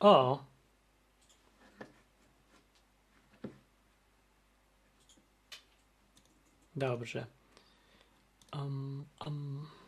O! 0.00 0.40
Dobrze. 6.74 7.26
Um, 8.54 9.04
um. 9.26 9.79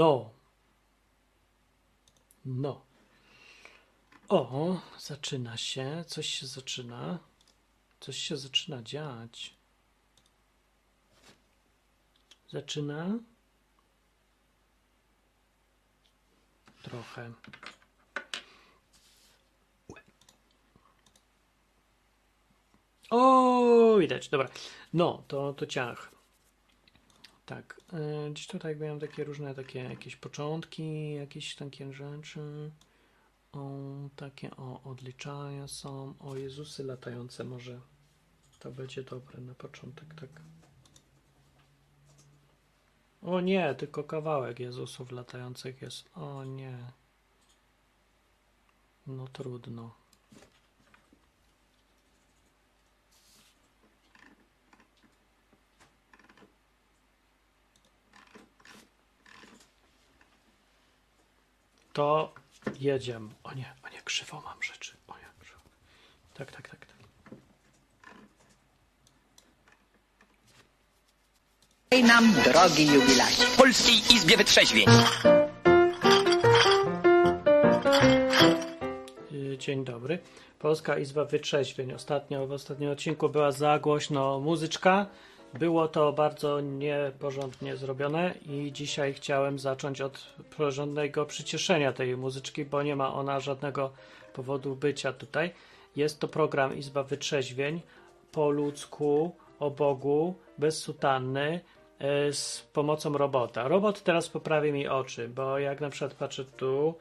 No. 0.00 0.30
No. 2.44 2.86
O, 4.28 4.80
zaczyna 4.98 5.56
się. 5.56 6.04
Coś 6.06 6.26
się 6.26 6.46
zaczyna. 6.46 7.18
Coś 8.00 8.16
się 8.16 8.36
zaczyna 8.36 8.82
dziać. 8.82 9.54
Zaczyna. 12.48 13.18
Trochę. 16.82 17.32
O, 23.10 23.96
widać, 23.98 24.28
dobra. 24.28 24.48
No, 24.92 25.24
to, 25.28 25.52
to 25.52 25.66
ciach. 25.66 26.19
Y, 27.92 28.30
gdzieś 28.30 28.46
tutaj 28.46 28.76
miałem 28.76 29.00
takie 29.00 29.24
różne 29.24 29.54
takie 29.54 29.78
jakieś 29.78 30.16
początki, 30.16 31.14
jakieś 31.14 31.54
takie 31.54 31.92
rzeczy. 31.92 32.70
O, 33.52 33.70
takie 34.16 34.56
o 34.56 34.82
odliczania 34.84 35.68
są. 35.68 36.14
O 36.20 36.36
Jezusy 36.36 36.84
latające 36.84 37.44
może 37.44 37.80
to 38.58 38.70
będzie 38.70 39.02
dobre 39.02 39.40
na 39.40 39.54
początek, 39.54 40.14
tak. 40.14 40.30
O 43.22 43.40
nie, 43.40 43.74
tylko 43.74 44.04
kawałek 44.04 44.60
Jezusów 44.60 45.12
latających 45.12 45.82
jest. 45.82 46.10
O 46.14 46.44
nie. 46.44 46.78
No 49.06 49.28
trudno. 49.28 49.94
To 61.92 62.32
jedziemy. 62.80 63.28
O 63.44 63.54
nie, 63.54 63.74
o 63.84 63.88
nie, 63.88 64.02
krzywo 64.04 64.40
mam 64.40 64.62
rzeczy. 64.62 64.96
O 65.08 65.12
nie, 65.18 65.24
krzywo. 65.40 65.60
Tak, 66.34 66.52
tak, 66.52 66.68
tak. 66.68 66.86
tak. 66.86 66.90
Daj 71.90 72.04
nam, 72.04 72.32
drogi 72.44 72.86
jubilacie. 72.86 73.42
Polskiej 73.56 73.94
Izbie 74.14 74.36
Wytrzeźwień. 74.36 74.86
Y, 79.32 79.58
Dzień 79.58 79.84
dobry. 79.84 80.18
Polska 80.58 80.98
Izba 80.98 81.24
Wytrzeźwień. 81.24 81.92
Ostatnio, 81.92 82.46
w 82.46 82.52
ostatnim 82.52 82.90
odcinku 82.90 83.28
była 83.28 83.52
za 83.52 83.78
głośno 83.78 84.40
muzyczka. 84.40 85.06
Było 85.54 85.88
to 85.88 86.12
bardzo 86.12 86.60
nieporządnie 86.60 87.76
zrobione 87.76 88.34
i 88.46 88.72
dzisiaj 88.72 89.14
chciałem 89.14 89.58
zacząć 89.58 90.00
od 90.00 90.34
porządnego 90.56 91.26
przycieszenia 91.26 91.92
tej 91.92 92.16
muzyczki, 92.16 92.64
bo 92.64 92.82
nie 92.82 92.96
ma 92.96 93.14
ona 93.14 93.40
żadnego 93.40 93.92
powodu 94.32 94.76
bycia 94.76 95.12
tutaj. 95.12 95.50
Jest 95.96 96.20
to 96.20 96.28
program 96.28 96.76
Izba 96.76 97.02
Wytrzeźwień 97.02 97.80
po 98.32 98.50
ludzku, 98.50 99.36
o 99.58 99.70
Bogu, 99.70 100.34
bez 100.58 100.78
sutanny, 100.78 101.60
e, 101.98 102.32
z 102.32 102.68
pomocą 102.72 103.18
robota. 103.18 103.68
Robot 103.68 104.02
teraz 104.02 104.28
poprawi 104.28 104.72
mi 104.72 104.88
oczy, 104.88 105.28
bo 105.28 105.58
jak 105.58 105.80
na 105.80 105.90
przykład 105.90 106.14
patrzę 106.14 106.44
tu, 106.44 106.94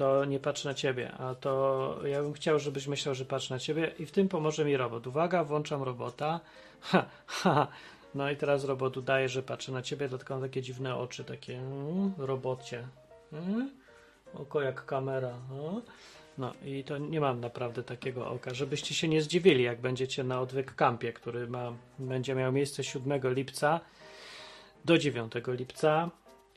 to 0.00 0.24
nie 0.24 0.40
patrzę 0.40 0.68
na 0.68 0.74
ciebie, 0.74 1.12
a 1.12 1.34
to 1.34 1.98
ja 2.04 2.22
bym 2.22 2.32
chciał, 2.32 2.58
żebyś 2.58 2.86
myślał, 2.86 3.14
że 3.14 3.24
patrzę 3.24 3.54
na 3.54 3.58
ciebie 3.58 3.92
i 3.98 4.06
w 4.06 4.12
tym 4.12 4.28
pomoże 4.28 4.64
mi 4.64 4.76
robot. 4.76 5.06
Uwaga, 5.06 5.44
włączam 5.44 5.82
robota. 5.82 6.40
Ha, 6.80 7.06
ha. 7.26 7.66
No 8.14 8.30
i 8.30 8.36
teraz 8.36 8.64
robot 8.64 8.96
udaje, 8.96 9.28
że 9.28 9.42
patrzy 9.42 9.72
na 9.72 9.82
ciebie, 9.82 10.08
dlatego 10.08 10.34
mam 10.34 10.42
takie 10.42 10.62
dziwne 10.62 10.96
oczy, 10.96 11.24
takie 11.24 11.58
mm, 11.58 12.12
robocie. 12.18 12.88
Mm, 13.32 13.70
oko 14.34 14.62
jak 14.62 14.86
kamera. 14.86 15.34
No. 15.50 15.82
no 16.38 16.52
i 16.64 16.84
to 16.84 16.98
nie 16.98 17.20
mam 17.20 17.40
naprawdę 17.40 17.82
takiego 17.82 18.30
oka, 18.30 18.54
żebyście 18.54 18.94
się 18.94 19.08
nie 19.08 19.22
zdziwili, 19.22 19.62
jak 19.62 19.80
będziecie 19.80 20.24
na 20.24 20.40
odwyk 20.40 20.74
kampie, 20.74 21.12
który 21.12 21.46
ma, 21.46 21.72
będzie 21.98 22.34
miał 22.34 22.52
miejsce 22.52 22.84
7 22.84 23.34
lipca 23.34 23.80
do 24.84 24.98
9 24.98 25.32
lipca 25.46 26.10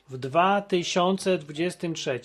w 0.08 0.18
2023 0.18 2.20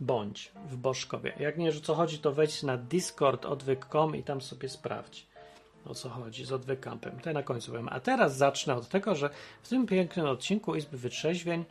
bądź 0.00 0.52
w 0.70 0.76
Boszkowie. 0.76 1.32
Jak 1.40 1.58
nie 1.58 1.66
wiesz 1.66 1.78
o 1.78 1.80
co 1.80 1.94
chodzi, 1.94 2.18
to 2.18 2.32
wejdź 2.32 2.62
na 2.62 2.76
Discord 2.76 3.46
odwyk.com 3.46 4.16
i 4.16 4.22
tam 4.22 4.40
sobie 4.40 4.68
sprawdź 4.68 5.26
o 5.86 5.94
co 5.94 6.08
chodzi 6.08 6.44
z 6.44 6.52
odwykampem. 6.52 7.20
To 7.20 7.30
ja 7.30 7.34
na 7.34 7.42
końcu 7.42 7.70
powiem. 7.70 7.88
A 7.92 8.00
teraz 8.00 8.36
zacznę 8.36 8.74
od 8.74 8.88
tego, 8.88 9.14
że 9.14 9.30
w 9.62 9.68
tym 9.68 9.86
pięknym 9.86 10.26
odcinku 10.26 10.74
Izby 10.74 10.98
Wytrzeźwień 10.98 11.64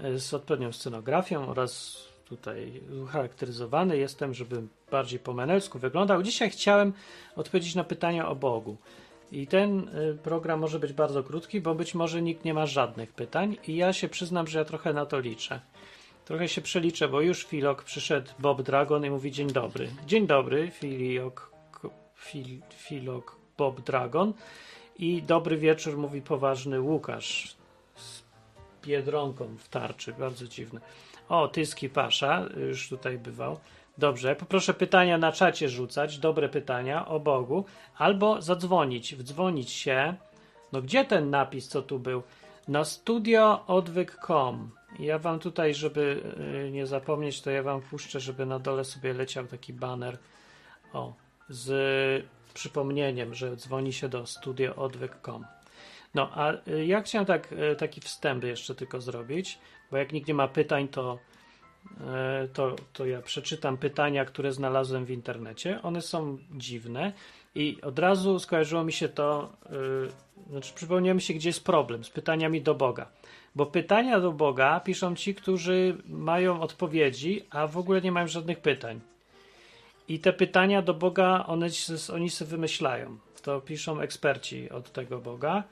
e, 0.00 0.18
z 0.18 0.34
odpowiednią 0.34 0.72
scenografią 0.72 1.48
oraz 1.48 2.04
tutaj 2.24 2.80
ucharakteryzowany 3.02 3.96
jestem, 3.96 4.34
żeby 4.34 4.62
bardziej 4.90 5.18
po 5.18 5.32
menelsku 5.32 5.78
wyglądał. 5.78 6.22
Dzisiaj 6.22 6.50
chciałem 6.50 6.92
odpowiedzieć 7.36 7.74
na 7.74 7.84
pytania 7.84 8.28
o 8.28 8.36
Bogu. 8.36 8.76
I 9.32 9.46
ten 9.46 9.88
y, 9.88 10.18
program 10.22 10.60
może 10.60 10.78
być 10.78 10.92
bardzo 10.92 11.22
krótki, 11.22 11.60
bo 11.60 11.74
być 11.74 11.94
może 11.94 12.22
nikt 12.22 12.44
nie 12.44 12.54
ma 12.54 12.66
żadnych 12.66 13.12
pytań 13.12 13.56
i 13.66 13.76
ja 13.76 13.92
się 13.92 14.08
przyznam, 14.08 14.46
że 14.46 14.58
ja 14.58 14.64
trochę 14.64 14.92
na 14.92 15.06
to 15.06 15.20
liczę. 15.20 15.60
Trochę 16.30 16.48
się 16.48 16.60
przeliczę, 16.60 17.08
bo 17.08 17.20
już 17.20 17.44
Filok 17.44 17.82
przyszedł 17.82 18.30
Bob 18.38 18.62
Dragon 18.62 19.04
i 19.04 19.10
mówi 19.10 19.32
dzień 19.32 19.52
dobry. 19.52 19.88
Dzień 20.06 20.26
dobry, 20.26 20.70
Filiok, 20.70 21.52
Fil, 22.14 22.60
Filok 22.74 23.36
Bob 23.58 23.80
Dragon 23.80 24.32
i 24.98 25.22
dobry 25.22 25.56
wieczór 25.56 25.98
mówi 25.98 26.22
poważny 26.22 26.80
Łukasz 26.80 27.56
z 27.96 28.22
biedronką 28.82 29.56
w 29.56 29.68
tarczy. 29.68 30.12
Bardzo 30.12 30.46
dziwne. 30.48 30.80
O, 31.28 31.48
Tyski 31.48 31.88
Pasza 31.88 32.44
już 32.68 32.88
tutaj 32.88 33.18
bywał. 33.18 33.58
Dobrze, 33.98 34.36
poproszę 34.36 34.74
pytania 34.74 35.18
na 35.18 35.32
czacie 35.32 35.68
rzucać, 35.68 36.18
dobre 36.18 36.48
pytania 36.48 37.08
o 37.08 37.20
Bogu, 37.20 37.64
albo 37.98 38.42
zadzwonić, 38.42 39.14
wdzwonić 39.14 39.70
się. 39.70 40.14
No 40.72 40.82
gdzie 40.82 41.04
ten 41.04 41.30
napis, 41.30 41.68
co 41.68 41.82
tu 41.82 41.98
był? 41.98 42.22
Na 42.68 42.84
studioodwyk.com. 42.84 44.79
Ja 45.00 45.18
wam 45.18 45.38
tutaj, 45.38 45.74
żeby 45.74 46.22
y, 46.66 46.70
nie 46.70 46.86
zapomnieć, 46.86 47.40
to 47.42 47.50
ja 47.50 47.62
wam 47.62 47.80
puszczę, 47.80 48.20
żeby 48.20 48.46
na 48.46 48.58
dole 48.58 48.84
sobie 48.84 49.12
leciał 49.12 49.46
taki 49.46 49.72
banner. 49.72 50.18
O, 50.92 51.14
z 51.48 52.26
przypomnieniem, 52.54 53.34
że 53.34 53.56
dzwoni 53.56 53.92
się 53.92 54.08
do 54.08 54.26
studioodwyk.com. 54.26 55.44
No, 56.14 56.30
a 56.34 56.52
y, 56.68 56.86
ja 56.86 57.02
chciałem 57.02 57.26
tak, 57.26 57.52
y, 57.52 57.76
taki 57.76 58.00
wstęp 58.00 58.44
jeszcze 58.44 58.74
tylko 58.74 59.00
zrobić, 59.00 59.58
bo 59.90 59.96
jak 59.96 60.12
nikt 60.12 60.28
nie 60.28 60.34
ma 60.34 60.48
pytań, 60.48 60.88
to, 60.88 61.18
to, 62.52 62.76
to 62.92 63.06
ja 63.06 63.22
przeczytam 63.22 63.76
pytania, 63.76 64.24
które 64.24 64.52
znalazłem 64.52 65.04
w 65.04 65.10
internecie. 65.10 65.82
One 65.82 66.02
są 66.02 66.38
dziwne 66.54 67.12
i 67.54 67.78
od 67.82 67.98
razu 67.98 68.38
skojarzyło 68.38 68.84
mi 68.84 68.92
się 68.92 69.08
to, 69.08 69.52
znaczy 70.50 70.74
przypomniałem 70.74 71.20
się, 71.20 71.34
gdzie 71.34 71.48
jest 71.48 71.64
problem 71.64 72.04
z 72.04 72.10
pytaniami 72.10 72.62
do 72.62 72.74
Boga. 72.74 73.10
Bo 73.54 73.66
pytania 73.66 74.20
do 74.20 74.32
Boga 74.32 74.80
piszą 74.80 75.16
ci, 75.16 75.34
którzy 75.34 75.96
mają 76.08 76.60
odpowiedzi, 76.60 77.44
a 77.50 77.66
w 77.66 77.78
ogóle 77.78 78.00
nie 78.00 78.12
mają 78.12 78.28
żadnych 78.28 78.58
pytań. 78.58 79.00
I 80.08 80.18
te 80.18 80.32
pytania 80.32 80.82
do 80.82 80.94
Boga, 80.94 81.44
one, 81.46 81.66
oni 82.14 82.30
sobie 82.30 82.50
wymyślają. 82.50 83.18
To 83.42 83.60
piszą 83.60 84.00
eksperci 84.00 84.70
od 84.70 84.92
tego 84.92 85.18
Boga. 85.18 85.64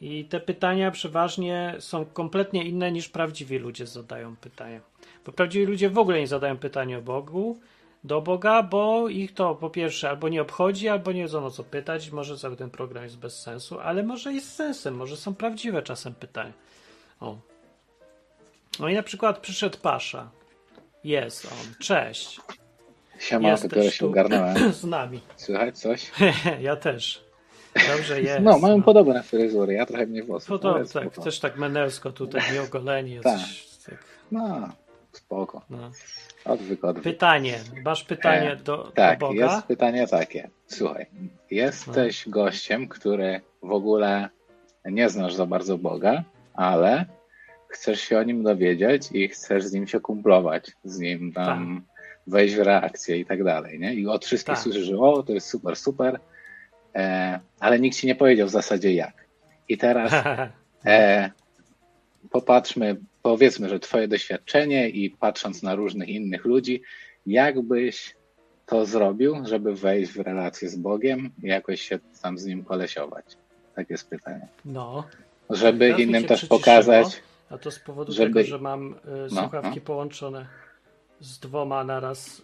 I 0.00 0.24
te 0.24 0.40
pytania 0.40 0.90
przeważnie 0.90 1.74
są 1.78 2.04
kompletnie 2.04 2.64
inne 2.64 2.92
niż 2.92 3.08
prawdziwi 3.08 3.58
ludzie 3.58 3.86
zadają 3.86 4.36
pytania. 4.36 4.80
Bo 5.26 5.32
prawdziwi 5.32 5.66
ludzie 5.66 5.90
w 5.90 5.98
ogóle 5.98 6.20
nie 6.20 6.26
zadają 6.26 6.56
pytań 6.56 6.94
o 6.94 7.02
Bogu, 7.02 7.58
do 8.04 8.20
Boga, 8.20 8.62
bo 8.62 9.08
ich 9.08 9.34
to 9.34 9.54
po 9.54 9.70
pierwsze 9.70 10.10
albo 10.10 10.28
nie 10.28 10.42
obchodzi, 10.42 10.88
albo 10.88 11.12
nie 11.12 11.22
wiedzą 11.22 11.44
o 11.44 11.50
co 11.50 11.64
pytać. 11.64 12.10
Może 12.10 12.36
cały 12.36 12.56
ten 12.56 12.70
program 12.70 13.04
jest 13.04 13.18
bez 13.18 13.42
sensu, 13.42 13.80
ale 13.80 14.02
może 14.02 14.32
jest 14.32 14.54
sensem, 14.54 14.94
może 14.94 15.16
są 15.16 15.34
prawdziwe 15.34 15.82
czasem 15.82 16.14
pytania. 16.14 16.52
O. 17.22 17.38
No 18.80 18.88
i 18.88 18.94
na 18.94 19.02
przykład 19.02 19.38
przyszedł 19.38 19.78
Pasza. 19.78 20.30
Jest 21.04 21.46
on. 21.46 21.74
Cześć. 21.80 22.40
Siema, 23.18 23.48
Jesteś 23.50 23.70
dopiero 23.70 23.90
się 23.90 24.06
ogarnąłem. 24.06 24.72
z 24.72 24.84
nami. 24.84 25.20
Słychać 25.36 25.78
coś? 25.78 26.10
ja 26.60 26.76
też. 26.76 27.24
Dobrze 27.96 28.22
jest. 28.22 28.40
No, 28.42 28.58
mają 28.58 28.82
podobne 28.82 29.22
fryzury, 29.22 29.72
ja 29.74 29.86
trochę 29.86 30.06
mnie. 30.06 30.22
No 30.48 30.58
to 30.58 30.74
ale 30.74 30.86
tak, 30.86 30.88
spoko. 31.04 31.22
też 31.22 31.40
tak 31.40 31.56
menelsko 31.56 32.12
tutaj, 32.12 32.42
nieogoleni 32.52 33.14
jacyś. 33.14 33.66
Tak. 33.86 34.04
No, 34.32 34.68
spoko. 35.12 35.62
No. 35.70 35.90
Odwyk, 36.44 36.84
odwyk. 36.84 37.04
Pytanie. 37.04 37.58
Masz 37.84 38.04
pytanie 38.04 38.52
E, 38.52 38.56
do, 38.56 38.92
Tak, 38.94 39.18
do 39.18 39.26
Boga? 39.26 39.54
jest 39.54 39.66
pytanie 39.66 40.06
takie. 40.08 40.50
Słuchaj, 40.66 41.06
jesteś 41.50 42.28
gościem, 42.28 42.88
który 42.88 43.40
w 43.62 43.72
ogóle 43.72 44.28
nie 44.84 45.08
znasz 45.08 45.34
za 45.34 45.46
bardzo 45.46 45.78
Boga, 45.78 46.24
ale 46.54 47.06
chcesz 47.68 48.00
się 48.00 48.18
o 48.18 48.22
nim 48.22 48.42
dowiedzieć 48.42 49.08
i 49.12 49.28
chcesz 49.28 49.64
z 49.64 49.72
nim 49.72 49.86
się 49.86 50.00
kumplować, 50.00 50.72
z 50.84 50.98
nim 50.98 51.32
tam 51.32 51.82
wejść 52.26 52.54
w 52.54 52.58
reakcję 52.58 53.16
i 53.16 53.26
tak 53.26 53.44
dalej, 53.44 53.78
nie? 53.78 53.94
I 53.94 54.06
od 54.06 54.24
wszystkich 54.24 54.54
Tak. 54.54 54.62
słyszysz, 54.62 54.84
że 54.84 54.98
o, 54.98 55.22
to 55.22 55.32
jest 55.32 55.48
super, 55.48 55.76
super, 55.76 56.20
e, 56.94 57.40
ale 57.60 57.80
nikt 57.80 57.96
ci 57.96 58.06
nie 58.06 58.14
powiedział 58.14 58.48
w 58.48 58.50
zasadzie 58.50 58.92
jak. 58.94 59.14
I 59.68 59.78
teraz 59.78 60.12
E, 60.86 61.30
popatrzmy, 62.30 62.96
powiedzmy, 63.22 63.68
że 63.68 63.80
Twoje 63.80 64.08
doświadczenie 64.08 64.88
i 64.88 65.10
patrząc 65.10 65.62
na 65.62 65.74
różnych 65.74 66.08
innych 66.08 66.44
ludzi, 66.44 66.82
jakbyś 67.26 68.16
to 68.66 68.86
zrobił, 68.86 69.36
żeby 69.46 69.74
wejść 69.74 70.12
w 70.12 70.20
relację 70.20 70.68
z 70.68 70.76
Bogiem 70.76 71.30
i 71.42 71.46
jakoś 71.46 71.80
się 71.80 71.98
tam 72.22 72.38
z 72.38 72.46
nim 72.46 72.64
kolesiować? 72.64 73.24
Tak 73.74 73.90
jest 73.90 74.08
pytanie. 74.08 74.48
No. 74.64 75.04
Żeby 75.52 75.86
Teraz 75.86 76.00
innym 76.00 76.24
też 76.24 76.44
pokazać. 76.44 77.22
A 77.50 77.58
to 77.58 77.70
z 77.70 77.78
powodu 77.78 78.12
Żeby- 78.12 78.34
tego, 78.34 78.48
że 78.48 78.58
mam 78.58 78.94
y, 79.26 79.30
słuchawki 79.30 79.76
no. 79.80 79.86
połączone 79.86 80.46
z 81.20 81.38
dwoma 81.38 81.84
naraz 81.84 82.38
y, 82.38 82.42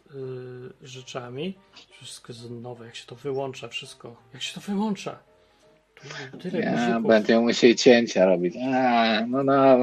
rzeczami. 0.82 1.58
Wszystko 2.02 2.32
jest 2.32 2.50
nowe, 2.50 2.86
jak 2.86 2.96
się 2.96 3.06
to 3.06 3.14
wyłącza, 3.14 3.68
wszystko. 3.68 4.16
Jak 4.32 4.42
się 4.42 4.54
to 4.54 4.60
wyłącza? 4.60 5.18
Tyle 6.42 6.60
Ja 6.60 7.00
będę 7.00 7.40
musiał 7.40 7.74
cięcia 7.74 8.24
robić. 8.26 8.54
A, 8.74 9.20
no 9.28 9.42
no. 9.44 9.78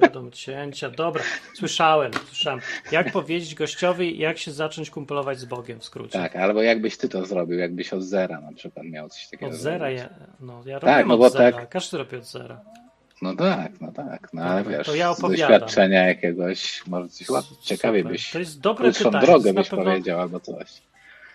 Będą 0.00 0.30
cięcia. 0.30 0.90
Dobra, 0.90 1.22
słyszałem, 1.54 2.12
słyszałem. 2.26 2.60
Jak 2.92 3.12
powiedzieć 3.12 3.54
gościowi, 3.54 4.18
jak 4.18 4.38
się 4.38 4.52
zacząć 4.52 4.90
kumplować 4.90 5.38
z 5.38 5.44
Bogiem 5.44 5.80
w 5.80 5.84
skrócie? 5.84 6.12
Tak, 6.12 6.36
albo 6.36 6.62
jakbyś 6.62 6.96
ty 6.96 7.08
to 7.08 7.26
zrobił, 7.26 7.58
jakbyś 7.58 7.92
od 7.92 8.02
zera 8.02 8.40
na 8.40 8.52
przykład 8.52 8.86
miał 8.86 9.08
coś 9.08 9.28
takiego. 9.28 9.46
Od 9.52 9.58
zera 9.58 9.90
ja, 9.90 10.08
no, 10.40 10.62
ja 10.66 10.80
Tak, 10.80 10.90
robię 10.90 11.08
no 11.08 11.14
od 11.14 11.20
bo 11.20 11.30
zera. 11.30 11.58
tak- 11.58 11.68
Każdy 11.68 11.98
robi 11.98 12.16
od 12.16 12.24
zera. 12.24 12.60
No 13.22 13.36
tak, 13.36 13.80
no 13.80 13.92
tak, 13.92 14.28
no 14.32 14.42
ale 14.42 14.62
Dobra, 14.62 14.78
wiesz, 14.78 14.86
to 14.86 14.94
ja 14.94 15.14
z 15.14 15.18
opowiadam. 15.18 15.50
doświadczenia 15.50 16.06
jakiegoś, 16.06 16.86
może 16.86 17.08
coś 17.08 17.26
ciekawie 17.62 18.04
byś 18.04 18.30
To 18.30 18.38
jest 18.38 18.60
dobre 18.60 18.92
pytanie. 18.92 19.26
Drogę 19.26 19.52
byś 19.54 19.68
pewno 19.68 19.84
powiedział 19.84 20.20
albo 20.20 20.40
coś. 20.40 20.82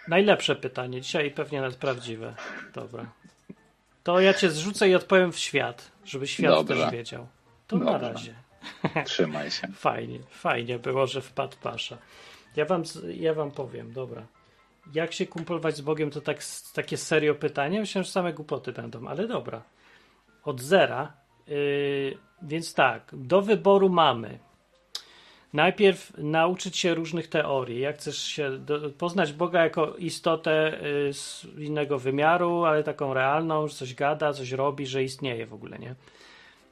Najlepsze 0.07 0.55
pytanie 0.55 1.01
dzisiaj 1.01 1.27
i 1.27 1.31
pewnie 1.31 1.61
nawet 1.61 1.75
prawdziwe. 1.77 2.33
Dobra. 2.73 3.05
To 4.03 4.19
ja 4.19 4.33
cię 4.33 4.49
zrzucę 4.49 4.89
i 4.89 4.95
odpowiem 4.95 5.31
w 5.31 5.39
świat, 5.39 5.91
żeby 6.05 6.27
świat 6.27 6.51
Dobra. 6.51 6.75
też 6.75 6.91
wiedział. 6.91 7.27
To 7.67 7.77
na 7.77 7.97
razie. 7.97 8.33
Trzymaj 9.05 9.51
się. 9.51 9.67
Fajnie, 9.67 10.19
fajnie 10.29 10.79
było, 10.79 11.07
że 11.07 11.21
wpadł 11.21 11.57
Pasza. 11.61 11.97
Ja 12.55 12.65
wam, 12.65 12.83
ja 13.15 13.33
wam 13.33 13.51
powiem, 13.51 13.93
dobra. 13.93 14.27
Jak 14.93 15.13
się 15.13 15.27
kumplować 15.27 15.77
z 15.77 15.81
Bogiem, 15.81 16.11
to 16.11 16.21
tak, 16.21 16.37
takie 16.73 16.97
serio 16.97 17.35
pytanie. 17.35 17.79
Myślałem, 17.79 18.05
że 18.05 18.11
same 18.11 18.33
głupoty 18.33 18.71
będą, 18.71 19.07
ale 19.07 19.27
dobra. 19.27 19.61
Od 20.43 20.61
zera. 20.61 21.13
Yy, 21.47 22.17
więc 22.41 22.73
tak, 22.73 23.11
do 23.13 23.41
wyboru 23.41 23.89
mamy. 23.89 24.39
Najpierw 25.53 26.17
nauczyć 26.17 26.77
się 26.77 26.93
różnych 26.93 27.27
teorii. 27.27 27.79
Jak 27.79 27.95
chcesz 27.97 28.23
się 28.23 28.57
do, 28.57 28.89
poznać 28.89 29.33
Boga 29.33 29.63
jako 29.63 29.95
istotę 29.95 30.83
y, 31.09 31.13
z 31.13 31.45
innego 31.57 31.99
wymiaru, 31.99 32.63
ale 32.63 32.83
taką 32.83 33.13
realną, 33.13 33.67
że 33.67 33.75
coś 33.75 33.93
gada, 33.93 34.33
coś 34.33 34.51
robi, 34.51 34.87
że 34.87 35.03
istnieje 35.03 35.45
w 35.45 35.53
ogóle, 35.53 35.79
nie? 35.79 35.95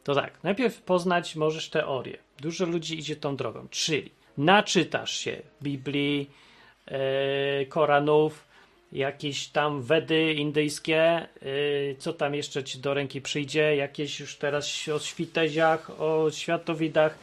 To 0.03 0.15
tak, 0.15 0.43
najpierw 0.43 0.81
poznać 0.81 1.35
możesz 1.35 1.69
teorię. 1.69 2.17
Dużo 2.39 2.65
ludzi 2.65 2.99
idzie 2.99 3.15
tą 3.15 3.35
drogą, 3.35 3.67
czyli 3.69 4.11
naczytasz 4.37 5.17
się 5.17 5.41
Biblii, 5.61 6.29
e, 6.85 7.65
Koranów, 7.65 8.47
jakieś 8.91 9.47
tam 9.47 9.81
Wedy 9.81 10.33
indyjskie, 10.33 11.01
e, 11.01 11.27
co 11.97 12.13
tam 12.13 12.35
jeszcze 12.35 12.63
ci 12.63 12.79
do 12.79 12.93
ręki 12.93 13.21
przyjdzie, 13.21 13.75
jakieś 13.75 14.19
już 14.19 14.35
teraz 14.35 14.89
o 14.95 14.99
świteziach, 14.99 16.01
o 16.01 16.31
światowidach, 16.31 17.17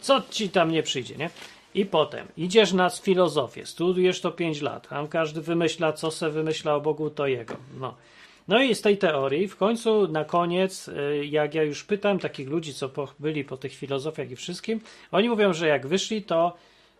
co 0.00 0.22
ci 0.30 0.50
tam 0.50 0.70
nie 0.70 0.82
przyjdzie, 0.82 1.16
nie? 1.16 1.30
I 1.74 1.86
potem 1.86 2.26
idziesz 2.36 2.72
na 2.72 2.90
filozofię, 2.90 3.66
studiujesz 3.66 4.20
to 4.20 4.30
5 4.30 4.60
lat, 4.60 4.88
tam 4.88 5.08
każdy 5.08 5.40
wymyśla, 5.40 5.92
co 5.92 6.10
se 6.10 6.30
wymyśla 6.30 6.74
o 6.74 6.80
Bogu, 6.80 7.10
to 7.10 7.26
jego. 7.26 7.56
No. 7.80 7.94
No 8.48 8.62
i 8.62 8.74
z 8.74 8.80
tej 8.80 8.98
teorii 8.98 9.48
w 9.48 9.56
końcu 9.56 10.08
na 10.08 10.24
koniec, 10.24 10.88
y, 10.88 11.26
jak 11.26 11.54
ja 11.54 11.62
już 11.62 11.84
pytam 11.84 12.18
takich 12.18 12.48
ludzi, 12.48 12.74
co 12.74 12.88
po, 12.88 13.08
byli 13.18 13.44
po 13.44 13.56
tych 13.56 13.74
filozofiach 13.74 14.30
i 14.30 14.36
wszystkim, 14.36 14.80
oni 15.12 15.28
mówią, 15.28 15.52
że 15.52 15.68
jak 15.68 15.86
wyszli, 15.86 16.22
to 16.22 16.56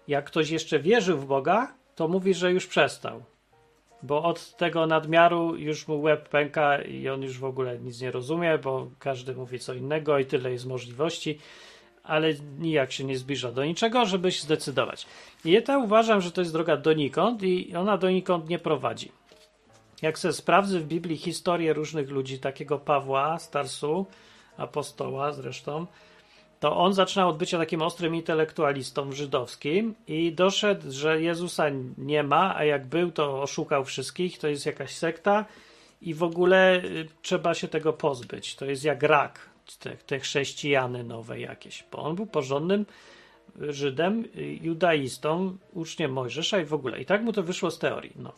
jak 0.08 0.24
ktoś 0.24 0.50
jeszcze 0.50 0.78
wierzył 0.78 1.18
w 1.18 1.26
Boga, 1.26 1.74
to 1.94 2.08
mówi, 2.08 2.34
że 2.34 2.52
już 2.52 2.66
przestał. 2.66 3.22
Bo 4.02 4.22
od 4.22 4.56
tego 4.56 4.86
nadmiaru 4.86 5.56
już 5.56 5.88
mu 5.88 6.00
łeb 6.00 6.28
pęka 6.28 6.82
i 6.82 7.08
on 7.08 7.22
już 7.22 7.38
w 7.38 7.44
ogóle 7.44 7.78
nic 7.78 8.00
nie 8.00 8.10
rozumie, 8.10 8.58
bo 8.58 8.90
każdy 8.98 9.34
mówi 9.34 9.58
co 9.58 9.74
innego 9.74 10.18
i 10.18 10.26
tyle 10.26 10.52
jest 10.52 10.66
możliwości, 10.66 11.38
ale 12.08 12.34
nijak 12.58 12.92
się 12.92 13.04
nie 13.04 13.18
zbliża 13.18 13.52
do 13.52 13.64
niczego, 13.64 14.06
żeby 14.06 14.32
się 14.32 14.42
zdecydować. 14.42 15.06
I 15.44 15.50
ja 15.50 15.78
uważam, 15.78 16.20
że 16.20 16.32
to 16.32 16.40
jest 16.40 16.52
droga 16.52 16.76
donikąd 16.76 17.42
i 17.42 17.76
ona 17.76 17.98
donikąd 17.98 18.48
nie 18.48 18.58
prowadzi. 18.58 19.12
Jak 20.02 20.18
sobie 20.18 20.32
sprawdzę 20.34 20.80
w 20.80 20.86
Biblii 20.86 21.16
historię 21.16 21.72
różnych 21.72 22.10
ludzi, 22.10 22.38
takiego 22.38 22.78
Pawła, 22.78 23.38
Starsu, 23.38 24.06
apostoła 24.56 25.32
zresztą, 25.32 25.86
to 26.60 26.76
on 26.76 26.94
zaczynał 26.94 27.28
od 27.28 27.36
bycia 27.36 27.58
takim 27.58 27.82
ostrym 27.82 28.14
intelektualistą 28.14 29.12
żydowskim 29.12 29.94
i 30.06 30.32
doszedł, 30.32 30.92
że 30.92 31.22
Jezusa 31.22 31.64
nie 31.98 32.22
ma, 32.22 32.56
a 32.56 32.64
jak 32.64 32.86
był, 32.86 33.10
to 33.10 33.42
oszukał 33.42 33.84
wszystkich, 33.84 34.38
to 34.38 34.48
jest 34.48 34.66
jakaś 34.66 34.90
sekta 34.90 35.44
i 36.02 36.14
w 36.14 36.22
ogóle 36.22 36.76
y, 36.84 37.08
trzeba 37.22 37.54
się 37.54 37.68
tego 37.68 37.92
pozbyć. 37.92 38.56
To 38.56 38.64
jest 38.64 38.84
jak 38.84 39.02
rak, 39.02 39.40
te, 39.76 39.96
te 39.96 40.18
chrześcijany 40.18 41.04
nowe 41.04 41.40
jakieś, 41.40 41.84
bo 41.92 41.98
on 41.98 42.16
był 42.16 42.26
porządnym 42.26 42.86
Żydem, 43.60 44.24
y, 44.36 44.58
judaistą, 44.62 45.56
uczniem 45.72 46.12
Mojżesza 46.12 46.60
i 46.60 46.64
w 46.64 46.74
ogóle. 46.74 47.00
I 47.00 47.06
tak 47.06 47.22
mu 47.22 47.32
to 47.32 47.42
wyszło 47.42 47.70
z 47.70 47.78
teorii. 47.78 48.12
No. 48.16 48.32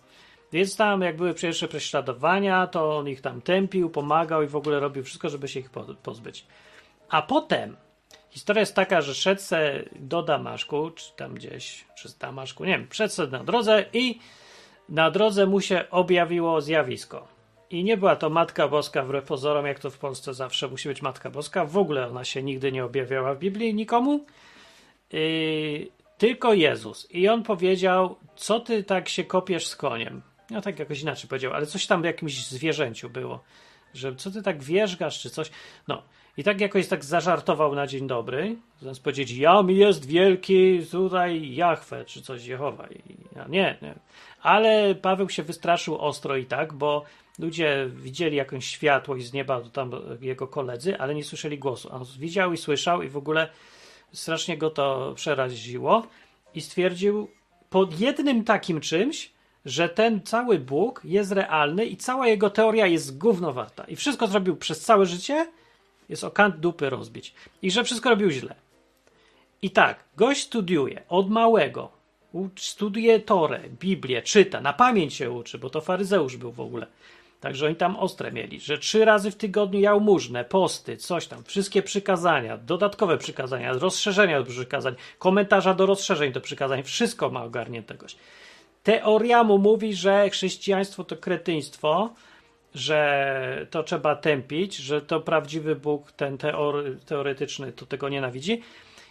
Więc 0.53 0.77
tam, 0.77 1.01
jak 1.03 1.17
były 1.17 1.35
pierwsze 1.35 1.69
prześladowania, 1.69 2.67
to 2.67 2.97
on 2.97 3.09
ich 3.09 3.21
tam 3.21 3.43
tępił, 3.43 3.91
pomagał 3.91 4.43
i 4.43 4.47
w 4.47 4.57
ogóle 4.57 4.81
robił 4.81 5.05
wszystko, 5.05 5.29
żeby 5.29 5.49
się 5.49 5.61
ich 5.61 5.71
po- 5.71 5.95
pozbyć. 6.03 6.47
A 7.09 7.23
potem 7.23 7.77
historia 8.31 8.61
jest 8.61 8.75
taka, 8.75 9.01
że 9.01 9.15
szedł 9.15 9.41
se 9.41 9.85
do 10.01 10.23
Damaszku, 10.23 10.91
czy 10.91 11.13
tam 11.17 11.35
gdzieś 11.35 11.85
przez 11.95 12.19
Damaszku, 12.19 12.65
nie 12.65 12.73
wiem, 12.79 12.89
przeszedł 12.89 13.33
na 13.33 13.45
drodze 13.45 13.85
i 13.93 14.19
na 14.89 15.11
drodze 15.11 15.47
mu 15.47 15.61
się 15.61 15.85
objawiło 15.91 16.61
zjawisko. 16.61 17.29
I 17.71 17.85
nie 17.85 17.97
była 17.97 18.17
to 18.17 18.31
Matka 18.31 18.69
Boska 18.69 19.03
wbrew 19.03 19.25
pozorom, 19.25 19.67
jak 19.67 19.79
to 19.79 19.91
w 19.91 19.99
Polsce 19.99 20.35
zawsze 20.35 20.69
musi 20.69 20.89
być 20.89 21.03
Matka 21.03 21.31
Boska. 21.31 21.65
W 21.65 21.77
ogóle 21.77 22.09
ona 22.09 22.25
się 22.25 22.43
nigdy 22.43 22.73
nie 22.73 22.85
objawiała 22.85 23.35
w 23.35 23.39
Biblii 23.39 23.75
nikomu. 23.75 24.25
Yy, 25.13 25.89
tylko 26.19 26.55
Jezus. 26.55 27.11
I 27.11 27.29
on 27.29 27.43
powiedział, 27.43 28.17
co 28.37 28.61
ty 28.61 28.85
tak 28.85 29.09
się 29.09 29.25
kopiesz 29.25 29.67
z 29.67 29.77
koniem? 29.77 30.23
No 30.51 30.61
tak 30.61 30.79
jakoś 30.79 31.01
inaczej 31.01 31.29
powiedział, 31.29 31.53
ale 31.53 31.67
coś 31.67 31.87
tam 31.87 32.03
w 32.03 32.05
jakimś 32.05 32.47
zwierzęciu 32.47 33.11
było. 33.11 33.41
Że 33.95 34.17
co 34.17 34.31
ty 34.31 34.43
tak 34.43 34.63
wierzgasz, 34.63 35.21
czy 35.21 35.31
coś. 35.31 35.51
No. 35.89 36.03
I 36.37 36.45
tak 36.45 36.61
jakoś 36.61 36.89
tak 36.89 37.05
zażartował 37.05 37.75
na 37.75 37.87
dzień 37.87 38.07
dobry. 38.07 38.57
Zamiast 38.81 39.05
powiedzieć, 39.05 39.31
jam 39.31 39.71
jest 39.71 40.07
wielki 40.07 40.81
tutaj 40.91 41.55
Jahwe, 41.55 42.05
czy 42.05 42.23
coś 42.23 42.47
Jehowa. 42.47 42.87
I 42.87 43.01
nie, 43.49 43.79
nie. 43.83 43.95
Ale 44.43 44.95
Paweł 44.95 45.29
się 45.29 45.43
wystraszył 45.43 45.99
ostro 45.99 46.37
i 46.37 46.47
tak, 46.47 46.73
bo 46.73 47.05
ludzie 47.39 47.91
widzieli 47.95 48.37
jakąś 48.37 48.67
światłość 48.67 49.27
z 49.27 49.33
nieba, 49.33 49.61
tam 49.73 49.91
jego 50.21 50.49
koledzy, 50.49 50.99
ale 50.99 51.15
nie 51.15 51.25
słyszeli 51.25 51.59
głosu. 51.59 51.89
On 51.93 52.05
widział 52.19 52.53
i 52.53 52.57
słyszał 52.57 53.03
i 53.03 53.09
w 53.09 53.17
ogóle 53.17 53.49
strasznie 54.13 54.59
go 54.59 54.71
to 54.71 55.13
przeraziło 55.17 56.07
i 56.55 56.61
stwierdził 56.61 57.29
pod 57.71 58.01
jednym 58.01 58.45
takim 58.45 58.81
czymś, 58.81 59.33
że 59.65 59.89
ten 59.89 60.23
cały 60.23 60.59
Bóg 60.59 61.01
jest 61.05 61.33
realny 61.33 61.87
i 61.87 61.97
cała 61.97 62.29
jego 62.29 62.51
teoria 62.51 62.87
jest 62.87 63.19
gównowarta. 63.19 63.85
I 63.85 63.97
wszystko 63.97 64.27
zrobił 64.27 64.57
przez 64.57 64.81
całe 64.81 65.07
życie, 65.07 65.47
jest 66.09 66.25
o 66.25 66.31
kant 66.31 66.57
dupy 66.57 66.91
rozbić. 66.91 67.35
I 67.63 67.71
że 67.71 67.85
wszystko 67.85 68.11
robił 68.11 68.31
źle. 68.31 68.55
I 69.63 69.71
tak, 69.71 70.05
gość 70.17 70.43
studiuje 70.43 71.03
od 71.09 71.31
małego. 71.31 71.91
Studiuje 72.57 73.21
Torę, 73.21 73.61
Biblię, 73.81 74.23
czyta, 74.23 74.61
na 74.61 74.73
pamięć 74.73 75.15
się 75.15 75.31
uczy, 75.31 75.59
bo 75.59 75.71
to 75.71 75.81
faryzeusz 75.81 76.37
był 76.37 76.53
w 76.53 76.61
ogóle. 76.61 76.87
Także 77.41 77.67
oni 77.67 77.77
tam 77.77 77.97
ostre 77.97 78.33
mieli, 78.33 78.61
że 78.61 78.79
trzy 78.79 79.05
razy 79.05 79.31
w 79.31 79.37
tygodniu 79.37 79.81
jałmużnę, 79.81 80.45
posty, 80.45 80.97
coś 80.97 81.27
tam, 81.27 81.45
wszystkie 81.45 81.83
przykazania, 81.83 82.59
dodatkowe 82.59 83.19
przykazania, 83.19 83.73
rozszerzenia 83.73 84.43
do 84.43 84.51
przykazań, 84.51 84.95
komentarza 85.19 85.75
do 85.75 85.87
rozszerzeń 85.87 86.33
do 86.33 86.41
przykazań, 86.41 86.83
wszystko 86.83 87.31
ma 87.31 87.45
ogarnięte 87.45 87.95
gość. 87.95 88.17
Teoria 88.83 89.45
mu 89.45 89.59
mówi, 89.59 89.95
że 89.95 90.31
chrześcijaństwo 90.31 91.05
to 91.05 91.17
kretyństwo, 91.17 92.15
że 92.75 93.67
to 93.71 93.83
trzeba 93.83 94.17
tępić, 94.17 94.77
że 94.77 95.03
to 95.03 95.21
prawdziwy 95.21 95.77
Bóg, 95.77 96.13
ten 96.13 96.39
teory, 96.39 96.97
teoretyczny, 97.07 97.73
to 97.73 97.87
tego 97.87 98.09
nienawidzi. 98.09 98.63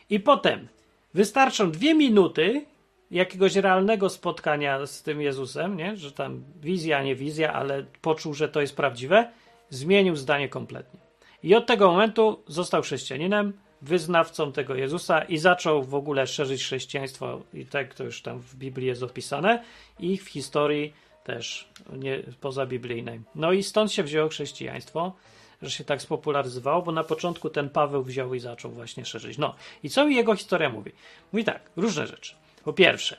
I 0.10 0.20
potem 0.20 0.68
wystarczą 1.14 1.72
dwie 1.72 1.94
minuty 1.96 2.66
jakiegoś 3.12 3.56
realnego 3.56 4.10
spotkania 4.10 4.86
z 4.86 5.04
tym 5.04 5.22
Jezusem, 5.22 5.78
nie? 5.78 5.98
że 5.98 6.12
tam 6.12 6.44
wizja, 6.62 7.04
nie 7.04 7.16
wizja, 7.16 7.54
ale 7.54 7.86
poczuł, 8.02 8.34
że 8.34 8.50
to 8.50 8.62
jest 8.62 8.76
prawdziwe, 8.76 9.32
zmienił 9.70 10.16
zdanie 10.16 10.50
kompletnie. 10.50 11.00
I 11.44 11.56
od 11.56 11.66
tego 11.66 11.92
momentu 11.92 12.44
został 12.48 12.82
chrześcijaninem, 12.82 13.54
wyznawcą 13.82 14.52
tego 14.52 14.76
Jezusa 14.76 15.22
i 15.22 15.38
zaczął 15.38 15.84
w 15.84 15.96
ogóle 15.96 16.28
szerzyć 16.28 16.64
chrześcijaństwo 16.64 17.42
i 17.54 17.66
tak 17.66 17.94
to 17.94 18.04
już 18.04 18.22
tam 18.22 18.40
w 18.40 18.56
Biblii 18.56 18.88
jest 18.88 19.04
opisane 19.04 19.64
i 20.00 20.18
w 20.18 20.30
historii 20.30 20.94
też 21.24 21.70
nie, 21.98 22.24
pozabiblijnej. 22.42 23.22
No 23.36 23.52
i 23.52 23.64
stąd 23.64 23.92
się 23.92 24.04
wzięło 24.04 24.30
chrześcijaństwo, 24.30 25.14
że 25.62 25.72
się 25.72 25.84
tak 25.84 26.02
spopularyzowało, 26.02 26.82
bo 26.82 26.92
na 26.92 27.04
początku 27.04 27.50
ten 27.50 27.70
Paweł 27.70 28.04
wziął 28.04 28.34
i 28.34 28.40
zaczął 28.40 28.72
właśnie 28.72 29.06
szerzyć. 29.06 29.38
No 29.38 29.56
i 29.84 29.90
co 29.90 30.06
mi 30.06 30.16
jego 30.16 30.36
historia 30.36 30.70
mówi? 30.70 30.92
Mówi 31.34 31.44
tak, 31.44 31.72
różne 31.76 32.08
rzeczy. 32.08 32.36
Po 32.64 32.74
pierwsze, 32.74 33.18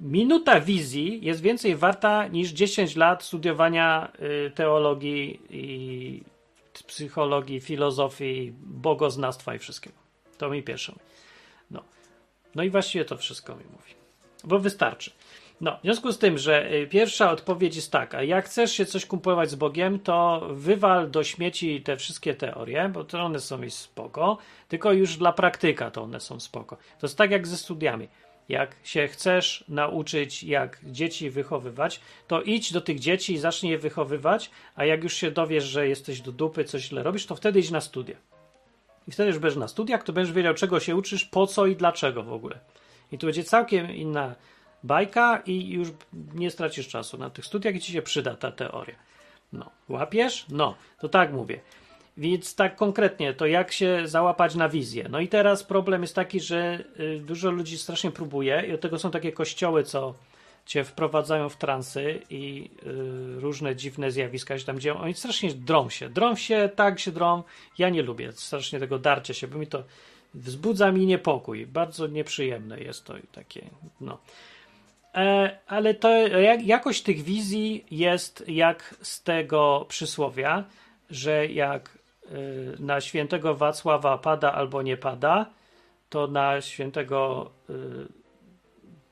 minuta 0.00 0.60
wizji 0.60 1.24
jest 1.24 1.40
więcej 1.40 1.76
warta 1.76 2.26
niż 2.26 2.50
10 2.50 2.96
lat 2.96 3.22
studiowania 3.22 4.12
y, 4.46 4.50
teologii 4.50 5.40
i 5.50 6.22
psychologii, 6.86 7.60
filozofii, 7.60 8.52
bogoznawstwa 8.56 9.54
i 9.54 9.58
wszystkiego. 9.58 9.96
To 10.38 10.50
mi 10.50 10.62
pierwsze. 10.62 10.92
No. 11.70 11.82
no 12.54 12.62
i 12.62 12.70
właściwie 12.70 13.04
to 13.04 13.16
wszystko 13.16 13.56
mi 13.56 13.64
mówi. 13.64 13.94
Bo 14.44 14.58
wystarczy. 14.58 15.10
No, 15.60 15.78
w 15.78 15.82
związku 15.82 16.12
z 16.12 16.18
tym, 16.18 16.38
że 16.38 16.72
y, 16.72 16.86
pierwsza 16.86 17.30
odpowiedź 17.30 17.76
jest 17.76 17.92
taka: 17.92 18.22
jak 18.22 18.44
chcesz 18.44 18.72
się 18.72 18.86
coś 18.86 19.06
kupować 19.06 19.50
z 19.50 19.54
Bogiem, 19.54 19.98
to 19.98 20.48
wywal 20.50 21.10
do 21.10 21.24
śmieci 21.24 21.82
te 21.82 21.96
wszystkie 21.96 22.34
teorie, 22.34 22.88
bo 22.88 23.04
to 23.04 23.20
one 23.20 23.40
są 23.40 23.62
i 23.62 23.70
spoko, 23.70 24.38
tylko 24.68 24.92
już 24.92 25.16
dla 25.16 25.32
praktyka 25.32 25.90
to 25.90 26.02
one 26.02 26.20
są 26.20 26.40
spoko. 26.40 26.76
To 26.76 27.06
jest 27.06 27.18
tak 27.18 27.30
jak 27.30 27.46
ze 27.46 27.56
studiami. 27.56 28.08
Jak 28.48 28.76
się 28.84 29.08
chcesz 29.08 29.64
nauczyć, 29.68 30.44
jak 30.44 30.80
dzieci 30.84 31.30
wychowywać, 31.30 32.00
to 32.26 32.42
idź 32.42 32.72
do 32.72 32.80
tych 32.80 32.98
dzieci 32.98 33.32
i 33.32 33.38
zacznij 33.38 33.72
je 33.72 33.78
wychowywać, 33.78 34.50
a 34.74 34.84
jak 34.84 35.02
już 35.02 35.14
się 35.14 35.30
dowiesz, 35.30 35.64
że 35.64 35.88
jesteś 35.88 36.20
do 36.20 36.32
dupy, 36.32 36.64
coś 36.64 36.82
źle 36.82 37.02
robisz, 37.02 37.26
to 37.26 37.36
wtedy 37.36 37.60
idź 37.60 37.70
na 37.70 37.80
studia. 37.80 38.16
I 39.08 39.10
wtedy 39.10 39.28
już 39.28 39.38
będziesz 39.38 39.58
na 39.58 39.68
studiach, 39.68 40.04
to 40.04 40.12
będziesz 40.12 40.34
wiedział, 40.34 40.54
czego 40.54 40.80
się 40.80 40.96
uczysz, 40.96 41.24
po 41.24 41.46
co 41.46 41.66
i 41.66 41.76
dlaczego 41.76 42.22
w 42.22 42.32
ogóle. 42.32 42.58
I 43.12 43.18
tu 43.18 43.26
będzie 43.26 43.44
całkiem 43.44 43.94
inna 43.94 44.34
bajka 44.82 45.42
i 45.46 45.68
już 45.68 45.88
nie 46.34 46.50
stracisz 46.50 46.88
czasu 46.88 47.18
na 47.18 47.30
tych 47.30 47.46
studiach 47.46 47.74
i 47.74 47.80
ci 47.80 47.92
się 47.92 48.02
przyda 48.02 48.36
ta 48.36 48.52
teoria. 48.52 48.96
No, 49.52 49.70
łapiesz? 49.88 50.46
No, 50.48 50.74
to 51.00 51.08
tak 51.08 51.32
mówię. 51.32 51.60
Więc 52.16 52.54
tak 52.54 52.76
konkretnie, 52.76 53.34
to 53.34 53.46
jak 53.46 53.72
się 53.72 54.02
załapać 54.04 54.54
na 54.54 54.68
wizję? 54.68 55.06
No 55.10 55.20
i 55.20 55.28
teraz 55.28 55.64
problem 55.64 56.02
jest 56.02 56.14
taki, 56.14 56.40
że 56.40 56.84
y, 57.00 57.20
dużo 57.20 57.50
ludzi 57.50 57.78
strasznie 57.78 58.10
próbuje 58.10 58.64
i 58.68 58.72
od 58.72 58.80
tego 58.80 58.98
są 58.98 59.10
takie 59.10 59.32
kościoły, 59.32 59.82
co 59.84 60.14
cię 60.66 60.84
wprowadzają 60.84 61.48
w 61.48 61.56
transy 61.56 62.22
i 62.30 62.70
y, 63.36 63.40
różne 63.40 63.76
dziwne 63.76 64.10
zjawiska 64.10 64.58
się 64.58 64.64
tam 64.64 64.80
dzieją. 64.80 64.98
Oni 65.00 65.14
strasznie 65.14 65.54
drą 65.54 65.90
się. 65.90 66.08
Drą 66.08 66.36
się, 66.36 66.70
tak 66.76 67.00
się 67.00 67.12
drą. 67.12 67.42
Ja 67.78 67.88
nie 67.88 68.02
lubię 68.02 68.32
strasznie 68.32 68.78
tego 68.78 68.98
darcia 68.98 69.34
się, 69.34 69.48
bo 69.48 69.58
mi 69.58 69.66
to 69.66 69.84
wzbudza 70.34 70.92
mi 70.92 71.06
niepokój. 71.06 71.66
Bardzo 71.66 72.06
nieprzyjemne 72.06 72.80
jest 72.80 73.04
to 73.04 73.14
takie, 73.32 73.70
no. 74.00 74.18
E, 75.18 75.58
ale 75.66 75.94
to 75.94 76.10
jak, 76.28 76.66
jakość 76.66 77.02
tych 77.02 77.22
wizji 77.22 77.84
jest 77.90 78.44
jak 78.48 78.94
z 79.02 79.22
tego 79.22 79.86
przysłowia, 79.88 80.64
że 81.10 81.46
jak 81.46 81.98
y, 82.32 82.76
na 82.78 83.00
świętego 83.00 83.54
Wacława 83.54 84.18
pada 84.18 84.52
albo 84.52 84.82
nie 84.82 84.96
pada, 84.96 85.46
to 86.08 86.26
na 86.26 86.60
świętego 86.60 87.50
y, 87.70 87.74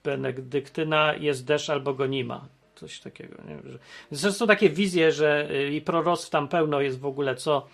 Benedyktyna 0.05 1.15
jest 1.15 1.47
deszcz 1.47 1.71
albo 1.71 1.95
go 1.95 2.07
nie 2.07 2.25
ma. 2.25 2.49
Coś 2.75 3.01
takiego. 3.01 3.37
Nie? 3.49 3.59
Zresztą 4.11 4.47
takie 4.47 4.71
wizje, 4.71 5.13
że 5.13 5.51
y, 5.51 5.73
i 5.73 5.81
proroctw 5.81 6.31
tam 6.31 6.49
pełno 6.49 6.81
jest 6.81 7.01
w 7.01 7.07
ogóle, 7.07 7.35
co 7.35 7.67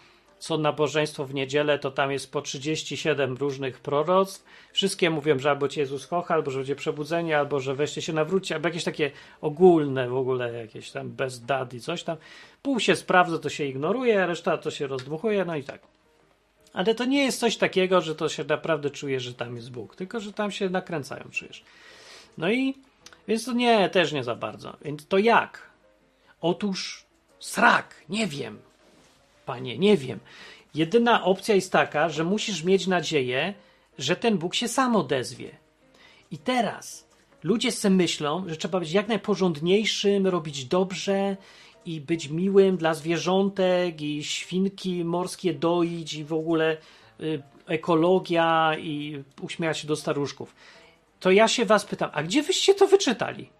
co 0.42 0.58
nabożeństwo 0.58 1.26
w 1.26 1.34
niedzielę, 1.34 1.78
to 1.78 1.90
tam 1.90 2.12
jest 2.12 2.32
po 2.32 2.42
37 2.42 3.36
różnych 3.36 3.80
proroctw. 3.80 4.44
Wszystkie 4.72 5.10
mówią, 5.10 5.38
że 5.38 5.50
albo 5.50 5.68
ci 5.68 5.80
Jezus 5.80 6.06
kocha, 6.06 6.34
albo 6.34 6.50
że 6.50 6.58
będzie 6.58 6.76
przebudzenie, 6.76 7.38
albo 7.38 7.60
że 7.60 7.74
weźcie 7.74 8.02
się 8.02 8.12
nawróćcie, 8.12 8.54
albo 8.54 8.68
jakieś 8.68 8.84
takie 8.84 9.10
ogólne 9.40 10.08
w 10.08 10.16
ogóle, 10.16 10.52
jakieś 10.52 10.90
tam 10.90 11.10
bez 11.10 11.44
dat 11.44 11.74
i 11.74 11.80
coś 11.80 12.02
tam. 12.02 12.16
Pół 12.62 12.80
się 12.80 12.96
sprawdza, 12.96 13.38
to 13.38 13.48
się 13.48 13.64
ignoruje, 13.64 14.22
a 14.22 14.26
reszta 14.26 14.58
to 14.58 14.70
się 14.70 14.86
rozdmuchuje, 14.86 15.44
no 15.44 15.56
i 15.56 15.64
tak. 15.64 15.80
Ale 16.72 16.94
to 16.94 17.04
nie 17.04 17.24
jest 17.24 17.40
coś 17.40 17.56
takiego, 17.56 18.00
że 18.00 18.14
to 18.14 18.28
się 18.28 18.44
naprawdę 18.44 18.90
czuje, 18.90 19.20
że 19.20 19.34
tam 19.34 19.56
jest 19.56 19.70
Bóg, 19.70 19.96
tylko 19.96 20.20
że 20.20 20.32
tam 20.32 20.50
się 20.50 20.70
nakręcają, 20.70 21.24
czujesz. 21.30 21.64
No 22.38 22.50
i 22.50 22.74
więc 23.28 23.44
to 23.44 23.52
nie, 23.52 23.90
też 23.90 24.12
nie 24.12 24.24
za 24.24 24.34
bardzo. 24.34 24.76
Więc 24.84 25.06
to 25.06 25.18
jak? 25.18 25.70
Otóż 26.40 27.04
srak, 27.38 27.94
nie 28.08 28.26
wiem. 28.26 28.58
Panie, 29.46 29.78
nie 29.78 29.96
wiem. 29.96 30.20
Jedyna 30.74 31.24
opcja 31.24 31.54
jest 31.54 31.72
taka, 31.72 32.08
że 32.08 32.24
musisz 32.24 32.64
mieć 32.64 32.86
nadzieję, 32.86 33.54
że 33.98 34.16
ten 34.16 34.38
Bóg 34.38 34.54
się 34.54 34.68
sam 34.68 34.96
odezwie. 34.96 35.50
I 36.30 36.38
teraz 36.38 37.08
ludzie 37.42 37.72
sobie 37.72 37.94
myślą, 37.94 38.44
że 38.46 38.56
trzeba 38.56 38.80
być 38.80 38.92
jak 38.92 39.08
najporządniejszym, 39.08 40.26
robić 40.26 40.64
dobrze 40.64 41.36
i 41.84 42.00
być 42.00 42.28
miłym 42.28 42.76
dla 42.76 42.94
zwierzątek 42.94 44.00
i 44.00 44.24
świnki 44.24 45.04
morskie 45.04 45.54
doić 45.54 46.14
i 46.14 46.24
w 46.24 46.32
ogóle 46.32 46.76
y, 47.20 47.42
ekologia 47.66 48.76
i 48.78 49.24
uśmiechać 49.40 49.78
się 49.78 49.88
do 49.88 49.96
staruszków. 49.96 50.54
To 51.20 51.30
ja 51.30 51.48
się 51.48 51.64
was 51.64 51.84
pytam, 51.84 52.10
a 52.12 52.22
gdzie 52.22 52.42
wyście 52.42 52.74
to 52.74 52.86
wyczytali? 52.86 53.50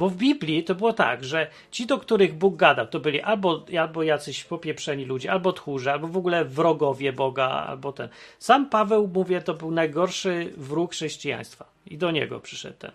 Bo 0.00 0.08
w 0.08 0.16
Biblii 0.16 0.64
to 0.64 0.74
było 0.74 0.92
tak, 0.92 1.24
że 1.24 1.46
ci, 1.70 1.86
do 1.86 1.98
których 1.98 2.34
Bóg 2.34 2.56
gadał, 2.56 2.86
to 2.86 3.00
byli 3.00 3.20
albo, 3.20 3.64
albo 3.80 4.02
jacyś 4.02 4.44
popieprzeni 4.44 5.04
ludzie, 5.04 5.32
albo 5.32 5.52
tchórze, 5.52 5.92
albo 5.92 6.08
w 6.08 6.16
ogóle 6.16 6.44
wrogowie 6.44 7.12
Boga, 7.12 7.48
albo 7.48 7.92
ten. 7.92 8.08
Sam 8.38 8.68
Paweł, 8.70 9.10
mówię, 9.14 9.42
to 9.42 9.54
był 9.54 9.70
najgorszy 9.70 10.52
wróg 10.56 10.92
chrześcijaństwa. 10.92 11.64
I 11.86 11.98
do 11.98 12.10
niego 12.10 12.40
przyszedł 12.40 12.76
ten. 12.78 12.90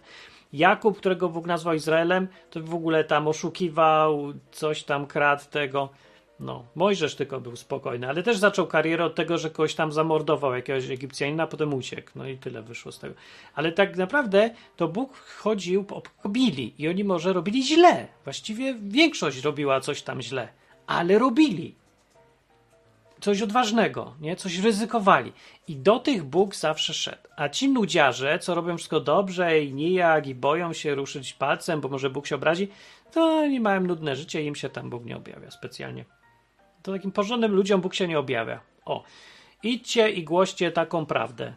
Jakub, 0.53 0.97
którego 0.97 1.29
Bóg 1.29 1.47
nazwał 1.47 1.75
Izraelem, 1.75 2.27
to 2.49 2.59
w 2.59 2.75
ogóle 2.75 3.03
tam 3.03 3.27
oszukiwał, 3.27 4.33
coś 4.51 4.83
tam 4.83 5.07
kradł 5.07 5.43
tego. 5.51 5.89
No, 6.39 6.65
Mojżesz 6.75 7.15
tylko 7.15 7.41
był 7.41 7.55
spokojny, 7.55 8.09
ale 8.09 8.23
też 8.23 8.37
zaczął 8.37 8.67
karierę 8.67 9.05
od 9.05 9.15
tego, 9.15 9.37
że 9.37 9.49
kogoś 9.49 9.75
tam 9.75 9.91
zamordował, 9.91 10.55
jakiegoś 10.55 10.89
Egipcjanina, 10.89 11.47
potem 11.47 11.73
uciekł. 11.73 12.11
No 12.15 12.27
i 12.27 12.37
tyle 12.37 12.61
wyszło 12.61 12.91
z 12.91 12.99
tego. 12.99 13.15
Ale 13.55 13.71
tak 13.71 13.97
naprawdę 13.97 14.49
to 14.75 14.87
Bóg 14.87 15.17
chodził, 15.17 15.85
obili 16.23 16.73
i 16.77 16.87
oni 16.87 17.03
może 17.03 17.33
robili 17.33 17.63
źle. 17.63 18.07
Właściwie 18.23 18.75
większość 18.81 19.43
robiła 19.43 19.81
coś 19.81 20.01
tam 20.01 20.21
źle, 20.21 20.47
ale 20.87 21.19
robili. 21.19 21.75
Coś 23.21 23.41
odważnego, 23.41 24.15
nie? 24.21 24.35
Coś 24.35 24.57
ryzykowali. 24.57 25.33
I 25.67 25.75
do 25.75 25.99
tych 25.99 26.23
Bóg 26.23 26.55
zawsze 26.55 26.93
szedł. 26.93 27.27
A 27.35 27.49
ci 27.49 27.69
nudziarze, 27.69 28.39
co 28.39 28.55
robią 28.55 28.77
wszystko 28.77 28.99
dobrze 28.99 29.59
i 29.59 29.73
nijak 29.73 30.27
i 30.27 30.35
boją 30.35 30.73
się 30.73 30.95
ruszyć 30.95 31.33
palcem, 31.33 31.81
bo 31.81 31.89
może 31.89 32.09
Bóg 32.09 32.27
się 32.27 32.35
obrazi, 32.35 32.67
to 33.11 33.21
oni 33.21 33.59
mają 33.59 33.81
nudne 33.81 34.15
życie 34.15 34.43
i 34.43 34.45
im 34.45 34.55
się 34.55 34.69
tam 34.69 34.89
Bóg 34.89 35.05
nie 35.05 35.17
objawia 35.17 35.51
specjalnie. 35.51 36.05
To 36.85 36.91
takim 36.91 37.11
porządnym 37.11 37.55
ludziom 37.55 37.81
Bóg 37.81 37.95
się 37.95 38.07
nie 38.07 38.19
objawia. 38.19 38.59
O, 38.85 39.03
idźcie 39.63 40.09
i 40.09 40.23
głoście 40.23 40.71
taką 40.71 41.05
prawdę. 41.05 41.53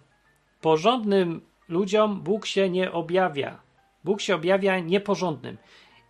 Porządnym 0.61 1.41
ludziom 1.69 2.21
Bóg 2.21 2.47
się 2.47 2.71
nie 2.71 2.93
objawia. 2.93 3.61
Bóg 4.05 4.21
się 4.21 4.35
objawia 4.35 4.79
nieporządnym. 4.79 5.57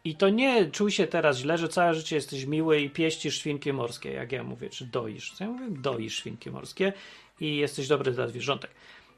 I 0.05 0.17
to 0.17 0.29
nie 0.29 0.71
czuj 0.71 0.91
się 0.91 1.07
teraz 1.07 1.39
źle, 1.39 1.59
że 1.59 1.69
całe 1.69 1.95
życie 1.95 2.17
jesteś 2.17 2.45
miły 2.45 2.81
i 2.81 2.91
pieścisz 2.91 3.39
świnki 3.39 3.73
morskie, 3.73 4.13
jak 4.13 4.33
ja 4.33 4.45
mówię, 4.45 4.71
czy 4.71 4.87
doisz. 4.87 5.41
Ja 5.41 5.47
mówię? 5.47 5.67
Doisz 5.71 6.17
świnki 6.17 6.51
morskie 6.51 6.93
i 7.41 7.57
jesteś 7.57 7.89
dobry 7.89 8.13
dla 8.13 8.29
zwierzątek. 8.29 8.71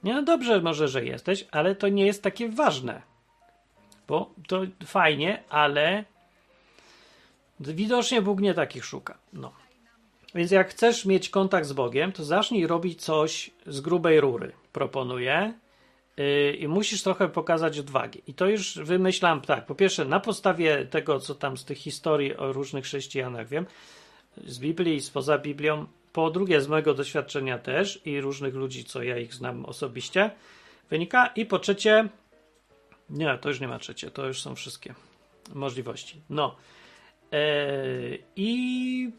Nie, 0.04 0.14
no 0.14 0.23
dobrze 0.23 0.61
może, 0.61 0.88
że 0.88 1.04
jesteś, 1.04 1.47
ale 1.50 1.75
to 1.75 1.88
nie 1.88 2.07
jest 2.07 2.23
takie 2.23 2.49
ważne. 2.49 3.02
Bo 4.09 4.30
to 4.49 4.62
fajnie, 4.85 5.42
ale 5.49 6.04
widocznie 7.61 8.23
Bóg 8.23 8.40
nie 8.40 8.54
takich 8.54 8.85
szuka. 8.85 9.19
No. 9.33 9.59
Więc 10.34 10.50
jak 10.50 10.70
chcesz 10.70 11.04
mieć 11.04 11.28
kontakt 11.28 11.66
z 11.66 11.72
Bogiem, 11.72 12.12
to 12.12 12.25
zacznij 12.25 12.66
robić 12.66 13.02
coś 13.02 13.50
z 13.66 13.80
grubej 13.80 14.20
rury, 14.20 14.52
proponuję. 14.72 15.54
Yy, 16.16 16.52
I 16.52 16.68
musisz 16.68 17.02
trochę 17.02 17.28
pokazać 17.28 17.78
odwagi. 17.78 18.22
I 18.26 18.34
to 18.34 18.46
już 18.46 18.78
wymyślam 18.78 19.40
tak. 19.40 19.66
Po 19.66 19.75
pierwsze, 19.75 20.04
na 20.04 20.20
podstawie 20.20 20.87
tego, 20.87 21.20
co 21.20 21.34
tam 21.34 21.56
z 21.56 21.64
tych 21.64 21.78
historii 21.78 22.37
o 22.37 22.52
różnych 22.52 22.84
chrześcijanach 22.84 23.49
wiem, 23.49 23.66
z 24.46 24.58
Biblii 24.58 25.00
spoza 25.00 25.38
Biblią, 25.38 25.87
po 26.12 26.30
drugie, 26.30 26.60
z 26.60 26.68
mojego 26.68 26.94
doświadczenia 26.94 27.58
też 27.58 28.00
i 28.04 28.20
różnych 28.20 28.54
ludzi, 28.54 28.84
co 28.84 29.02
ja 29.02 29.18
ich 29.18 29.34
znam 29.34 29.64
osobiście, 29.64 30.30
wynika. 30.90 31.26
I 31.26 31.46
po 31.46 31.58
trzecie, 31.58 32.08
nie, 33.10 33.38
to 33.38 33.49
już 33.49 33.60
nie 33.60 33.68
ma 33.68 33.78
trzecie, 33.78 34.10
to 34.10 34.26
już 34.26 34.42
są 34.42 34.54
wszystkie 34.54 34.94
możliwości. 35.54 36.20
No. 36.30 36.56
Eee, 37.32 38.22
I. 38.37 39.10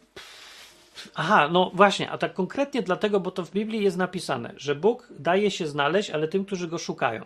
Aha, 1.15 1.49
no 1.51 1.71
właśnie, 1.73 2.11
a 2.11 2.17
tak 2.17 2.33
konkretnie 2.33 2.81
dlatego, 2.81 3.19
bo 3.19 3.31
to 3.31 3.45
w 3.45 3.51
Biblii 3.51 3.83
jest 3.83 3.97
napisane, 3.97 4.53
że 4.57 4.75
Bóg 4.75 5.07
daje 5.19 5.51
się 5.51 5.67
znaleźć, 5.67 6.09
ale 6.09 6.27
tym, 6.27 6.45
którzy 6.45 6.67
go 6.67 6.77
szukają. 6.77 7.25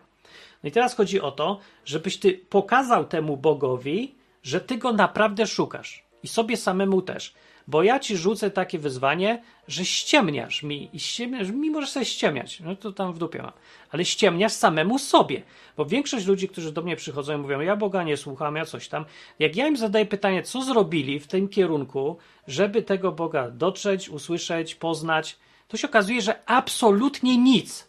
No 0.64 0.70
i 0.70 0.72
teraz 0.72 0.96
chodzi 0.96 1.22
o 1.22 1.32
to, 1.32 1.60
żebyś 1.86 2.18
ty 2.18 2.34
pokazał 2.50 3.06
temu 3.06 3.38
Bogowi, 3.38 4.16
że 4.44 4.62
ty 4.62 4.78
go 4.78 4.94
naprawdę 4.94 5.48
szukasz. 5.48 6.04
I 6.24 6.28
sobie 6.28 6.58
samemu 6.58 7.02
też. 7.02 7.34
Bo 7.68 7.84
ja 7.84 8.00
ci 8.00 8.18
rzucę 8.18 8.52
takie 8.52 8.80
wyzwanie, 8.80 9.42
że 9.68 9.86
ściemniasz 9.86 10.64
mi 10.64 10.90
i 10.94 11.00
ściemniasz, 11.00 11.52
mi 11.52 11.88
sobie 11.88 12.06
ściemniać, 12.06 12.60
no 12.60 12.76
to 12.76 12.92
tam 12.92 13.14
w 13.14 13.18
dupie 13.18 13.42
mam, 13.42 13.52
ale 13.92 14.06
ściemniasz 14.06 14.54
samemu 14.54 15.00
sobie, 15.00 15.42
bo 15.78 15.86
większość 15.86 16.26
ludzi, 16.26 16.50
którzy 16.50 16.72
do 16.72 16.82
mnie 16.82 16.96
przychodzą 16.96 17.34
i 17.34 17.38
mówią, 17.38 17.60
ja 17.60 17.76
Boga 17.76 18.04
nie 18.04 18.18
słucham, 18.18 18.56
ja 18.56 18.66
coś 18.66 18.88
tam, 18.88 19.06
jak 19.40 19.56
ja 19.56 19.68
im 19.68 19.78
zadaję 19.78 20.06
pytanie, 20.06 20.44
co 20.44 20.62
zrobili 20.62 21.20
w 21.20 21.28
tym 21.28 21.50
kierunku, 21.50 22.18
żeby 22.48 22.82
tego 22.82 23.12
Boga 23.12 23.52
dotrzeć, 23.52 24.10
usłyszeć, 24.10 24.76
poznać, 24.76 25.38
to 25.68 25.78
się 25.78 25.88
okazuje, 25.88 26.22
że 26.22 26.40
absolutnie 26.46 27.38
nic. 27.38 27.88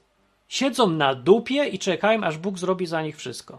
Siedzą 0.49 0.91
na 0.91 1.15
dupie 1.15 1.65
i 1.65 1.79
czekają, 1.79 2.25
aż 2.25 2.39
Bóg 2.39 2.59
zrobi 2.59 2.87
za 2.87 3.03
nich 3.03 3.17
wszystko. 3.17 3.59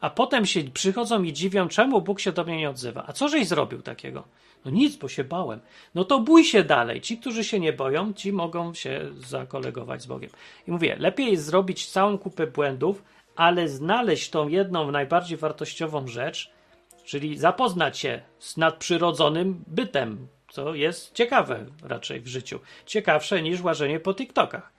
A 0.00 0.10
potem 0.10 0.46
się 0.46 0.64
przychodzą 0.64 1.22
i 1.22 1.32
dziwią, 1.32 1.68
czemu 1.68 2.02
Bóg 2.02 2.20
się 2.20 2.32
do 2.32 2.44
mnie 2.44 2.56
nie 2.56 2.70
odzywa. 2.70 3.04
A 3.06 3.12
co 3.12 3.28
żeś 3.28 3.48
zrobił 3.48 3.82
takiego? 3.82 4.24
No 4.68 4.74
nic, 4.74 4.96
bo 4.96 5.08
się 5.08 5.24
bałem. 5.24 5.60
No 5.94 6.04
to 6.04 6.20
bój 6.20 6.44
się 6.44 6.64
dalej. 6.64 7.00
Ci, 7.00 7.18
którzy 7.18 7.44
się 7.44 7.60
nie 7.60 7.72
boją, 7.72 8.12
ci 8.12 8.32
mogą 8.32 8.74
się 8.74 9.00
zakolegować 9.26 10.02
z 10.02 10.06
Bogiem. 10.06 10.30
I 10.66 10.70
mówię, 10.70 10.96
lepiej 10.98 11.30
jest 11.30 11.44
zrobić 11.44 11.90
całą 11.90 12.18
kupę 12.18 12.46
błędów, 12.46 13.02
ale 13.36 13.68
znaleźć 13.68 14.30
tą 14.30 14.48
jedną 14.48 14.90
najbardziej 14.90 15.38
wartościową 15.38 16.06
rzecz, 16.06 16.50
czyli 17.04 17.38
zapoznać 17.38 17.98
się 17.98 18.20
z 18.38 18.56
nadprzyrodzonym 18.56 19.64
bytem, 19.66 20.28
co 20.50 20.74
jest 20.74 21.14
ciekawe 21.14 21.66
raczej 21.82 22.20
w 22.20 22.26
życiu. 22.26 22.60
Ciekawsze 22.86 23.42
niż 23.42 23.62
łażenie 23.62 24.00
po 24.00 24.14
TikTokach. 24.14 24.72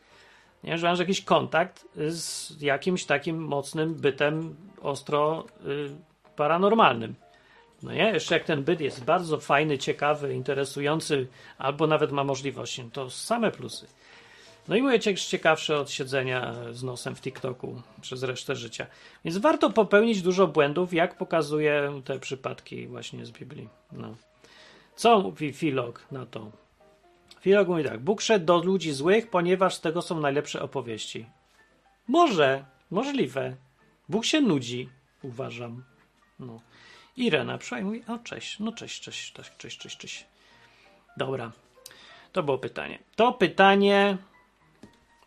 Nie, 0.63 0.77
że 0.77 0.87
masz 0.87 0.99
jakiś 0.99 1.21
kontakt 1.21 1.85
z 2.07 2.61
jakimś 2.61 3.05
takim 3.05 3.37
mocnym 3.37 3.95
bytem 3.95 4.55
ostro 4.81 5.45
y, 5.65 5.89
paranormalnym. 6.35 7.15
No 7.83 7.93
nie? 7.93 8.11
Jeszcze 8.11 8.33
jak 8.33 8.43
ten 8.43 8.63
byt 8.63 8.81
jest 8.81 9.03
bardzo 9.03 9.39
fajny, 9.39 9.77
ciekawy, 9.77 10.33
interesujący, 10.33 11.27
albo 11.57 11.87
nawet 11.87 12.11
ma 12.11 12.23
możliwości, 12.23 12.89
to 12.93 13.09
same 13.09 13.51
plusy. 13.51 13.87
No 14.67 14.75
i 14.75 14.81
mówię, 14.81 14.99
ciekawsze 15.15 15.77
od 15.79 15.91
siedzenia 15.91 16.55
z 16.71 16.83
nosem 16.83 17.15
w 17.15 17.21
TikToku 17.21 17.81
przez 18.01 18.23
resztę 18.23 18.55
życia. 18.55 18.87
Więc 19.25 19.37
warto 19.37 19.69
popełnić 19.69 20.21
dużo 20.21 20.47
błędów, 20.47 20.93
jak 20.93 21.17
pokazuje 21.17 22.01
te 22.05 22.19
przypadki 22.19 22.87
właśnie 22.87 23.25
z 23.25 23.31
Biblii. 23.31 23.69
No. 23.91 24.15
Co 24.95 25.19
mówi 25.19 25.53
Filog 25.53 26.05
na 26.11 26.25
to? 26.25 26.51
Filog 27.41 27.67
mówi 27.67 27.83
tak, 27.83 27.99
Bóg 27.99 28.21
szedł 28.21 28.45
do 28.45 28.63
ludzi 28.63 28.91
złych, 28.91 29.29
ponieważ 29.29 29.75
z 29.75 29.81
tego 29.81 30.01
są 30.01 30.19
najlepsze 30.19 30.61
opowieści. 30.61 31.25
Może, 32.07 32.65
możliwe. 32.91 33.55
Bóg 34.09 34.25
się 34.25 34.41
nudzi, 34.41 34.89
uważam. 35.23 35.83
No. 36.39 36.59
Irena 37.19 37.59
mówi, 37.81 38.03
o 38.07 38.17
cześć, 38.17 38.59
no 38.59 38.71
cześć, 38.71 39.01
cześć, 39.01 39.33
cześć, 39.33 39.51
cześć, 39.57 39.77
cześć, 39.77 39.97
cześć. 39.97 40.25
Dobra, 41.17 41.51
to 42.31 42.43
było 42.43 42.57
pytanie. 42.57 42.99
To 43.15 43.33
pytanie, 43.33 44.17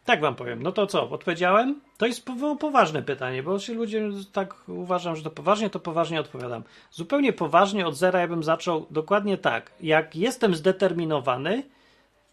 tak 0.04 0.20
wam 0.20 0.34
powiem, 0.34 0.62
no 0.62 0.72
to 0.72 0.86
co, 0.86 1.10
odpowiedziałem? 1.10 1.80
To 1.98 2.06
jest 2.06 2.26
poważne 2.60 3.02
pytanie, 3.02 3.42
bo 3.42 3.58
się 3.58 3.74
ludzie 3.74 4.08
tak 4.32 4.68
uważam, 4.68 5.16
że 5.16 5.22
to 5.22 5.30
poważnie, 5.30 5.70
to 5.70 5.80
poważnie 5.80 6.20
odpowiadam. 6.20 6.62
Zupełnie 6.90 7.32
poważnie 7.32 7.86
od 7.86 7.96
zera 7.96 8.20
ja 8.20 8.28
bym 8.28 8.42
zaczął 8.42 8.86
dokładnie 8.90 9.38
tak. 9.38 9.72
Jak 9.80 10.16
jestem 10.16 10.54
zdeterminowany, 10.54 11.62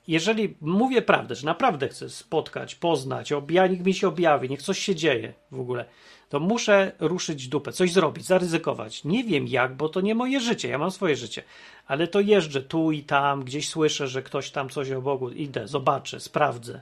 jeżeli 0.10 0.56
mówię 0.62 1.02
prawdę, 1.02 1.36
że 1.36 1.46
naprawdę 1.46 1.88
chcę 1.88 2.10
spotkać, 2.10 2.76
poznać, 2.76 3.32
obja, 3.32 3.68
niech 3.68 3.86
mi 3.86 3.94
się 3.94 4.08
objawi, 4.08 4.50
niech 4.50 4.62
coś 4.62 4.80
się 4.80 4.96
dzieje 4.96 5.34
w 5.52 5.60
ogóle, 5.60 5.86
to 6.30 6.40
muszę 6.40 6.92
ruszyć 7.00 7.48
dupę, 7.48 7.72
coś 7.72 7.92
zrobić, 7.92 8.26
zaryzykować. 8.26 9.04
Nie 9.04 9.24
wiem 9.24 9.48
jak, 9.48 9.76
bo 9.76 9.90
to 9.90 10.02
nie 10.02 10.16
moje 10.16 10.40
życie, 10.40 10.70
ja 10.70 10.78
mam 10.78 10.92
swoje 10.92 11.16
życie, 11.16 11.44
ale 11.88 12.08
to 12.08 12.20
jeżdżę 12.20 12.62
tu 12.62 12.92
i 12.92 13.04
tam, 13.04 13.44
gdzieś 13.44 13.70
słyszę, 13.70 14.08
że 14.08 14.24
ktoś 14.24 14.52
tam 14.52 14.70
coś 14.70 14.92
o 14.92 15.02
Bogu, 15.02 15.30
idę, 15.30 15.68
zobaczę, 15.68 16.20
sprawdzę. 16.20 16.82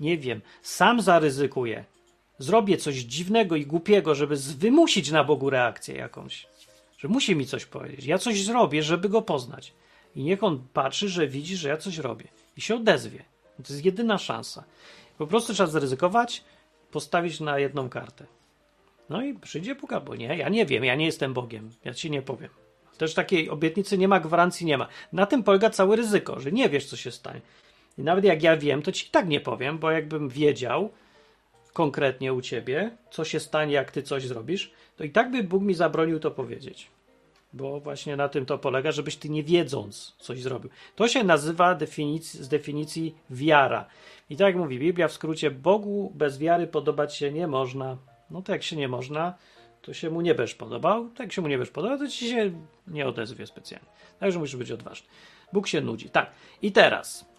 Nie 0.00 0.18
wiem, 0.18 0.40
sam 0.62 1.00
zaryzykuję. 1.00 1.84
Zrobię 2.38 2.76
coś 2.76 2.96
dziwnego 2.96 3.56
i 3.56 3.66
głupiego, 3.66 4.14
żeby 4.14 4.36
wymusić 4.36 5.10
na 5.10 5.24
Bogu 5.24 5.50
reakcję 5.50 5.94
jakąś. 5.94 6.46
Że 6.98 7.08
musi 7.08 7.36
mi 7.36 7.46
coś 7.46 7.66
powiedzieć. 7.66 8.06
Ja 8.06 8.18
coś 8.18 8.44
zrobię, 8.44 8.82
żeby 8.82 9.08
go 9.08 9.22
poznać. 9.22 9.72
I 10.16 10.22
niech 10.22 10.44
on 10.44 10.66
patrzy, 10.72 11.08
że 11.08 11.28
widzi, 11.28 11.56
że 11.56 11.68
ja 11.68 11.76
coś 11.76 11.98
robię. 11.98 12.28
I 12.56 12.60
się 12.60 12.74
odezwie. 12.74 13.24
To 13.56 13.72
jest 13.72 13.84
jedyna 13.84 14.18
szansa. 14.18 14.64
Po 15.18 15.26
prostu 15.26 15.54
trzeba 15.54 15.68
zaryzykować, 15.70 16.44
postawić 16.90 17.40
na 17.40 17.58
jedną 17.58 17.88
kartę. 17.88 18.26
No 19.08 19.22
i 19.22 19.34
przyjdzie 19.34 19.74
Bóg 19.74 19.92
albo 19.92 20.16
nie. 20.16 20.36
Ja 20.36 20.48
nie 20.48 20.66
wiem, 20.66 20.84
ja 20.84 20.94
nie 20.94 21.06
jestem 21.06 21.34
Bogiem. 21.34 21.70
Ja 21.84 21.94
ci 21.94 22.10
nie 22.10 22.22
powiem. 22.22 22.50
Też 22.98 23.14
takiej 23.14 23.50
obietnicy 23.50 23.98
nie 23.98 24.08
ma, 24.08 24.20
gwarancji 24.20 24.66
nie 24.66 24.78
ma. 24.78 24.88
Na 25.12 25.26
tym 25.26 25.42
polega 25.42 25.70
całe 25.70 25.96
ryzyko, 25.96 26.40
że 26.40 26.52
nie 26.52 26.68
wiesz, 26.68 26.86
co 26.86 26.96
się 26.96 27.10
stanie. 27.10 27.40
I 27.98 28.02
nawet 28.02 28.24
jak 28.24 28.42
ja 28.42 28.56
wiem, 28.56 28.82
to 28.82 28.92
ci 28.92 29.10
tak 29.10 29.28
nie 29.28 29.40
powiem, 29.40 29.78
bo 29.78 29.90
jakbym 29.90 30.28
wiedział 30.28 30.92
konkretnie 31.72 32.32
u 32.32 32.40
ciebie, 32.40 32.96
co 33.10 33.24
się 33.24 33.40
stanie, 33.40 33.72
jak 33.72 33.90
ty 33.90 34.02
coś 34.02 34.26
zrobisz, 34.26 34.72
to 34.96 35.04
i 35.04 35.10
tak 35.10 35.30
by 35.30 35.42
Bóg 35.42 35.62
mi 35.62 35.74
zabronił 35.74 36.20
to 36.20 36.30
powiedzieć. 36.30 36.90
Bo 37.52 37.80
właśnie 37.80 38.16
na 38.16 38.28
tym 38.28 38.46
to 38.46 38.58
polega, 38.58 38.92
żebyś 38.92 39.16
ty 39.16 39.28
nie 39.28 39.42
wiedząc 39.42 40.14
coś 40.18 40.42
zrobił. 40.42 40.70
To 40.96 41.08
się 41.08 41.24
nazywa 41.24 41.74
definicji, 41.74 42.44
z 42.44 42.48
definicji 42.48 43.14
wiara. 43.30 43.86
I 44.30 44.36
tak 44.36 44.56
mówi 44.56 44.78
Biblia 44.78 45.08
w 45.08 45.12
skrócie, 45.12 45.50
Bogu 45.50 46.12
bez 46.14 46.38
wiary 46.38 46.66
podobać 46.66 47.16
się 47.16 47.32
nie 47.32 47.46
można. 47.46 47.96
No 48.30 48.42
to 48.42 48.52
jak 48.52 48.62
się 48.62 48.76
nie 48.76 48.88
można, 48.88 49.34
to 49.82 49.94
się 49.94 50.10
mu 50.10 50.20
nie 50.20 50.34
będziesz 50.34 50.54
podobał. 50.54 51.08
Tak 51.08 51.20
jak 51.20 51.32
się 51.32 51.42
mu 51.42 51.48
nie 51.48 51.58
będziesz 51.58 51.74
podobał, 51.74 51.98
to 51.98 52.08
ci 52.08 52.28
się 52.28 52.52
nie 52.86 53.06
odezwie 53.06 53.46
specjalnie. 53.46 53.88
Także 54.20 54.38
musisz 54.38 54.56
być 54.56 54.70
odważny. 54.70 55.08
Bóg 55.52 55.66
się 55.66 55.80
nudzi. 55.80 56.10
Tak. 56.10 56.30
I 56.62 56.72
teraz. 56.72 57.32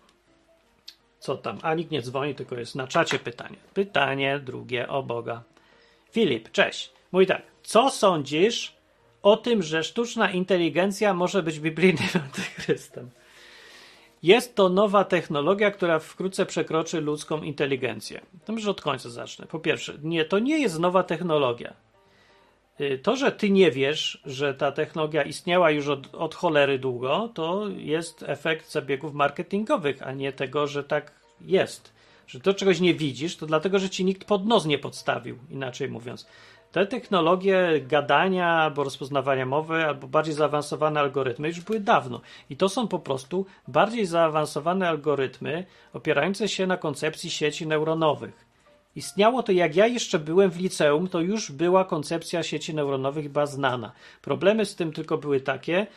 Co 1.19 1.37
tam? 1.37 1.59
A 1.61 1.73
nikt 1.73 1.91
nie 1.91 2.01
dzwoni, 2.01 2.35
tylko 2.35 2.55
jest 2.55 2.75
na 2.75 2.87
czacie 2.87 3.19
pytanie. 3.19 3.57
Pytanie 3.73 4.39
drugie 4.39 4.87
o 4.87 5.03
Boga. 5.03 5.43
Filip, 6.11 6.51
cześć. 6.51 6.93
Mój 7.11 7.27
tak. 7.27 7.41
Co 7.63 7.89
sądzisz 7.89 8.75
o 9.23 9.37
tym, 9.37 9.63
że 9.63 9.83
sztuczna 9.83 10.31
inteligencja 10.31 11.13
może 11.13 11.43
być 11.43 11.59
biblijnym 11.59 12.09
antychrystem? 12.25 13.09
Jest 14.23 14.55
to 14.55 14.69
nowa 14.69 15.03
technologia, 15.03 15.71
która 15.71 15.99
wkrótce 15.99 16.45
przekroczy 16.45 17.01
ludzką 17.01 17.41
inteligencję. 17.41 18.21
To 18.45 18.53
może 18.53 18.71
od 18.71 18.81
końca 18.81 19.09
zacznę. 19.09 19.45
Po 19.45 19.59
pierwsze, 19.59 19.93
nie, 20.03 20.25
to 20.25 20.39
nie 20.39 20.59
jest 20.59 20.79
nowa 20.79 21.03
technologia. 21.03 21.73
Y, 22.81 22.99
to, 23.03 23.15
że 23.15 23.31
ty 23.31 23.49
nie 23.49 23.71
wiesz, 23.71 24.21
że 24.25 24.53
ta 24.53 24.71
technologia 24.71 25.23
istniała 25.23 25.71
już 25.71 25.87
od, 25.87 26.15
od 26.15 26.35
cholery 26.35 26.79
długo, 26.79 27.29
to 27.33 27.67
jest 27.77 28.23
efekt 28.27 28.71
zabiegów 28.71 29.13
marketingowych, 29.13 30.07
a 30.07 30.11
nie 30.11 30.33
tego, 30.33 30.67
że 30.67 30.83
tak 30.83 31.11
jest. 31.41 31.93
Że 32.27 32.39
to 32.39 32.53
czegoś 32.53 32.79
nie 32.79 32.93
widzisz, 32.93 33.37
to 33.37 33.45
dlatego, 33.45 33.79
że 33.79 33.89
ci 33.89 34.05
nikt 34.05 34.27
pod 34.27 34.45
nos 34.45 34.65
nie 34.65 34.77
podstawił, 34.77 35.37
inaczej 35.49 35.89
mówiąc. 35.89 36.27
Te 36.73 36.85
technologie 36.85 37.81
gadania 37.87 38.47
albo 38.47 38.83
rozpoznawania 38.83 39.45
mowy, 39.45 39.85
albo 39.85 40.07
bardziej 40.07 40.33
zaawansowane 40.33 40.99
algorytmy 40.99 41.47
już 41.47 41.61
były 41.61 41.79
dawno. 41.79 42.21
I 42.49 42.57
to 42.57 42.69
są 42.69 42.87
po 42.87 42.99
prostu 42.99 43.45
bardziej 43.67 44.05
zaawansowane 44.05 44.89
algorytmy 44.89 45.65
opierające 45.93 46.47
się 46.47 46.67
na 46.67 46.77
koncepcji 46.77 47.29
sieci 47.29 47.67
neuronowych. 47.67 48.45
Istniało 48.95 49.43
to, 49.43 49.51
jak 49.51 49.75
ja 49.75 49.87
jeszcze 49.87 50.19
byłem 50.19 50.51
w 50.51 50.59
liceum, 50.59 51.07
to 51.07 51.21
już 51.21 51.51
była 51.51 51.85
koncepcja 51.85 52.43
sieci 52.43 52.75
neuronowych 52.75 53.29
była 53.29 53.45
znana. 53.45 53.91
Problemy 54.21 54.65
z 54.65 54.75
tym 54.75 54.93
tylko 54.93 55.17
były 55.17 55.41
takie, 55.41 55.87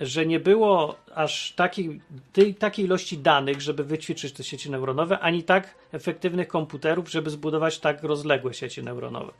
że 0.00 0.26
nie 0.26 0.40
było 0.40 0.96
aż 1.14 1.52
takiej, 1.52 2.00
tej, 2.32 2.54
takiej 2.54 2.84
ilości 2.84 3.18
danych, 3.18 3.60
żeby 3.60 3.84
wyćwiczyć 3.84 4.32
te 4.32 4.44
sieci 4.44 4.70
neuronowe, 4.70 5.18
ani 5.18 5.42
tak 5.42 5.74
efektywnych 5.92 6.48
komputerów, 6.48 7.10
żeby 7.10 7.30
zbudować 7.30 7.78
tak 7.78 8.02
rozległe 8.02 8.54
sieci 8.54 8.82
neuronowe. 8.82 9.32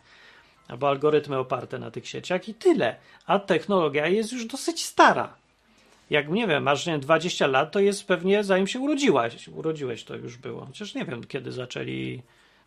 Albo 0.68 0.88
algorytmy 0.88 1.38
oparte 1.38 1.78
na 1.78 1.90
tych 1.90 2.08
sieciach 2.08 2.48
i 2.48 2.54
tyle. 2.54 2.96
A 3.26 3.38
technologia 3.38 4.06
jest 4.06 4.32
już 4.32 4.46
dosyć 4.46 4.84
stara. 4.84 5.34
Jak 6.10 6.28
nie 6.28 6.46
wiem, 6.46 6.62
masz 6.62 6.86
nie 6.86 6.92
wiem, 6.92 7.00
20 7.00 7.46
lat, 7.46 7.72
to 7.72 7.80
jest 7.80 8.06
pewnie 8.06 8.44
zanim 8.44 8.66
się 8.66 8.80
urodziłaś. 8.80 9.48
Urodziłeś 9.48 10.04
to 10.04 10.16
już 10.16 10.36
było. 10.36 10.66
Chociaż 10.66 10.94
nie 10.94 11.04
wiem, 11.04 11.24
kiedy 11.24 11.52
zaczęli 11.52 12.22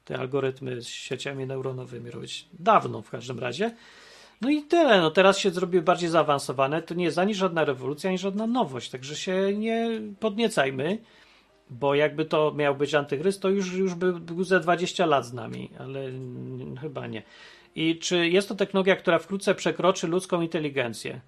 te 0.05 0.17
algorytmy 0.19 0.81
z 0.81 0.87
sieciami 0.87 1.45
neuronowymi 1.45 2.11
robić. 2.11 2.45
Dawno 2.59 3.01
w 3.01 3.09
każdym 3.09 3.39
razie. 3.39 3.75
No 4.41 4.49
i 4.49 4.61
tyle. 4.61 5.01
No 5.01 5.11
teraz 5.11 5.37
się 5.37 5.51
zrobiły 5.51 5.83
bardziej 5.83 6.09
zaawansowane. 6.09 6.81
To 6.81 6.93
nie 6.93 7.05
jest 7.05 7.17
ani 7.17 7.35
żadna 7.35 7.65
rewolucja, 7.65 8.09
ani 8.09 8.17
żadna 8.17 8.47
nowość. 8.47 8.89
Także 8.89 9.15
się 9.15 9.53
nie 9.53 9.89
podniecajmy, 10.19 10.97
bo 11.69 11.95
jakby 11.95 12.25
to 12.25 12.53
miał 12.55 12.75
być 12.75 12.93
antychryst, 12.93 13.41
to 13.41 13.49
już, 13.49 13.73
już 13.73 13.93
by 13.93 14.13
był 14.13 14.43
ze 14.43 14.59
20 14.59 15.05
lat 15.05 15.25
z 15.25 15.33
nami, 15.33 15.69
ale 15.79 16.11
chyba 16.81 17.07
nie. 17.07 17.23
I 17.75 17.99
czy 17.99 18.27
jest 18.27 18.47
to 18.47 18.55
technologia, 18.55 18.95
która 18.95 19.19
wkrótce 19.19 19.55
przekroczy 19.55 20.07
ludzką 20.07 20.41
inteligencję? 20.41 21.19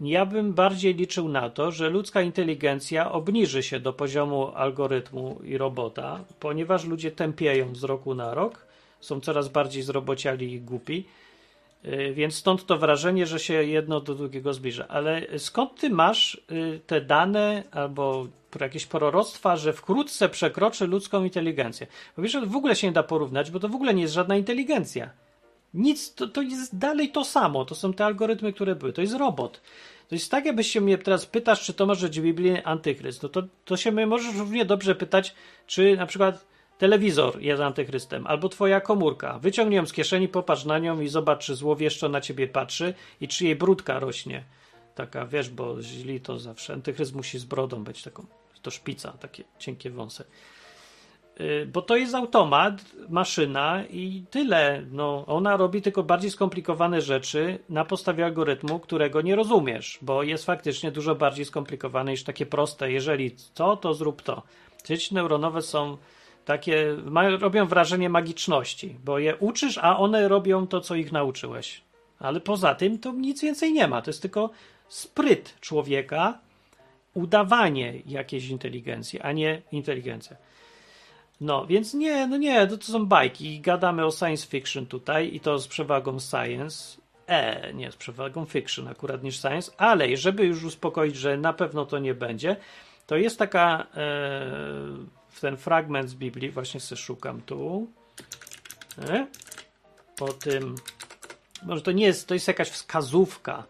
Ja 0.00 0.26
bym 0.26 0.52
bardziej 0.52 0.94
liczył 0.94 1.28
na 1.28 1.50
to, 1.50 1.70
że 1.70 1.90
ludzka 1.90 2.22
inteligencja 2.22 3.12
obniży 3.12 3.62
się 3.62 3.80
do 3.80 3.92
poziomu 3.92 4.52
algorytmu 4.54 5.40
i 5.44 5.58
robota, 5.58 6.24
ponieważ 6.40 6.84
ludzie 6.84 7.10
tępieją 7.10 7.74
z 7.74 7.84
roku 7.84 8.14
na 8.14 8.34
rok, 8.34 8.66
są 9.00 9.20
coraz 9.20 9.48
bardziej 9.48 9.82
zrobociali 9.82 10.52
i 10.52 10.60
głupi, 10.60 11.04
yy, 11.84 12.14
więc 12.14 12.34
stąd 12.34 12.66
to 12.66 12.78
wrażenie, 12.78 13.26
że 13.26 13.38
się 13.38 13.54
jedno 13.54 14.00
do 14.00 14.14
drugiego 14.14 14.54
zbliża. 14.54 14.88
Ale 14.88 15.38
skąd 15.38 15.80
ty 15.80 15.90
masz 15.90 16.42
yy, 16.50 16.80
te 16.86 17.00
dane 17.00 17.62
albo 17.70 18.26
jakieś 18.60 18.86
proroctwa, 18.86 19.56
że 19.56 19.72
wkrótce 19.72 20.28
przekroczy 20.28 20.86
ludzką 20.86 21.24
inteligencję? 21.24 21.86
Bo 22.16 22.22
wiesz, 22.22 22.36
w 22.46 22.56
ogóle 22.56 22.76
się 22.76 22.86
nie 22.86 22.92
da 22.92 23.02
porównać, 23.02 23.50
bo 23.50 23.60
to 23.60 23.68
w 23.68 23.74
ogóle 23.74 23.94
nie 23.94 24.02
jest 24.02 24.14
żadna 24.14 24.36
inteligencja. 24.36 25.10
Nic, 25.74 26.14
to, 26.14 26.28
to 26.28 26.42
jest 26.42 26.78
dalej 26.78 27.08
to 27.08 27.24
samo. 27.24 27.64
To 27.64 27.74
są 27.74 27.92
te 27.92 28.04
algorytmy, 28.04 28.52
które 28.52 28.74
były. 28.74 28.92
To 28.92 29.00
jest 29.00 29.14
robot. 29.14 29.60
To 30.08 30.14
jest 30.14 30.30
tak, 30.30 30.46
jakbyś 30.46 30.66
się 30.70 30.80
mnie 30.80 30.98
teraz 30.98 31.26
pytasz, 31.26 31.64
czy 31.64 31.74
to 31.74 31.86
może 31.86 32.06
być 32.08 32.20
w 32.20 32.22
Biblii 32.22 32.62
antychryst. 32.64 33.22
No 33.22 33.28
to, 33.28 33.42
to 33.64 33.76
się 33.76 33.92
mnie 33.92 34.06
możesz 34.06 34.36
równie 34.36 34.64
dobrze 34.64 34.94
pytać, 34.94 35.34
czy 35.66 35.96
na 35.96 36.06
przykład 36.06 36.46
telewizor 36.78 37.42
jest 37.42 37.62
antychrystem, 37.62 38.26
albo 38.26 38.48
twoja 38.48 38.80
komórka. 38.80 39.38
Wyciągnij 39.38 39.76
ją 39.76 39.86
z 39.86 39.92
kieszeni, 39.92 40.28
popatrz 40.28 40.64
na 40.64 40.78
nią 40.78 41.00
i 41.00 41.08
zobacz, 41.08 41.44
czy 41.44 41.54
złowieszczo 41.54 42.08
na 42.08 42.20
ciebie 42.20 42.48
patrzy 42.48 42.94
i 43.20 43.28
czy 43.28 43.44
jej 43.44 43.56
brudka 43.56 43.98
rośnie. 43.98 44.44
Taka, 44.94 45.26
wiesz, 45.26 45.50
bo 45.50 45.82
źli 45.82 46.20
to 46.20 46.38
zawsze. 46.38 46.72
Antychryst 46.72 47.14
musi 47.14 47.38
z 47.38 47.44
brodą 47.44 47.84
być 47.84 48.02
taką, 48.02 48.26
to 48.62 48.70
szpica, 48.70 49.12
takie 49.12 49.44
cienkie 49.58 49.90
wąsy. 49.90 50.24
Y, 51.40 51.66
bo 51.66 51.82
to 51.82 51.96
jest 51.96 52.14
automat, 52.14 52.84
maszyna 53.08 53.84
i 53.90 54.24
tyle. 54.30 54.82
No, 54.90 55.24
ona 55.26 55.56
robi 55.56 55.82
tylko 55.82 56.02
bardziej 56.02 56.30
skomplikowane 56.30 57.00
rzeczy 57.00 57.58
na 57.68 57.84
podstawie 57.84 58.24
algorytmu, 58.24 58.78
którego 58.80 59.22
nie 59.22 59.36
rozumiesz, 59.36 59.98
bo 60.02 60.22
jest 60.22 60.44
faktycznie 60.44 60.92
dużo 60.92 61.14
bardziej 61.14 61.44
skomplikowane 61.44 62.10
niż 62.10 62.24
takie 62.24 62.46
proste. 62.46 62.92
Jeżeli 62.92 63.36
to, 63.54 63.76
to 63.76 63.94
zrób 63.94 64.22
to. 64.22 64.42
Sieci 64.84 65.14
neuronowe 65.14 65.62
są 65.62 65.96
takie, 66.44 66.96
mają, 67.04 67.38
robią 67.38 67.66
wrażenie 67.66 68.08
magiczności, 68.08 68.96
bo 69.04 69.18
je 69.18 69.36
uczysz, 69.36 69.78
a 69.78 69.98
one 69.98 70.28
robią 70.28 70.66
to, 70.66 70.80
co 70.80 70.94
ich 70.94 71.12
nauczyłeś. 71.12 71.82
Ale 72.18 72.40
poza 72.40 72.74
tym 72.74 72.98
to 72.98 73.12
nic 73.12 73.42
więcej 73.42 73.72
nie 73.72 73.88
ma. 73.88 74.02
To 74.02 74.10
jest 74.10 74.22
tylko 74.22 74.50
spryt 74.88 75.54
człowieka, 75.60 76.38
udawanie 77.14 78.02
jakiejś 78.06 78.48
inteligencji, 78.48 79.20
a 79.20 79.32
nie 79.32 79.62
inteligencja. 79.72 80.36
No, 81.40 81.66
więc 81.66 81.94
nie, 81.94 82.26
no 82.26 82.36
nie, 82.36 82.66
to, 82.66 82.78
to 82.78 82.84
są 82.84 83.06
bajki. 83.06 83.60
Gadamy 83.60 84.06
o 84.06 84.10
science 84.10 84.46
fiction 84.46 84.86
tutaj 84.86 85.34
i 85.34 85.40
to 85.40 85.58
z 85.58 85.68
przewagą 85.68 86.20
science. 86.20 87.00
E, 87.26 87.74
nie, 87.74 87.92
z 87.92 87.96
przewagą 87.96 88.44
fiction 88.44 88.88
akurat 88.88 89.22
niż 89.22 89.40
science, 89.40 89.72
ale 89.76 90.16
żeby 90.16 90.44
już 90.44 90.64
uspokoić, 90.64 91.16
że 91.16 91.36
na 91.36 91.52
pewno 91.52 91.86
to 91.86 91.98
nie 91.98 92.14
będzie, 92.14 92.56
to 93.06 93.16
jest 93.16 93.38
taka 93.38 93.86
e, 93.96 94.50
ten 95.40 95.56
fragment 95.56 96.10
z 96.10 96.14
Biblii, 96.14 96.50
właśnie 96.50 96.80
szukam 96.80 97.42
tu. 97.42 97.86
E, 99.08 99.26
po 100.16 100.32
tym, 100.32 100.74
może 101.62 101.82
to 101.82 101.92
nie 101.92 102.06
jest, 102.06 102.28
to 102.28 102.34
jest 102.34 102.48
jakaś 102.48 102.68
wskazówka 102.70 103.64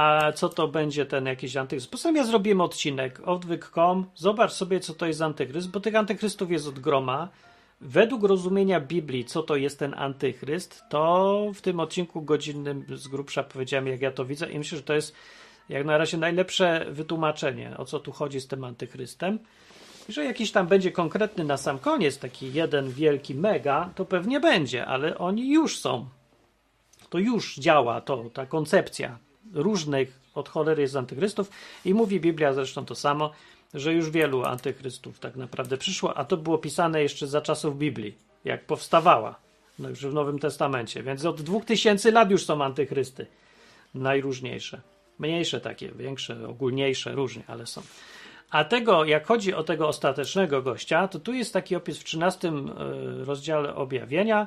a 0.00 0.32
co 0.32 0.48
to 0.48 0.68
będzie 0.68 1.06
ten 1.06 1.26
jakiś 1.26 1.56
antychryst. 1.56 1.90
Poza 1.90 2.08
tym 2.08 2.16
ja 2.16 2.24
zrobiłem 2.24 2.60
odcinek 2.60 3.20
odwyk.com, 3.24 4.06
zobacz 4.14 4.52
sobie, 4.52 4.80
co 4.80 4.94
to 4.94 5.06
jest 5.06 5.22
antychryst, 5.22 5.70
bo 5.70 5.80
tych 5.80 5.94
antychrystów 5.94 6.50
jest 6.50 6.68
od 6.68 6.78
groma. 6.78 7.28
Według 7.80 8.24
rozumienia 8.24 8.80
Biblii, 8.80 9.24
co 9.24 9.42
to 9.42 9.56
jest 9.56 9.78
ten 9.78 9.94
antychryst, 9.94 10.82
to 10.88 11.46
w 11.54 11.60
tym 11.60 11.80
odcinku 11.80 12.22
godzinnym 12.22 12.84
z 12.94 13.08
grubsza 13.08 13.42
powiedziałem, 13.42 13.86
jak 13.86 14.00
ja 14.00 14.10
to 14.10 14.24
widzę 14.24 14.50
i 14.50 14.58
myślę, 14.58 14.78
że 14.78 14.84
to 14.84 14.94
jest 14.94 15.14
jak 15.68 15.84
na 15.84 15.98
razie 15.98 16.18
najlepsze 16.18 16.86
wytłumaczenie, 16.90 17.76
o 17.76 17.84
co 17.84 18.00
tu 18.00 18.12
chodzi 18.12 18.40
z 18.40 18.46
tym 18.46 18.64
antychrystem. 18.64 19.38
Że 20.08 20.24
jakiś 20.24 20.52
tam 20.52 20.66
będzie 20.66 20.92
konkretny 20.92 21.44
na 21.44 21.56
sam 21.56 21.78
koniec, 21.78 22.18
taki 22.18 22.52
jeden 22.52 22.90
wielki 22.90 23.34
mega, 23.34 23.90
to 23.94 24.04
pewnie 24.04 24.40
będzie, 24.40 24.86
ale 24.86 25.18
oni 25.18 25.52
już 25.52 25.78
są. 25.78 26.08
To 27.10 27.18
już 27.18 27.56
działa 27.56 28.00
to, 28.00 28.30
ta 28.32 28.46
koncepcja 28.46 29.18
różnych 29.52 30.20
od 30.34 30.48
cholery 30.48 30.82
jest 30.82 30.96
antychrystów. 30.96 31.50
I 31.84 31.94
mówi 31.94 32.20
Biblia 32.20 32.52
zresztą 32.52 32.84
to 32.84 32.94
samo, 32.94 33.30
że 33.74 33.94
już 33.94 34.10
wielu 34.10 34.44
antychrystów 34.44 35.18
tak 35.18 35.36
naprawdę 35.36 35.76
przyszło, 35.76 36.16
a 36.18 36.24
to 36.24 36.36
było 36.36 36.58
pisane 36.58 37.02
jeszcze 37.02 37.26
za 37.26 37.40
czasów 37.40 37.78
Biblii, 37.78 38.14
jak 38.44 38.64
powstawała, 38.64 39.34
no 39.78 39.88
już 39.88 40.06
w 40.06 40.14
Nowym 40.14 40.38
Testamencie, 40.38 41.02
więc 41.02 41.24
od 41.24 41.42
2000 41.42 42.10
lat 42.10 42.30
już 42.30 42.44
są 42.44 42.64
antychrysty, 42.64 43.26
najróżniejsze, 43.94 44.80
mniejsze 45.18 45.60
takie, 45.60 45.92
większe, 45.92 46.48
ogólniejsze, 46.48 47.12
różnie, 47.12 47.42
ale 47.46 47.66
są. 47.66 47.82
A 48.50 48.64
tego, 48.64 49.04
jak 49.04 49.26
chodzi 49.26 49.54
o 49.54 49.62
tego 49.62 49.88
ostatecznego 49.88 50.62
gościa, 50.62 51.08
to 51.08 51.20
tu 51.20 51.32
jest 51.32 51.52
taki 51.52 51.76
opis 51.76 51.98
w 51.98 52.04
13 52.04 52.48
e, 52.48 52.52
rozdziale 53.24 53.74
objawienia, 53.74 54.46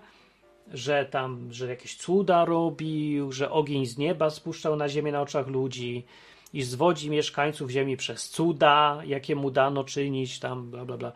że 0.73 1.05
tam, 1.05 1.53
że 1.53 1.67
jakieś 1.67 1.95
cuda 1.95 2.45
robił, 2.45 3.31
że 3.31 3.51
ogień 3.51 3.85
z 3.85 3.97
nieba 3.97 4.29
spuszczał 4.29 4.75
na 4.75 4.89
ziemię 4.89 5.11
na 5.11 5.21
oczach 5.21 5.47
ludzi 5.47 6.05
i 6.53 6.63
zwodzi 6.63 7.09
mieszkańców 7.09 7.69
ziemi 7.69 7.97
przez 7.97 8.29
cuda, 8.29 9.01
jakie 9.05 9.35
mu 9.35 9.51
dano 9.51 9.83
czynić, 9.83 10.39
tam 10.39 10.71
bla 10.71 10.85
bla 10.85 10.97
bla. 10.97 11.11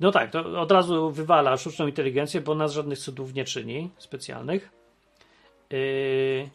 No 0.00 0.12
tak, 0.12 0.30
to 0.30 0.60
od 0.60 0.72
razu 0.72 1.10
wywala 1.10 1.56
sztuczną 1.56 1.86
inteligencję, 1.86 2.40
bo 2.40 2.54
nas 2.54 2.72
żadnych 2.72 2.98
cudów 2.98 3.34
nie 3.34 3.44
czyni 3.44 3.90
specjalnych. 3.98 4.70
Yy... 5.70 6.48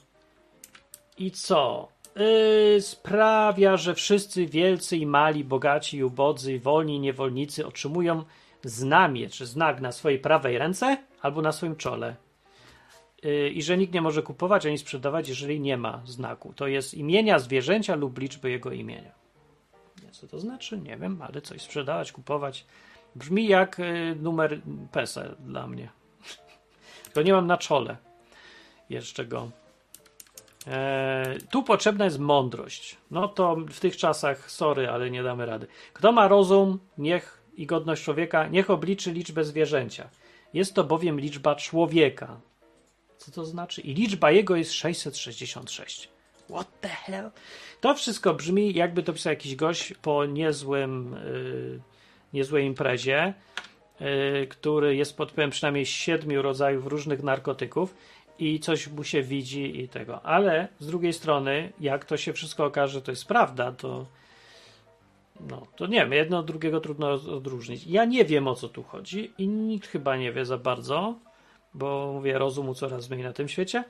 I 1.18 1.32
co? 1.32 1.88
Yy, 2.16 2.82
sprawia, 2.82 3.78
że 3.78 3.96
wszyscy 3.96 4.46
wielcy 4.46 4.98
i 4.98 5.06
mali, 5.06 5.44
bogaci 5.44 5.98
i 5.98 6.04
ubodzy, 6.04 6.60
wolni 6.60 6.96
i 6.96 7.00
niewolnicy 7.00 7.68
otrzymują 7.68 8.24
znamie 8.64 9.30
czy 9.30 9.46
znak 9.46 9.82
na 9.82 9.92
swojej 9.92 10.20
prawej 10.20 10.58
ręce 10.58 10.98
albo 11.24 11.42
na 11.42 11.52
swoim 11.52 11.76
czole. 11.76 12.16
Yy, 13.24 13.50
I 13.50 13.64
że 13.64 13.78
nikt 13.78 13.94
nie 13.94 14.02
może 14.02 14.24
kupować 14.24 14.66
ani 14.66 14.78
sprzedawać, 14.78 15.30
jeżeli 15.30 15.60
nie 15.60 15.78
ma 15.78 16.02
znaku. 16.06 16.54
To 16.56 16.68
jest 16.68 16.94
imienia 16.94 17.40
zwierzęcia 17.40 17.96
lub 17.96 18.18
liczby 18.18 18.50
jego 18.50 18.72
imienia. 18.72 19.12
Co 20.12 20.28
to 20.28 20.40
znaczy? 20.40 20.78
Nie 20.78 20.98
wiem, 20.98 21.22
ale 21.22 21.42
coś 21.42 21.62
sprzedawać, 21.62 22.12
kupować. 22.12 22.66
Brzmi 23.16 23.48
jak 23.48 23.80
yy, 23.80 24.16
numer 24.16 24.62
PESEL 24.92 25.36
dla 25.40 25.68
mnie. 25.68 25.90
To 27.14 27.22
nie 27.22 27.34
mam 27.34 27.48
na 27.48 27.58
czole 27.58 27.98
jeszcze 28.90 29.26
go. 29.26 29.52
Eee, 30.68 31.40
tu 31.50 31.64
potrzebna 31.64 32.06
jest 32.06 32.20
mądrość. 32.20 32.98
No 33.12 33.28
to 33.28 33.56
w 33.56 33.80
tych 33.80 33.98
czasach, 33.98 34.52
sorry, 34.52 34.90
ale 34.90 35.12
nie 35.12 35.24
damy 35.24 35.46
rady. 35.46 35.68
Kto 35.94 36.12
ma 36.12 36.28
rozum, 36.28 36.80
niech 36.98 37.44
i 37.56 37.66
godność 37.66 38.04
człowieka, 38.04 38.48
niech 38.48 38.70
obliczy 38.70 39.12
liczbę 39.12 39.44
zwierzęcia. 39.44 40.10
Jest 40.54 40.74
to 40.74 40.84
bowiem 40.84 41.20
liczba 41.20 41.56
człowieka. 41.56 42.40
Co 43.18 43.32
to 43.32 43.46
znaczy? 43.46 43.82
I 43.82 43.94
liczba 43.94 44.32
jego 44.32 44.56
jest 44.56 44.74
666. 44.74 46.10
What 46.50 46.80
the 46.82 46.88
hell? 46.88 47.32
To 47.82 47.96
wszystko 47.96 48.34
brzmi, 48.34 48.74
jakby 48.74 49.04
to 49.04 49.14
pisał 49.14 49.32
jakiś 49.32 49.56
gość 49.56 49.94
po 50.02 50.26
niezłym, 50.26 51.16
yy, 51.26 51.80
niezłej 52.34 52.66
imprezie, 52.66 53.34
yy, 54.00 54.48
który 54.48 54.96
jest 54.96 55.18
pod 55.18 55.32
wpływem 55.32 55.50
przynajmniej 55.50 55.86
siedmiu 55.86 56.42
rodzajów 56.42 56.88
różnych 56.88 57.24
narkotyków 57.24 57.96
i 58.40 58.60
coś 58.60 58.88
mu 58.88 59.04
się 59.04 59.22
widzi 59.22 59.80
i 59.80 59.90
tego. 59.90 60.26
Ale 60.26 60.68
z 60.80 60.88
drugiej 60.88 61.14
strony, 61.14 61.74
jak 61.80 62.06
to 62.06 62.18
się 62.18 62.34
wszystko 62.34 62.66
okaże, 62.66 63.02
to 63.02 63.12
jest 63.12 63.26
prawda, 63.26 63.72
to 63.72 64.06
No, 65.40 65.68
to 65.76 65.88
nie 65.88 66.00
wiem, 66.00 66.14
jedno 66.14 66.40
od 66.40 66.46
drugiego 66.46 66.80
trudno 66.80 67.12
odróżnić. 67.12 67.88
Ja 67.88 68.06
nie 68.06 68.26
wiem 68.26 68.48
o 68.48 68.56
co 68.56 68.70
tu 68.70 68.84
chodzi 68.84 69.34
i 69.38 69.48
nikt 69.48 69.88
chyba 69.88 70.18
nie 70.18 70.32
wie 70.32 70.46
za 70.46 70.58
bardzo, 70.58 71.16
bo 71.74 72.12
mówię, 72.14 72.38
rozumu 72.38 72.74
coraz 72.74 73.10
mniej 73.10 73.24
na 73.24 73.34
tym 73.34 73.48
świecie. 73.48 73.84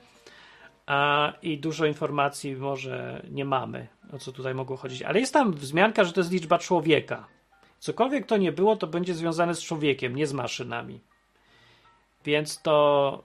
A, 0.86 1.32
I 1.42 1.58
dużo 1.58 1.86
informacji 1.86 2.56
może 2.56 3.26
nie 3.30 3.44
mamy, 3.44 3.86
o 4.12 4.18
co 4.18 4.32
tutaj 4.32 4.54
mogło 4.54 4.76
chodzić. 4.76 5.02
Ale 5.02 5.20
jest 5.20 5.32
tam 5.32 5.52
wzmianka, 5.52 6.04
że 6.04 6.12
to 6.12 6.20
jest 6.20 6.32
liczba 6.32 6.58
człowieka. 6.58 7.26
Cokolwiek 7.78 8.26
to 8.26 8.36
nie 8.36 8.52
było, 8.52 8.76
to 8.76 8.86
będzie 8.86 9.14
związane 9.14 9.54
z 9.54 9.62
człowiekiem, 9.62 10.16
nie 10.16 10.26
z 10.26 10.32
maszynami. 10.32 11.00
Więc 12.24 12.62
to 12.62 13.24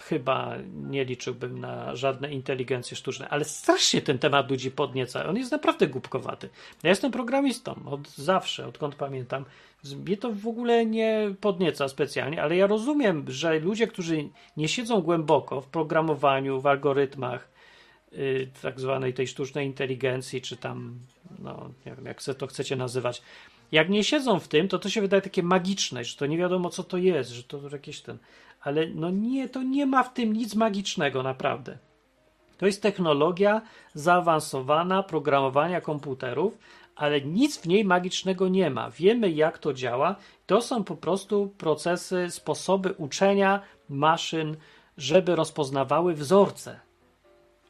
chyba 0.00 0.56
nie 0.72 1.04
liczyłbym 1.04 1.58
na 1.58 1.96
żadne 1.96 2.32
inteligencje 2.32 2.96
sztuczne, 2.96 3.28
ale 3.28 3.44
strasznie 3.44 4.02
ten 4.02 4.18
temat 4.18 4.50
ludzi 4.50 4.70
podnieca. 4.70 5.26
On 5.26 5.36
jest 5.36 5.52
naprawdę 5.52 5.86
głupkowaty. 5.86 6.48
Ja 6.82 6.90
jestem 6.90 7.12
programistą 7.12 7.74
od 7.86 8.08
zawsze, 8.08 8.66
odkąd 8.66 8.94
pamiętam. 8.94 9.44
Mnie 10.06 10.16
to 10.16 10.32
w 10.32 10.46
ogóle 10.46 10.86
nie 10.86 11.34
podnieca 11.40 11.88
specjalnie, 11.88 12.42
ale 12.42 12.56
ja 12.56 12.66
rozumiem, 12.66 13.24
że 13.28 13.58
ludzie, 13.58 13.86
którzy 13.86 14.28
nie 14.56 14.68
siedzą 14.68 15.00
głęboko 15.00 15.60
w 15.60 15.66
programowaniu, 15.66 16.60
w 16.60 16.66
algorytmach, 16.66 17.48
yy, 18.12 18.48
tak 18.62 18.80
zwanej 18.80 19.14
tej 19.14 19.26
sztucznej 19.26 19.66
inteligencji, 19.66 20.40
czy 20.40 20.56
tam, 20.56 20.98
no, 21.38 21.70
nie 21.86 21.94
wiem, 21.94 22.06
jak 22.06 22.22
to 22.22 22.46
chcecie 22.46 22.76
nazywać, 22.76 23.22
jak 23.72 23.88
nie 23.88 24.04
siedzą 24.04 24.40
w 24.40 24.48
tym, 24.48 24.68
to 24.68 24.78
to 24.78 24.88
się 24.88 25.00
wydaje 25.00 25.22
takie 25.22 25.42
magiczne, 25.42 26.04
że 26.04 26.16
to 26.16 26.26
nie 26.26 26.38
wiadomo, 26.38 26.70
co 26.70 26.84
to 26.84 26.96
jest, 26.96 27.30
że 27.30 27.42
to 27.42 27.60
jakieś 27.72 28.00
ten 28.00 28.18
ale 28.60 28.86
no 28.86 29.10
nie, 29.10 29.48
to 29.48 29.62
nie 29.62 29.86
ma 29.86 30.02
w 30.02 30.12
tym 30.14 30.32
nic 30.32 30.54
magicznego, 30.54 31.22
naprawdę. 31.22 31.78
To 32.58 32.66
jest 32.66 32.82
technologia 32.82 33.62
zaawansowana 33.94 35.02
programowania 35.02 35.80
komputerów, 35.80 36.58
ale 36.96 37.20
nic 37.20 37.58
w 37.58 37.66
niej 37.66 37.84
magicznego 37.84 38.48
nie 38.48 38.70
ma. 38.70 38.90
Wiemy, 38.90 39.30
jak 39.30 39.58
to 39.58 39.72
działa. 39.72 40.16
To 40.46 40.62
są 40.62 40.84
po 40.84 40.96
prostu 40.96 41.54
procesy, 41.58 42.30
sposoby 42.30 42.92
uczenia 42.92 43.60
maszyn, 43.88 44.56
żeby 44.96 45.36
rozpoznawały 45.36 46.14
wzorce. 46.14 46.80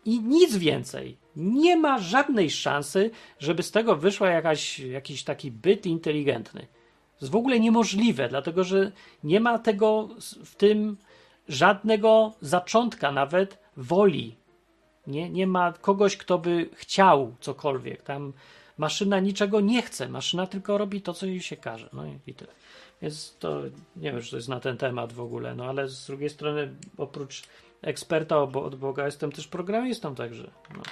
I 0.04 0.20
nic 0.20 0.56
więcej. 0.56 1.16
Nie 1.36 1.76
ma 1.76 1.98
żadnej 1.98 2.50
szansy, 2.50 3.10
żeby 3.38 3.62
z 3.62 3.70
tego 3.70 3.96
wyszła 3.96 4.30
jakaś, 4.30 4.78
jakiś 4.78 5.24
taki 5.24 5.50
byt 5.50 5.86
inteligentny 5.86 6.66
jest 7.20 7.32
w 7.32 7.36
ogóle 7.36 7.60
niemożliwe, 7.60 8.28
dlatego 8.28 8.64
że 8.64 8.92
nie 9.24 9.40
ma 9.40 9.58
tego 9.58 10.08
w 10.44 10.54
tym 10.54 10.96
żadnego 11.48 12.32
zaczątka, 12.40 13.12
nawet 13.12 13.58
woli. 13.76 14.36
Nie, 15.06 15.30
nie 15.30 15.46
ma 15.46 15.72
kogoś, 15.72 16.16
kto 16.16 16.38
by 16.38 16.68
chciał 16.74 17.34
cokolwiek. 17.40 18.02
Tam 18.02 18.32
maszyna 18.78 19.20
niczego 19.20 19.60
nie 19.60 19.82
chce, 19.82 20.08
maszyna 20.08 20.46
tylko 20.46 20.78
robi 20.78 21.02
to, 21.02 21.14
co 21.14 21.26
jej 21.26 21.40
się 21.40 21.56
każe. 21.56 21.88
No 21.92 22.04
i 22.26 22.34
tyle. 22.34 22.52
Więc 23.02 23.36
to 23.38 23.62
nie 23.96 24.12
wiem, 24.12 24.22
czy 24.22 24.30
to 24.30 24.36
jest 24.36 24.48
na 24.48 24.60
ten 24.60 24.76
temat 24.76 25.12
w 25.12 25.20
ogóle, 25.20 25.54
no 25.54 25.64
ale 25.64 25.88
z 25.88 26.06
drugiej 26.06 26.30
strony, 26.30 26.74
oprócz 26.98 27.42
eksperta 27.82 28.42
od 28.42 28.76
Boga, 28.76 29.06
jestem 29.06 29.32
też 29.32 29.48
programistą, 29.48 30.14
także 30.14 30.50
no, 30.76 30.82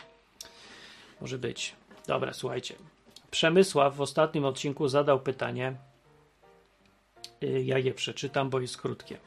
może 1.20 1.38
być. 1.38 1.74
Dobra, 2.06 2.32
słuchajcie. 2.32 2.74
Przemysław 3.30 3.96
w 3.96 4.00
ostatnim 4.00 4.44
odcinku 4.44 4.88
zadał 4.88 5.20
pytanie, 5.20 5.76
ja 7.40 7.78
je 7.78 7.94
przeczytam, 7.94 8.50
bo 8.50 8.60
jest 8.60 8.76
krótkie. 8.76 9.18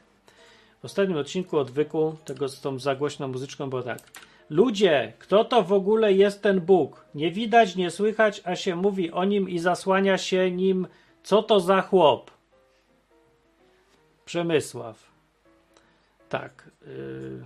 W 0.82 0.86
ostatnim 0.86 1.17
odcinku 1.17 1.58
odwyku 1.58 2.15
tego 2.26 2.50
z 2.50 2.62
tą 2.62 2.80
zagłośną 2.80 3.28
muzyczką 3.28 3.69
było 3.69 3.84
tak. 3.84 4.00
Ludzie, 4.50 5.13
kto 5.19 5.45
to 5.45 5.63
w 5.63 5.74
ogóle 5.74 6.13
jest 6.13 6.41
ten 6.41 6.62
Bóg? 6.62 7.06
Nie 7.15 7.32
widać, 7.32 7.76
nie 7.76 7.91
słychać, 7.91 8.41
a 8.45 8.56
się 8.56 8.76
mówi 8.76 9.12
o 9.12 9.24
nim 9.24 9.50
i 9.50 9.60
zasłania 9.60 10.17
się 10.17 10.52
nim. 10.52 10.88
Co 11.24 11.43
to 11.43 11.60
za 11.60 11.82
chłop? 11.82 12.32
Przemysław. 14.26 15.12
Tak. 16.30 16.71
Yy, 16.82 17.45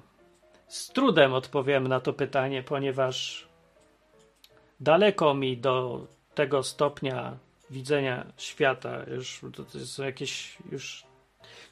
z 0.67 0.89
trudem 0.89 1.33
odpowiem 1.33 1.87
na 1.87 1.99
to 1.99 2.13
pytanie, 2.13 2.63
ponieważ 2.63 3.47
daleko 4.79 5.33
mi 5.33 5.57
do 5.57 6.07
tego 6.35 6.63
stopnia 6.63 7.37
widzenia 7.69 8.25
świata, 8.37 9.03
już 9.15 9.41
to 9.55 9.85
są 9.85 10.03
jakieś 10.03 10.57
już 10.71 11.05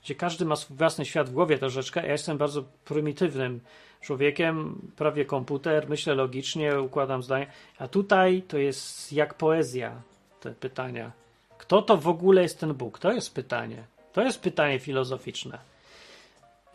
gdzie 0.03 0.15
każdy 0.15 0.45
ma 0.45 0.55
swój 0.55 0.77
własny 0.77 1.05
świat 1.05 1.29
w 1.29 1.33
głowie 1.33 1.57
troszeczkę. 1.57 2.05
Ja 2.05 2.11
jestem 2.11 2.37
bardzo 2.37 2.63
prymitywnym 2.85 3.59
człowiekiem, 4.01 4.81
prawie 4.95 5.25
komputer, 5.25 5.89
myślę 5.89 6.15
logicznie, 6.15 6.81
układam 6.81 7.23
zdania, 7.23 7.45
a 7.79 7.87
tutaj 7.87 8.43
to 8.47 8.57
jest 8.57 9.13
jak 9.13 9.33
poezja, 9.33 10.01
te 10.39 10.51
pytania. 10.51 11.11
Kto 11.57 11.81
to 11.81 11.97
w 11.97 12.07
ogóle 12.07 12.41
jest 12.41 12.59
ten 12.59 12.73
Bóg? 12.73 12.99
To 12.99 13.11
jest 13.11 13.33
pytanie. 13.33 13.83
To 14.13 14.21
jest 14.21 14.41
pytanie 14.41 14.79
filozoficzne. 14.79 15.59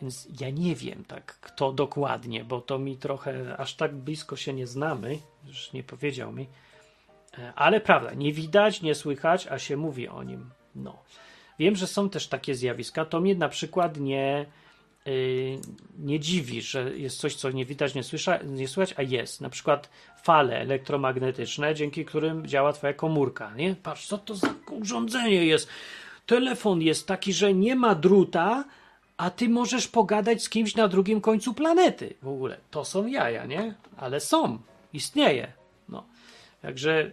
Więc 0.01 0.27
ja 0.39 0.49
nie 0.49 0.75
wiem 0.75 1.03
tak, 1.07 1.37
kto 1.41 1.71
dokładnie, 1.71 2.43
bo 2.43 2.61
to 2.61 2.79
mi 2.79 2.97
trochę 2.97 3.57
aż 3.57 3.75
tak 3.75 3.95
blisko 3.95 4.35
się 4.35 4.53
nie 4.53 4.67
znamy, 4.67 5.19
już 5.47 5.73
nie 5.73 5.83
powiedział 5.83 6.31
mi. 6.31 6.47
E, 7.37 7.53
ale 7.55 7.81
prawda, 7.81 8.13
nie 8.13 8.33
widać, 8.33 8.81
nie 8.81 8.95
słychać, 8.95 9.47
a 9.47 9.59
się 9.59 9.77
mówi 9.77 10.07
o 10.07 10.23
nim. 10.23 10.49
No. 10.75 10.97
Wiem, 11.59 11.75
że 11.75 11.87
są 11.87 12.09
też 12.09 12.27
takie 12.27 12.55
zjawiska. 12.55 13.05
To 13.05 13.21
mnie 13.21 13.35
na 13.35 13.49
przykład 13.49 13.97
nie, 13.97 14.45
yy, 15.05 15.59
nie 15.99 16.19
dziwi, 16.19 16.61
że 16.61 16.97
jest 16.97 17.19
coś, 17.19 17.35
co 17.35 17.51
nie 17.51 17.65
widać, 17.65 17.95
nie, 17.95 18.03
słysza, 18.03 18.39
nie 18.43 18.67
słychać, 18.67 18.95
a 18.97 19.01
jest. 19.01 19.41
Na 19.41 19.49
przykład 19.49 19.89
fale 20.23 20.59
elektromagnetyczne, 20.59 21.75
dzięki 21.75 22.05
którym 22.05 22.47
działa 22.47 22.73
Twoja 22.73 22.93
komórka. 22.93 23.53
Nie? 23.55 23.75
Patrz, 23.83 24.07
co 24.07 24.17
to 24.17 24.35
za 24.35 24.53
urządzenie 24.71 25.45
jest. 25.45 25.69
Telefon 26.25 26.81
jest 26.81 27.07
taki, 27.07 27.33
że 27.33 27.53
nie 27.53 27.75
ma 27.75 27.95
druta, 27.95 28.65
a 29.17 29.29
ty 29.29 29.49
możesz 29.49 29.87
pogadać 29.87 30.43
z 30.43 30.49
kimś 30.49 30.75
na 30.75 30.87
drugim 30.87 31.21
końcu 31.21 31.53
planety. 31.53 32.13
W 32.21 32.27
ogóle 32.27 32.57
to 32.71 32.85
są 32.85 33.07
jaja, 33.07 33.45
nie? 33.45 33.75
Ale 33.97 34.19
są, 34.19 34.59
istnieje. 34.93 35.58
Także 36.61 37.11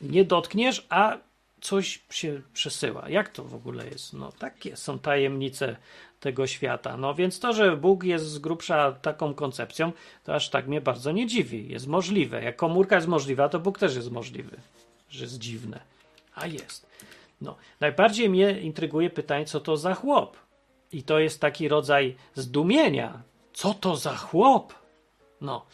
nie 0.00 0.24
dotkniesz, 0.24 0.86
a 0.88 1.18
coś 1.60 2.02
się 2.10 2.42
przesyła. 2.52 3.08
Jak 3.08 3.28
to 3.28 3.44
w 3.44 3.54
ogóle 3.54 3.86
jest? 3.86 4.12
No 4.12 4.32
takie 4.32 4.76
są 4.76 4.98
tajemnice 4.98 5.76
tego 6.20 6.46
świata. 6.46 6.96
No 6.96 7.14
więc 7.14 7.40
to, 7.40 7.52
że 7.52 7.76
Bóg 7.76 8.04
jest 8.04 8.24
z 8.24 8.38
grubsza 8.38 8.92
taką 8.92 9.34
koncepcją, 9.34 9.92
to 10.24 10.34
aż 10.34 10.50
tak 10.50 10.68
mnie 10.68 10.80
bardzo 10.80 11.12
nie 11.12 11.26
dziwi. 11.26 11.68
Jest 11.68 11.86
możliwe. 11.86 12.42
Jak 12.42 12.56
komórka 12.56 12.96
jest 12.96 13.08
możliwa, 13.08 13.48
to 13.48 13.60
Bóg 13.60 13.78
też 13.78 13.96
jest 13.96 14.10
możliwy. 14.10 14.56
Że 15.10 15.24
jest 15.24 15.38
dziwne. 15.38 15.80
A 16.34 16.46
jest. 16.46 16.86
No, 17.40 17.56
najbardziej 17.80 18.30
mnie 18.30 18.60
intryguje 18.60 19.10
pytanie, 19.10 19.44
co 19.44 19.60
to 19.60 19.76
za 19.76 19.94
chłop? 19.94 20.36
I 20.92 21.02
to 21.02 21.18
jest 21.18 21.40
taki 21.40 21.68
rodzaj 21.68 22.16
zdumienia. 22.34 23.22
Co 23.52 23.74
to 23.74 23.96
za 23.96 24.16
chłop? 24.16 24.74
No, 25.40 25.66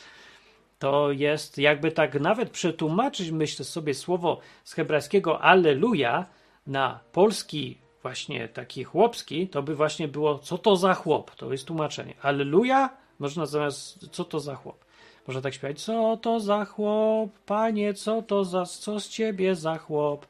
to 0.78 1.12
jest 1.12 1.58
jakby 1.58 1.92
tak 1.92 2.20
nawet 2.20 2.50
przetłumaczyć, 2.50 3.30
myślę 3.30 3.64
sobie, 3.64 3.94
słowo 3.94 4.40
z 4.64 4.72
hebrajskiego 4.72 5.40
Alleluja 5.42 6.26
na 6.66 7.00
polski 7.12 7.78
właśnie 8.02 8.48
taki 8.48 8.84
chłopski, 8.84 9.48
to 9.48 9.62
by 9.62 9.74
właśnie 9.74 10.08
było 10.08 10.38
co 10.38 10.58
to 10.58 10.76
za 10.76 10.94
chłop, 10.94 11.34
to 11.34 11.52
jest 11.52 11.64
tłumaczenie. 11.64 12.14
Alleluja 12.22 12.90
można 13.18 13.46
zamiast 13.46 14.10
co 14.10 14.24
to 14.24 14.40
za 14.40 14.54
chłop. 14.54 14.84
Można 15.26 15.42
tak 15.42 15.54
śpiewać, 15.54 15.82
co 15.82 16.18
to 16.22 16.40
za 16.40 16.64
chłop, 16.64 17.30
panie, 17.46 17.94
co 17.94 18.22
to 18.22 18.44
za, 18.44 18.64
co 18.64 19.00
z 19.00 19.08
ciebie 19.08 19.54
za 19.54 19.78
chłop. 19.78 20.26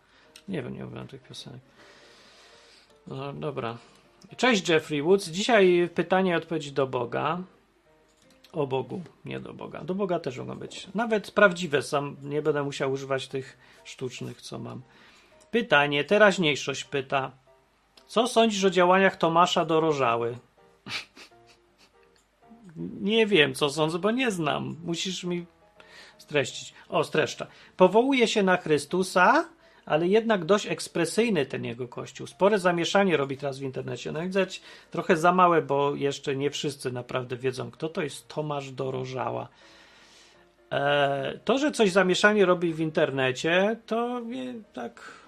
Nie 0.49 0.63
wiem, 0.63 0.75
nie 0.77 0.85
mówię 0.85 1.05
tych 1.11 1.23
piosenek. 1.23 1.61
No 3.07 3.33
dobra. 3.33 3.79
Cześć 4.37 4.69
Jeffrey 4.69 5.03
Woods. 5.03 5.29
Dzisiaj 5.29 5.89
pytanie 5.95 6.31
i 6.31 6.35
odpowiedź 6.35 6.73
do 6.73 6.87
Boga. 6.87 7.39
O 8.53 8.67
Bogu, 8.67 9.03
nie 9.25 9.41
do 9.41 9.55
Boga. 9.55 9.85
Do 9.85 9.95
Boga 9.95 10.19
też 10.19 10.39
mogą 10.39 10.55
być. 10.55 10.89
Nawet 10.95 11.31
prawdziwe, 11.31 11.83
sam 11.83 12.17
nie 12.23 12.43
będę 12.43 12.63
musiał 12.63 12.93
używać 12.93 13.29
tych 13.29 13.59
sztucznych, 13.85 14.43
co 14.43 14.59
mam. 14.59 14.83
Pytanie, 15.51 16.05
teraźniejszość 16.05 16.85
pyta. 16.85 17.31
Co 18.07 18.27
sądzisz 18.27 18.65
o 18.65 18.71
działaniach 18.71 19.17
Tomasza 19.17 19.65
Dorożały? 19.65 20.39
nie 23.01 23.27
wiem, 23.27 23.55
co 23.55 23.71
sądzę, 23.71 23.99
bo 23.99 24.11
nie 24.11 24.31
znam. 24.31 24.77
Musisz 24.85 25.25
mi 25.25 25.47
streścić. 26.19 26.75
O, 26.89 27.05
streszcza. 27.05 27.47
Powołuje 27.77 28.29
się 28.29 28.43
na 28.43 28.57
Chrystusa, 28.57 29.49
ale 29.89 30.09
jednak 30.09 30.45
dość 30.45 30.67
ekspresyjny 30.67 31.47
ten 31.47 31.65
jego 31.65 31.89
kościół. 31.89 32.27
Spore 32.27 32.59
zamieszanie 32.59 33.17
robi 33.17 33.37
teraz 33.37 33.59
w 33.59 33.63
internecie. 33.63 34.13
No 34.13 34.23
widać 34.23 34.63
trochę 34.91 35.17
za 35.17 35.33
małe, 35.33 35.63
bo 35.63 35.95
jeszcze 35.95 36.37
nie 36.37 36.51
wszyscy 36.51 36.93
naprawdę 36.93 37.37
wiedzą, 37.37 37.71
kto 37.71 37.89
to 37.89 38.03
jest 38.03 38.29
Tomasz 38.29 38.71
Dorożała. 38.71 39.49
E, 40.73 41.39
to, 41.45 41.59
że 41.59 41.73
coś 41.73 41.91
zamieszanie 41.91 42.47
robi 42.47 42.75
w 42.75 42.81
internecie, 42.81 43.77
to 43.87 44.21
tak. 44.73 45.19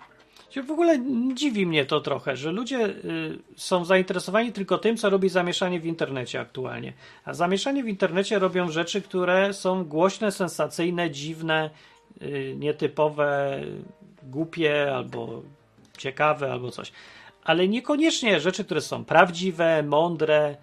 W 0.66 0.70
ogóle 0.70 0.98
dziwi 1.34 1.66
mnie 1.66 1.86
to 1.86 2.00
trochę, 2.00 2.36
że 2.36 2.52
ludzie 2.52 2.86
y, 2.86 3.38
są 3.56 3.84
zainteresowani 3.84 4.52
tylko 4.52 4.78
tym, 4.78 4.96
co 4.96 5.10
robi 5.10 5.28
zamieszanie 5.28 5.80
w 5.80 5.86
internecie 5.86 6.40
aktualnie. 6.40 6.92
A 7.24 7.34
zamieszanie 7.34 7.84
w 7.84 7.88
internecie 7.88 8.38
robią 8.38 8.70
rzeczy, 8.70 9.02
które 9.02 9.52
są 9.52 9.84
głośne, 9.84 10.32
sensacyjne, 10.32 11.10
dziwne, 11.10 11.70
y, 12.22 12.54
nietypowe, 12.58 13.60
głupie, 14.22 14.94
albo 14.94 15.42
ciekawe, 15.98 16.52
albo 16.52 16.70
coś. 16.70 16.92
Ale 17.44 17.68
niekoniecznie 17.68 18.40
rzeczy, 18.40 18.64
które 18.64 18.80
są 18.80 19.04
prawdziwe, 19.04 19.82
mądre, 19.82 20.56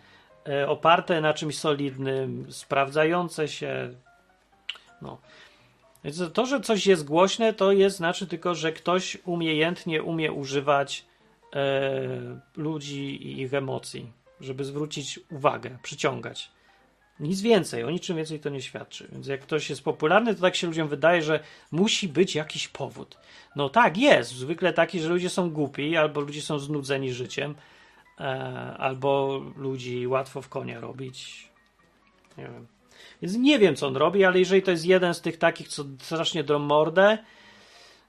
e, 0.50 0.70
oparte 0.70 1.22
na 1.22 1.34
czymś 1.34 1.58
solidnym, 1.58 2.48
sprawdzające 2.50 3.48
się. 3.48 3.89
No. 5.02 5.17
Więc 6.04 6.22
to, 6.34 6.46
że 6.46 6.62
coś 6.62 6.88
jest 6.88 7.06
głośne, 7.06 7.54
to 7.54 7.72
jest 7.72 7.98
znaczy 7.98 8.28
tylko, 8.28 8.56
że 8.56 8.72
ktoś 8.72 9.17
umiejętnie 9.26 10.04
umie 10.04 10.32
używać 10.32 11.06
e, 11.56 12.02
ludzi 12.56 13.28
i 13.28 13.41
ich 13.41 13.54
emocji, 13.54 14.12
żeby 14.41 14.65
zwrócić 14.65 15.20
uwagę, 15.32 15.78
przyciągać. 15.84 16.52
Nic 17.19 17.41
więcej, 17.41 17.84
o 17.84 17.91
niczym 17.91 18.17
więcej 18.17 18.39
to 18.39 18.49
nie 18.49 18.62
świadczy. 18.62 19.08
Więc 19.12 19.27
jak 19.27 19.41
ktoś 19.41 19.69
jest 19.69 19.84
popularny, 19.84 20.36
to 20.36 20.41
tak 20.41 20.56
się 20.56 20.67
ludziom 20.67 20.88
wydaje, 20.88 21.21
że 21.21 21.39
musi 21.71 22.08
być 22.08 22.36
jakiś 22.36 22.67
powód. 22.67 23.17
No 23.56 23.69
tak, 23.69 23.97
jest. 23.97 24.32
Zwykle 24.32 24.73
taki, 24.73 24.99
że 24.99 25.10
ludzie 25.10 25.30
są 25.30 25.49
głupi, 25.49 25.97
albo 25.97 26.21
ludzie 26.21 26.41
są 26.41 26.60
znudzeni 26.60 27.13
życiem, 27.13 27.56
e, 28.19 28.23
albo 28.77 29.41
ludzi 29.56 30.08
łatwo 30.08 30.41
w 30.41 30.49
konia 30.49 30.80
robić. 30.80 31.49
Nie 32.38 32.43
wiem. 32.43 32.67
Więc 33.21 33.36
nie 33.36 33.60
wiem, 33.60 33.75
co 33.75 33.88
on 33.88 33.95
robi, 33.95 34.25
ale 34.25 34.39
jeżeli 34.39 34.62
to 34.62 34.71
jest 34.71 34.86
jeden 34.86 35.13
z 35.13 35.21
tych 35.21 35.38
takich, 35.38 35.67
co 35.67 35.84
strasznie 35.99 36.43
drą 36.43 36.60
mordę, 36.60 37.17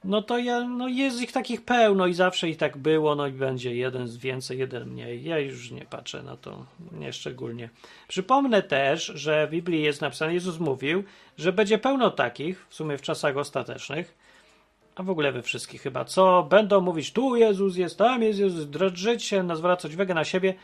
no 0.04 0.22
to 0.22 0.38
ja, 0.38 0.61
no 0.61 0.88
jest 0.88 1.22
ich 1.22 1.32
takich 1.32 1.64
pełno 1.64 2.06
i 2.06 2.14
zawsze 2.14 2.48
ich 2.48 2.56
tak 2.56 2.76
było, 2.76 3.14
no 3.14 3.26
i 3.26 3.32
będzie 3.32 3.76
jeden 3.76 4.18
więcej, 4.18 4.58
jeden 4.58 4.90
mniej. 4.90 5.24
Ja 5.24 5.38
już 5.38 5.70
nie 5.70 5.84
patrzę 5.84 6.22
na 6.22 6.37
to, 6.37 6.66
nie 6.92 7.12
szczególnie. 7.12 7.70
Przypomnę 8.08 8.62
też, 8.62 9.04
że 9.04 9.46
w 9.46 9.50
Biblii 9.50 9.82
jest 9.82 10.00
napisane, 10.00 10.34
Jezus 10.34 10.58
mówił, 10.58 11.04
że 11.38 11.52
będzie 11.52 11.78
pełno 11.78 12.11
takich, 12.11 12.66
w 12.68 12.74
sumie 12.74 12.98
w 12.98 13.02
czasach 13.02 13.37
ostatecznych, 13.37 14.14
a 14.94 15.02
w 15.02 15.11
ogóle 15.11 15.32
we 15.32 15.42
wszystkich 15.42 15.82
chyba, 15.82 16.04
co 16.04 16.46
będą 16.50 16.80
mówić, 16.80 17.12
tu 17.12 17.37
Jezus 17.37 17.76
jest, 17.76 17.98
tam 17.98 18.22
jest 18.22 18.38
Jezus, 18.38 18.66
drżyć 18.66 19.24
się, 19.24 19.56
zwracać 19.56 19.94
uwagę 19.94 20.14
na 20.14 20.24
siebie 20.24 20.54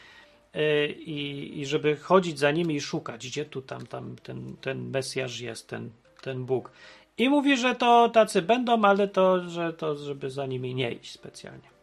yy, 0.54 0.88
i, 0.88 1.60
i 1.60 1.66
żeby 1.66 1.96
chodzić 1.96 2.38
za 2.38 2.50
nimi 2.50 2.74
i 2.74 2.80
szukać, 2.80 3.26
gdzie 3.26 3.44
tu 3.44 3.62
tam, 3.62 3.86
tam 3.86 4.16
ten, 4.22 4.56
ten 4.60 4.90
Mesjasz 4.90 5.40
jest, 5.40 5.68
ten, 5.68 5.90
ten 6.22 6.44
Bóg. 6.44 6.70
I 7.18 7.28
mówi, 7.28 7.56
że 7.56 7.74
to 7.74 8.08
tacy 8.08 8.42
będą, 8.42 8.84
ale 8.84 9.08
to, 9.08 9.48
że 9.48 9.72
to, 9.72 9.96
żeby 9.96 10.30
za 10.30 10.46
nimi 10.46 10.74
nie 10.74 10.92
iść 10.92 11.12
specjalnie. 11.12 11.74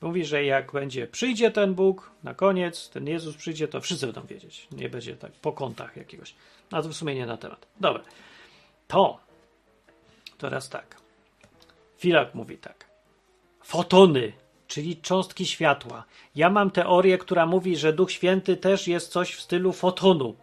Mówi, 0.00 0.24
że 0.24 0.44
jak 0.44 0.72
będzie, 0.72 1.06
przyjdzie 1.06 1.50
ten 1.50 1.74
Bóg, 1.74 2.10
na 2.22 2.34
koniec, 2.34 2.88
ten 2.88 3.06
Jezus 3.06 3.36
przyjdzie, 3.36 3.68
to 3.68 3.80
wszyscy 3.80 4.06
będą 4.06 4.22
wiedzieć. 4.26 4.68
Nie 4.72 4.88
będzie 4.88 5.16
tak 5.16 5.32
po 5.32 5.52
kątach 5.52 5.96
jakiegoś. 5.96 6.34
A 6.70 6.82
to 6.82 6.88
w 6.88 6.94
sumie 6.94 7.14
nie 7.14 7.26
na 7.26 7.36
temat. 7.36 7.66
Dobra. 7.80 8.02
To. 8.88 9.18
Teraz 10.38 10.68
tak. 10.68 10.96
Filak 11.98 12.34
mówi 12.34 12.58
tak. 12.58 12.86
Fotony, 13.64 14.32
czyli 14.66 14.96
cząstki 14.96 15.46
światła. 15.46 16.04
Ja 16.34 16.50
mam 16.50 16.70
teorię, 16.70 17.18
która 17.18 17.46
mówi, 17.46 17.76
że 17.76 17.92
Duch 17.92 18.12
Święty 18.12 18.56
też 18.56 18.88
jest 18.88 19.12
coś 19.12 19.34
w 19.34 19.40
stylu 19.40 19.72
fotonu. 19.72 20.34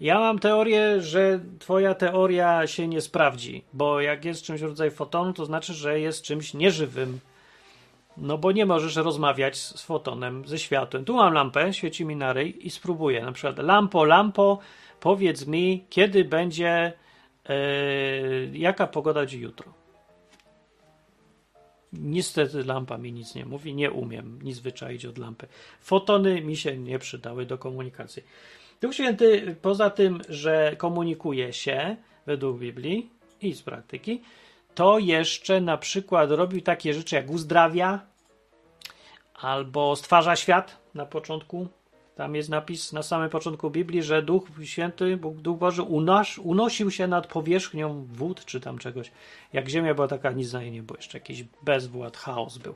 Ja 0.00 0.18
mam 0.18 0.38
teorię, 0.38 1.00
że 1.00 1.40
twoja 1.58 1.94
teoria 1.94 2.66
się 2.66 2.88
nie 2.88 3.00
sprawdzi, 3.00 3.64
bo 3.72 4.00
jak 4.00 4.24
jest 4.24 4.42
czymś 4.42 4.60
w 4.60 4.64
rodzaju 4.64 4.90
fotonu, 4.90 5.32
to 5.32 5.44
znaczy, 5.44 5.74
że 5.74 6.00
jest 6.00 6.22
czymś 6.22 6.54
nieżywym. 6.54 7.20
No 8.16 8.38
bo 8.38 8.52
nie 8.52 8.66
możesz 8.66 8.96
rozmawiać 8.96 9.56
z 9.56 9.82
fotonem, 9.82 10.46
ze 10.46 10.58
światłem. 10.58 11.04
Tu 11.04 11.14
mam 11.14 11.32
lampę, 11.32 11.72
świeci 11.72 12.04
mi 12.04 12.16
na 12.16 12.32
ryj 12.32 12.66
i 12.66 12.70
spróbuję. 12.70 13.22
Na 13.22 13.32
przykład 13.32 13.58
lampo, 13.58 14.04
lampo, 14.04 14.58
powiedz 15.00 15.46
mi, 15.46 15.84
kiedy 15.90 16.24
będzie, 16.24 16.92
yy, 17.48 17.54
jaka 18.52 18.86
pogoda 18.86 19.26
dziś 19.26 19.40
jutro. 19.40 19.72
Niestety 21.92 22.64
lampa 22.64 22.98
mi 22.98 23.12
nic 23.12 23.34
nie 23.34 23.46
mówi, 23.46 23.74
nie 23.74 23.90
umiem 23.90 24.38
nic 24.42 24.62
od 25.08 25.18
lampy. 25.18 25.46
Fotony 25.80 26.40
mi 26.40 26.56
się 26.56 26.78
nie 26.78 26.98
przydały 26.98 27.46
do 27.46 27.58
komunikacji. 27.58 28.22
Duch 28.80 28.94
Święty, 28.94 29.56
poza 29.62 29.90
tym, 29.90 30.20
że 30.28 30.76
komunikuje 30.76 31.52
się 31.52 31.96
według 32.26 32.58
Biblii 32.58 33.10
i 33.42 33.54
z 33.54 33.62
praktyki, 33.62 34.22
to 34.74 34.98
jeszcze 34.98 35.60
na 35.60 35.76
przykład 35.76 36.30
robił 36.30 36.60
takie 36.60 36.94
rzeczy 36.94 37.16
jak 37.16 37.30
uzdrawia 37.30 38.00
albo 39.34 39.96
stwarza 39.96 40.36
świat 40.36 40.76
na 40.94 41.06
początku. 41.06 41.68
Tam 42.16 42.34
jest 42.34 42.48
napis 42.48 42.92
na 42.92 43.02
samym 43.02 43.30
początku 43.30 43.70
Biblii, 43.70 44.02
że 44.02 44.22
Duch 44.22 44.44
Święty, 44.64 45.16
Duch 45.16 45.58
Boży 45.58 45.82
unosił 46.42 46.90
się 46.90 47.06
nad 47.06 47.26
powierzchnią 47.26 48.06
wód 48.12 48.44
czy 48.44 48.60
tam 48.60 48.78
czegoś. 48.78 49.10
Jak 49.52 49.68
ziemia 49.68 49.94
była 49.94 50.08
taka 50.08 50.30
nic 50.30 50.52
na 50.52 50.62
nie 50.62 50.82
było, 50.82 50.96
jeszcze 50.96 51.18
jakiś 51.18 51.44
bezwład, 51.62 52.16
chaos 52.16 52.58
był. 52.58 52.74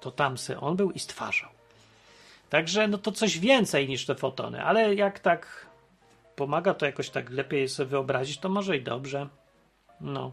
To 0.00 0.10
tam 0.10 0.38
se 0.38 0.60
on 0.60 0.76
był 0.76 0.90
i 0.90 0.98
stwarzał. 0.98 1.50
Także 2.52 2.88
no 2.88 2.98
to 2.98 3.12
coś 3.12 3.38
więcej 3.38 3.88
niż 3.88 4.06
te 4.06 4.14
fotony, 4.14 4.64
ale 4.64 4.94
jak 4.94 5.18
tak 5.18 5.66
pomaga 6.36 6.74
to 6.74 6.86
jakoś 6.86 7.10
tak 7.10 7.30
lepiej 7.30 7.68
sobie 7.68 7.86
wyobrazić, 7.86 8.38
to 8.38 8.48
może 8.48 8.76
i 8.76 8.82
dobrze. 8.82 9.28
No. 10.00 10.32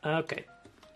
Okej. 0.00 0.20
Okay. 0.20 0.44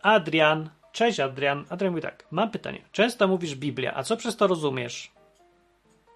Adrian. 0.03 0.71
Cześć 0.93 1.21
Adrian. 1.21 1.65
Adrian 1.69 1.93
mówi 1.93 2.03
tak. 2.03 2.27
Mam 2.31 2.51
pytanie. 2.51 2.83
Często 2.93 3.29
mówisz 3.29 3.55
Biblia, 3.55 3.95
a 3.95 4.03
co 4.03 4.17
przez 4.17 4.37
to 4.37 4.47
rozumiesz? 4.47 5.13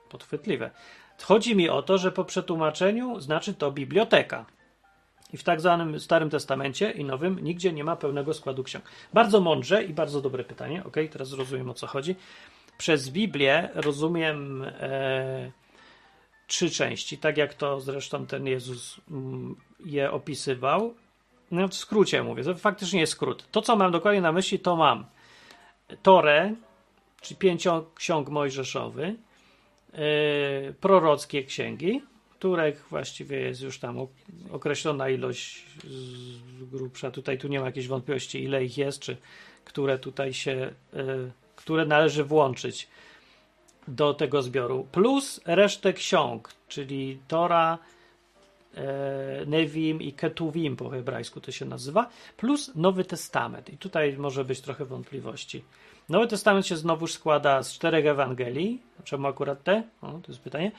Podchwytliwe. 0.09 0.71
Chodzi 1.23 1.57
mi 1.57 1.69
o 1.69 1.83
to, 1.83 1.99
że 1.99 2.13
po 2.13 2.25
przetłumaczeniu 2.25 3.21
znaczy 3.21 3.55
to 3.55 3.73
biblioteka. 3.73 4.47
I 5.33 5.37
w 5.37 5.45
tak 5.45 5.61
zwanym 5.61 6.01
Starym 6.01 6.31
Testamencie 6.31 6.91
i 6.91 7.05
Nowym 7.05 7.39
nigdzie 7.39 7.73
nie 7.73 7.85
ma 7.85 7.97
pełnego 7.97 8.35
składu 8.35 8.63
ksiąg. 8.65 8.85
Bardzo 9.13 9.41
mądrze 9.41 9.85
i 9.85 9.93
bardzo 9.93 10.21
dobre 10.21 10.45
pytanie. 10.45 10.85
Ok, 10.85 10.97
teraz 11.13 11.33
rozumiem 11.33 11.71
o 11.71 11.75
co 11.75 11.87
chodzi 11.87 12.17
przez 12.83 13.11
Biblię 13.11 13.69
rozumiem 13.75 14.65
e, 14.65 15.51
trzy 16.47 16.71
części, 16.71 17.19
tak 17.19 17.37
jak 17.37 17.55
to 17.55 17.81
zresztą 17.81 18.27
ten 18.27 18.47
Jezus 18.47 19.01
mm, 19.11 19.57
je 19.85 20.11
opisywał. 20.11 20.95
No 21.51 21.69
w 21.69 21.75
skrócie 21.75 22.23
mówię, 22.23 22.45
to 22.45 22.55
faktycznie 22.55 23.01
jest 23.01 23.13
skrót. 23.13 23.49
To, 23.51 23.63
co 23.63 23.77
mam 23.77 23.93
dokładnie 23.93 24.21
na 24.21 24.33
myśli, 24.33 24.59
to 24.59 24.77
mam 24.77 25.05
Torę, 26.03 26.55
czyli 27.21 27.39
pięcioksiąg 27.39 28.29
mojżeszowy, 28.29 29.17
yy, 29.93 30.75
prorockie 30.81 31.45
księgi, 31.45 32.03
których 32.39 32.87
właściwie 32.91 33.41
jest 33.41 33.63
już 33.63 33.79
tam 33.79 34.07
określona 34.53 35.09
ilość 35.09 35.65
z 35.85 36.65
grubsza. 36.71 37.11
Tutaj 37.11 37.39
tu 37.39 37.49
nie 37.49 37.61
ma 37.61 37.67
jakiejś 37.67 37.89
wątpliwości, 37.89 38.45
ile 38.45 38.65
ich 38.65 38.79
jest, 38.79 39.01
czy 39.01 39.17
które 39.65 39.99
tutaj 39.99 40.35
się 40.35 40.73
yy, 40.93 41.33
które 41.63 41.87
należy 41.87 42.25
włączyć 42.25 42.89
do 43.89 44.15
tego 44.15 44.43
zbioru, 44.43 44.87
plus 44.93 45.41
resztę 45.45 45.93
ksiąg, 45.93 46.53
czyli 46.69 47.19
Tora, 47.29 47.79
e, 48.75 49.47
Nevim 49.47 50.03
i 50.03 50.13
Ketuvim 50.13 50.77
po 50.77 50.91
hebrajsku 50.91 51.41
to 51.41 51.53
się 51.53 51.65
nazywa, 51.65 52.09
plus 52.37 52.75
Nowy 52.75 53.05
Testament. 53.05 53.71
I 53.71 53.79
tutaj 53.79 54.17
może 54.19 54.45
być 54.45 54.61
trochę 54.61 54.85
wątpliwości. 54.85 55.65
Nowy 56.09 56.27
Testament 56.27 56.67
się 56.67 56.77
znowu 56.77 57.07
składa 57.07 57.63
z 57.63 57.73
czterech 57.75 58.07
Ewangelii. 58.07 58.83
Czemu 59.05 59.27
akurat 59.27 59.63
te? 59.63 59.83
O, 60.03 60.13
to 60.13 60.33
jest 60.33 60.41
pytanie. 60.41 60.73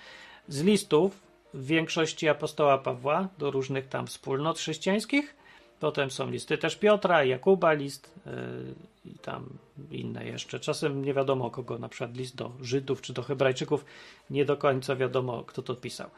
Z 0.47 0.63
listów 0.63 1.19
w 1.53 1.65
większości 1.65 2.29
apostoła 2.29 2.77
Pawła 2.77 3.27
do 3.37 3.51
różnych 3.51 3.87
tam 3.87 4.07
wspólnot 4.07 4.59
chrześcijańskich 4.59 5.35
Potem 5.83 6.11
są 6.11 6.31
listy 6.31 6.57
też 6.57 6.75
Piotra, 6.75 7.23
Jakuba 7.23 7.73
list 7.73 8.11
yy, 8.25 9.11
i 9.11 9.19
tam 9.19 9.49
inne 9.91 10.25
jeszcze. 10.25 10.59
Czasem 10.59 11.05
nie 11.05 11.13
wiadomo 11.13 11.49
kogo, 11.49 11.77
na 11.77 11.89
przykład 11.89 12.17
list 12.17 12.35
do 12.35 12.51
Żydów 12.61 13.01
czy 13.01 13.13
do 13.13 13.23
Hebrajczyków, 13.23 13.85
nie 14.29 14.45
do 14.45 14.57
końca 14.57 14.95
wiadomo 14.95 15.43
kto 15.43 15.61
to 15.61 15.75
pisał. 15.75 16.09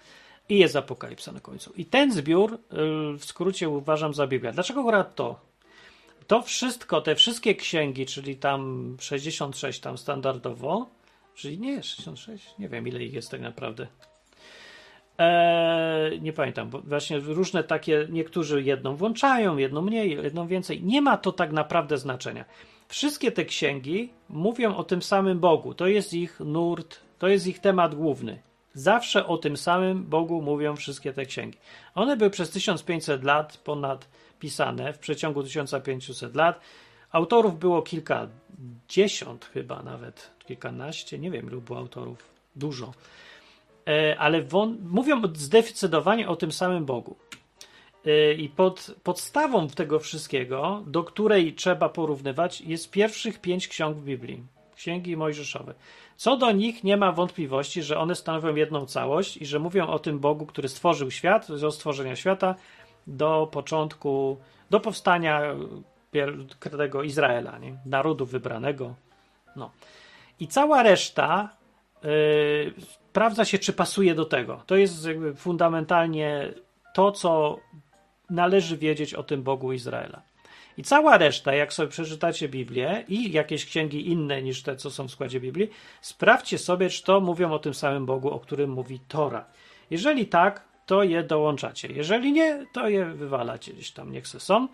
I 0.50 0.60
jest 0.60 0.76
Apokalipsa 0.76 1.32
na 1.32 1.40
końcu. 1.40 1.74
I 1.78 1.86
ten 1.86 2.12
zbiór 2.12 2.52
yy, 2.52 3.18
w 3.18 3.26
skrócie 3.26 3.70
uważam 3.70 4.14
za 4.14 4.28
Biblię. 4.28 4.52
Dlaczego 4.52 4.82
akurat 4.82 5.16
to? 5.16 5.40
To 6.28 6.42
wszystko, 6.42 7.02
te 7.02 7.16
wszystkie 7.16 7.56
księgi, 7.56 8.06
czyli 8.06 8.36
tam 8.36 8.96
66 9.00 9.80
tam 9.80 9.98
standardowo, 9.98 10.90
czyli 11.36 11.60
nie 11.60 11.84
66, 11.84 12.60
nie 12.60 12.70
wiem 12.70 12.88
ile 12.88 13.04
ich 13.04 13.14
jest 13.14 13.32
tak 13.32 13.42
naprawdę. 13.42 13.88
Eee, 15.18 16.22
nie 16.22 16.34
pamiętam, 16.34 16.70
bo 16.70 16.82
właśnie 16.82 17.20
różne 17.20 17.64
takie, 17.64 18.08
niektórzy 18.10 18.64
jedną 18.64 18.96
włączają, 18.96 19.58
jedną 19.58 19.82
mniej, 19.82 20.12
jedną 20.12 20.48
więcej. 20.48 20.84
Nie 20.84 21.02
ma 21.02 21.18
to 21.18 21.32
tak 21.32 21.52
naprawdę 21.52 21.98
znaczenia. 21.98 22.46
Wszystkie 22.88 23.32
te 23.32 23.46
księgi 23.46 24.10
mówią 24.30 24.76
o 24.76 24.84
tym 24.84 25.02
samym 25.02 25.40
Bogu. 25.40 25.74
To 25.74 25.88
jest 25.88 26.14
ich 26.14 26.40
nurt, 26.40 27.00
to 27.20 27.28
jest 27.28 27.48
ich 27.48 27.60
temat 27.60 27.96
główny. 27.96 28.42
Zawsze 28.74 29.28
o 29.28 29.38
tym 29.38 29.58
samym 29.58 30.04
Bogu 30.04 30.42
mówią 30.42 30.76
wszystkie 30.76 31.14
te 31.14 31.26
księgi. 31.26 31.58
One 31.96 32.18
były 32.18 32.30
przez 32.30 32.50
1500 32.50 33.24
lat 33.24 33.58
ponad 33.58 34.08
pisane, 34.40 34.94
w 34.94 35.00
przeciągu 35.00 35.44
1500 35.44 36.36
lat. 36.36 36.60
Autorów 37.12 37.60
było 37.60 37.82
kilkadziesiąt 37.82 39.46
chyba 39.46 39.84
nawet, 39.84 40.32
kilkanaście, 40.48 41.20
nie 41.20 41.32
wiem 41.32 41.48
ilu 41.48 41.62
było 41.62 41.80
autorów, 41.80 42.30
dużo. 42.56 42.94
E, 43.88 44.20
ale 44.20 44.42
won, 44.42 44.78
mówią 44.84 45.22
zdecydowanie 45.34 46.28
o 46.30 46.36
tym 46.36 46.52
samym 46.52 46.86
Bogu. 46.86 47.16
y, 48.08 48.34
i 48.34 48.50
pod 48.50 48.96
podstawą 49.04 49.68
tego 49.68 50.00
wszystkiego, 50.00 50.84
do 50.88 51.04
której 51.04 51.54
trzeba 51.54 51.90
porównywać, 51.90 52.62
jest 52.62 52.92
pierwszych 52.92 53.42
pięć 53.42 53.68
ksiąg 53.68 53.98
w 53.98 54.04
Biblii. 54.04 54.44
Księgi 54.76 55.18
Mojżeszowe. 55.18 55.74
Co 56.16 56.38
do 56.38 56.52
nich 56.52 56.84
nie 56.84 56.98
ma 56.98 57.12
wątpliwości, 57.12 57.84
że 57.84 57.98
one 57.98 58.16
stanowią 58.16 58.56
jedną 58.56 58.86
całość 58.86 59.38
i 59.38 59.46
że 59.46 59.60
mówią 59.60 59.88
o 59.88 60.00
tym 60.00 60.20
Bogu, 60.20 60.46
który 60.46 60.68
stworzył 60.68 61.12
świat, 61.12 61.48
do 61.62 61.72
stworzenia 61.72 62.16
świata 62.16 62.56
do 63.08 63.50
początku, 63.52 64.38
do 64.70 64.80
powstania 64.80 65.42
tego 66.62 67.04
Izraela, 67.04 67.58
nie? 67.58 67.78
narodu 67.86 68.26
wybranego. 68.26 68.96
No. 69.56 69.72
I 70.40 70.48
cała 70.48 70.84
reszta 70.84 71.50
sprawdza 72.80 73.46
się, 73.46 73.60
czy 73.60 73.74
pasuje 73.74 74.16
do 74.16 74.26
tego. 74.26 74.64
To 74.66 74.76
jest 74.76 75.08
fundamentalnie 75.36 76.54
to, 76.94 77.12
co 77.12 77.60
należy 78.30 78.78
wiedzieć 78.78 79.14
o 79.14 79.24
tym 79.24 79.44
Bogu 79.44 79.74
Izraela. 79.74 80.22
I 80.78 80.84
cała 80.84 81.18
reszta, 81.18 81.54
jak 81.54 81.74
sobie 81.74 81.90
przeczytacie 81.90 82.50
Biblię 82.50 83.06
i 83.08 83.32
jakieś 83.32 83.66
księgi 83.66 84.10
inne 84.10 84.42
niż 84.42 84.64
te, 84.64 84.76
co 84.76 84.92
są 84.92 85.08
w 85.08 85.12
składzie 85.12 85.40
Biblii, 85.40 85.70
sprawdźcie 86.02 86.58
sobie, 86.58 86.90
czy 86.90 87.04
to 87.04 87.22
mówią 87.22 87.52
o 87.52 87.60
tym 87.60 87.74
samym 87.74 88.06
Bogu, 88.06 88.32
o 88.32 88.40
którym 88.40 88.70
mówi 88.70 89.00
Tora. 89.08 89.46
Jeżeli 89.90 90.28
tak, 90.28 90.64
to 90.86 91.04
je 91.04 91.24
dołączacie. 91.24 91.88
Jeżeli 91.88 92.32
nie, 92.32 92.66
to 92.74 92.90
je 92.90 93.06
wywalacie 93.06 93.74
gdzieś 93.74 93.92
tam, 93.92 94.12
niech 94.12 94.28
se 94.28 94.40
są. 94.40 94.68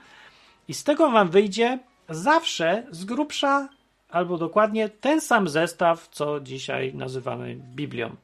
I 0.67 0.73
z 0.73 0.84
tego 0.84 1.11
wam 1.11 1.29
wyjdzie 1.29 1.79
zawsze 2.09 2.84
z 2.91 3.05
grubsza, 3.05 3.69
albo 4.12 4.38
dokładnie 4.38 4.89
ten 4.89 5.22
sam 5.22 5.47
zestaw, 5.47 6.07
co 6.07 6.39
dzisiaj 6.39 6.93
nazywamy 6.93 7.55
Biblią. 7.76 8.16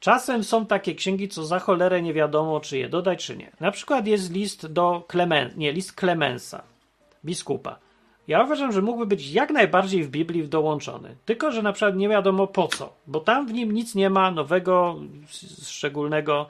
Czasem 0.00 0.44
są 0.44 0.66
takie 0.66 0.94
księgi, 0.94 1.28
co 1.28 1.44
za 1.44 1.58
cholerę 1.58 2.02
nie 2.02 2.14
wiadomo, 2.14 2.60
czy 2.60 2.78
je 2.78 2.88
dodać, 2.88 3.26
czy 3.26 3.36
nie. 3.36 3.50
Na 3.60 3.70
przykład 3.70 4.06
jest 4.06 4.32
list 4.32 4.66
do 4.66 5.04
Klemen, 5.08 5.50
nie, 5.56 5.72
list 5.72 5.92
Klemensa, 5.92 6.62
biskupa. 7.24 7.78
Ja 8.28 8.42
uważam, 8.42 8.72
że 8.72 8.82
mógłby 8.82 9.06
być 9.06 9.30
jak 9.30 9.50
najbardziej 9.50 10.04
w 10.04 10.10
Biblii 10.10 10.48
dołączony. 10.48 11.16
Tylko, 11.24 11.52
że 11.52 11.62
na 11.62 11.72
przykład 11.72 11.96
nie 11.96 12.08
wiadomo 12.08 12.46
po 12.46 12.68
co, 12.68 12.92
bo 13.06 13.20
tam 13.20 13.46
w 13.46 13.52
nim 13.52 13.72
nic 13.72 13.94
nie 13.94 14.10
ma 14.10 14.30
nowego, 14.30 14.96
szczególnego. 15.62 16.46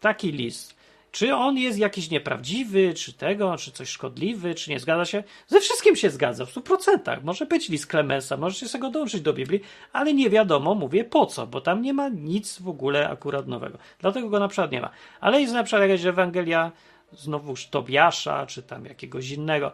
Taki 0.00 0.32
list. 0.32 0.79
Czy 1.12 1.34
on 1.34 1.58
jest 1.58 1.78
jakiś 1.78 2.10
nieprawdziwy, 2.10 2.94
czy 2.94 3.12
tego, 3.12 3.56
czy 3.56 3.72
coś 3.72 3.88
szkodliwy, 3.88 4.54
czy 4.54 4.70
nie 4.70 4.80
zgadza 4.80 5.04
się? 5.04 5.24
Ze 5.46 5.60
wszystkim 5.60 5.96
się 5.96 6.10
zgadza, 6.10 6.46
w 6.46 6.54
100%. 6.54 7.22
Może 7.22 7.46
być 7.46 7.68
list 7.68 7.86
Klemensa, 7.86 8.36
możecie 8.36 8.68
sobie 8.68 8.82
go 8.82 8.90
dołączyć 8.90 9.20
do 9.20 9.32
Biblii, 9.32 9.60
ale 9.92 10.14
nie 10.14 10.30
wiadomo, 10.30 10.74
mówię 10.74 11.04
po 11.04 11.26
co, 11.26 11.46
bo 11.46 11.60
tam 11.60 11.82
nie 11.82 11.94
ma 11.94 12.08
nic 12.08 12.60
w 12.60 12.68
ogóle 12.68 13.08
akurat 13.08 13.46
nowego. 13.46 13.78
Dlatego 13.98 14.28
go 14.28 14.38
na 14.38 14.48
przykład 14.48 14.72
nie 14.72 14.80
ma. 14.80 14.90
Ale 15.20 15.40
jest 15.40 15.52
na 15.52 15.64
przykład 15.64 15.88
jakaś 15.88 16.04
Ewangelia 16.04 16.72
znowuż 17.12 17.66
Tobiasza, 17.66 18.46
czy 18.46 18.62
tam 18.62 18.84
jakiegoś 18.84 19.30
innego. 19.30 19.72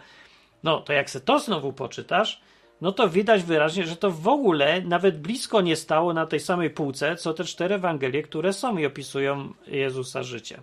No 0.63 0.81
to 0.81 0.93
jak 0.93 1.11
se 1.11 1.21
to 1.21 1.39
znowu 1.39 1.73
poczytasz, 1.73 2.41
no 2.81 2.93
to 2.93 3.09
widać 3.09 3.43
wyraźnie, 3.43 3.87
że 3.87 3.97
to 3.97 4.11
w 4.11 4.29
ogóle 4.29 4.81
nawet 4.81 5.21
blisko 5.21 5.61
nie 5.61 5.77
stało 5.77 6.13
na 6.13 6.27
tej 6.27 6.41
samej 6.41 6.71
półce, 6.71 7.17
co 7.17 7.35
te 7.35 7.45
cztery 7.45 7.75
Ewangelie, 7.75 8.23
które 8.23 8.53
są 8.53 8.79
i 8.79 8.87
opisują 8.87 9.53
Jezusa 9.67 10.23
życie. 10.23 10.61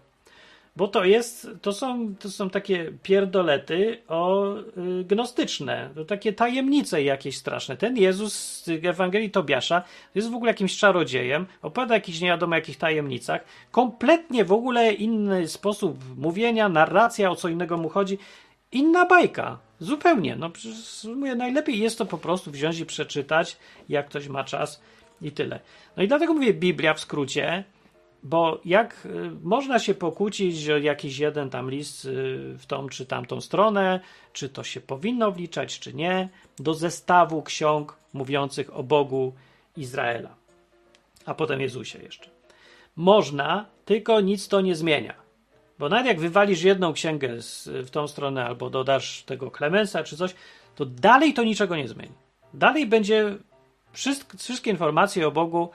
Bo 0.76 0.88
to 0.88 1.05
jest, 1.05 1.47
to 1.61 1.74
są, 1.74 2.15
to 2.15 2.30
są 2.30 2.49
takie 2.49 2.91
pierdolety 3.03 4.01
o 4.07 4.55
y, 4.57 5.03
gnostyczne, 5.03 5.89
to 5.95 6.05
takie 6.05 6.34
tajemnice 6.34 7.03
jakieś 7.03 7.38
straszne. 7.38 7.78
Ten 7.78 7.97
Jezus 7.97 8.34
z 8.63 8.86
Ewangelii 8.86 9.32
Tobiasza 9.32 9.84
jest 10.15 10.32
w 10.32 10.36
ogóle 10.36 10.51
jakimś 10.51 10.78
czarodziejem, 10.78 11.45
opowiada 11.61 11.95
jakichś 11.95 12.21
nie 12.21 12.28
wiadomo 12.28 12.55
jakich 12.55 12.78
tajemnicach, 12.78 13.45
kompletnie 13.71 14.45
w 14.45 14.51
ogóle 14.51 14.93
inny 14.93 15.47
sposób 15.47 15.99
mówienia, 16.17 16.69
narracja, 16.69 17.32
o 17.32 17.36
co 17.36 17.49
innego 17.49 17.78
mu 17.78 17.89
chodzi, 17.89 18.17
inna 18.71 19.05
bajka. 19.05 19.59
Zupełnie. 19.80 20.36
No, 20.36 20.51
mówię, 21.15 21.36
najlepiej 21.36 21.80
jest 21.80 21.97
to 21.97 22.05
po 22.05 22.17
prostu 22.17 22.51
wziąć 22.51 22.80
i 22.80 22.86
przeczytać, 22.86 23.57
jak 23.89 24.09
ktoś 24.09 24.28
ma 24.28 24.43
czas 24.43 24.82
i 25.21 25.32
tyle. 25.32 25.59
No 25.97 26.03
i 26.03 26.07
dlatego 26.07 26.34
mówię 26.34 26.53
Biblia 26.53 26.93
w 26.93 26.99
skrócie, 26.99 27.63
bo 28.24 28.61
jak 28.65 29.05
y, 29.05 29.32
można 29.43 29.80
się 29.80 29.93
pokłócić 29.93 30.69
o 30.69 30.78
jakiś 30.78 31.19
jeden 31.19 31.49
tam 31.49 31.71
list 31.71 32.05
y, 32.05 32.09
w 32.57 32.65
tą 32.65 32.89
czy 32.89 33.05
tamtą 33.05 33.41
stronę, 33.41 33.99
czy 34.34 34.49
to 34.49 34.63
się 34.63 34.82
powinno 34.82 35.32
wliczać, 35.32 35.80
czy 35.80 35.93
nie, 35.93 36.30
do 36.59 36.74
zestawu 36.74 37.41
ksiąg 37.41 37.97
mówiących 38.13 38.76
o 38.78 38.84
Bogu 38.84 39.34
Izraela, 39.78 40.36
a 41.26 41.34
potem 41.34 41.61
Jezusie 41.61 41.99
jeszcze. 41.99 42.30
Można, 42.95 43.65
tylko 43.86 44.21
nic 44.21 44.47
to 44.47 44.61
nie 44.61 44.76
zmienia. 44.76 45.13
Bo 45.80 45.89
nawet 45.89 46.05
jak 46.05 46.19
wywalisz 46.19 46.63
jedną 46.63 46.93
księgę 46.93 47.41
z, 47.41 47.69
w 47.88 47.89
tą 47.89 48.07
stronę, 48.07 48.45
albo 48.45 48.69
dodasz 48.69 49.24
tego 49.24 49.51
Klemensa 49.51 50.03
czy 50.03 50.17
coś, 50.17 50.36
to 50.76 50.86
dalej 50.86 51.34
to 51.34 51.43
niczego 51.43 51.76
nie 51.76 51.88
zmieni. 51.88 52.13
Dalej 52.53 52.88
będzie 52.88 53.38
wszystkie, 53.93 54.71
informacje 54.71 55.28
o 55.28 55.32
Bogu 55.32 55.69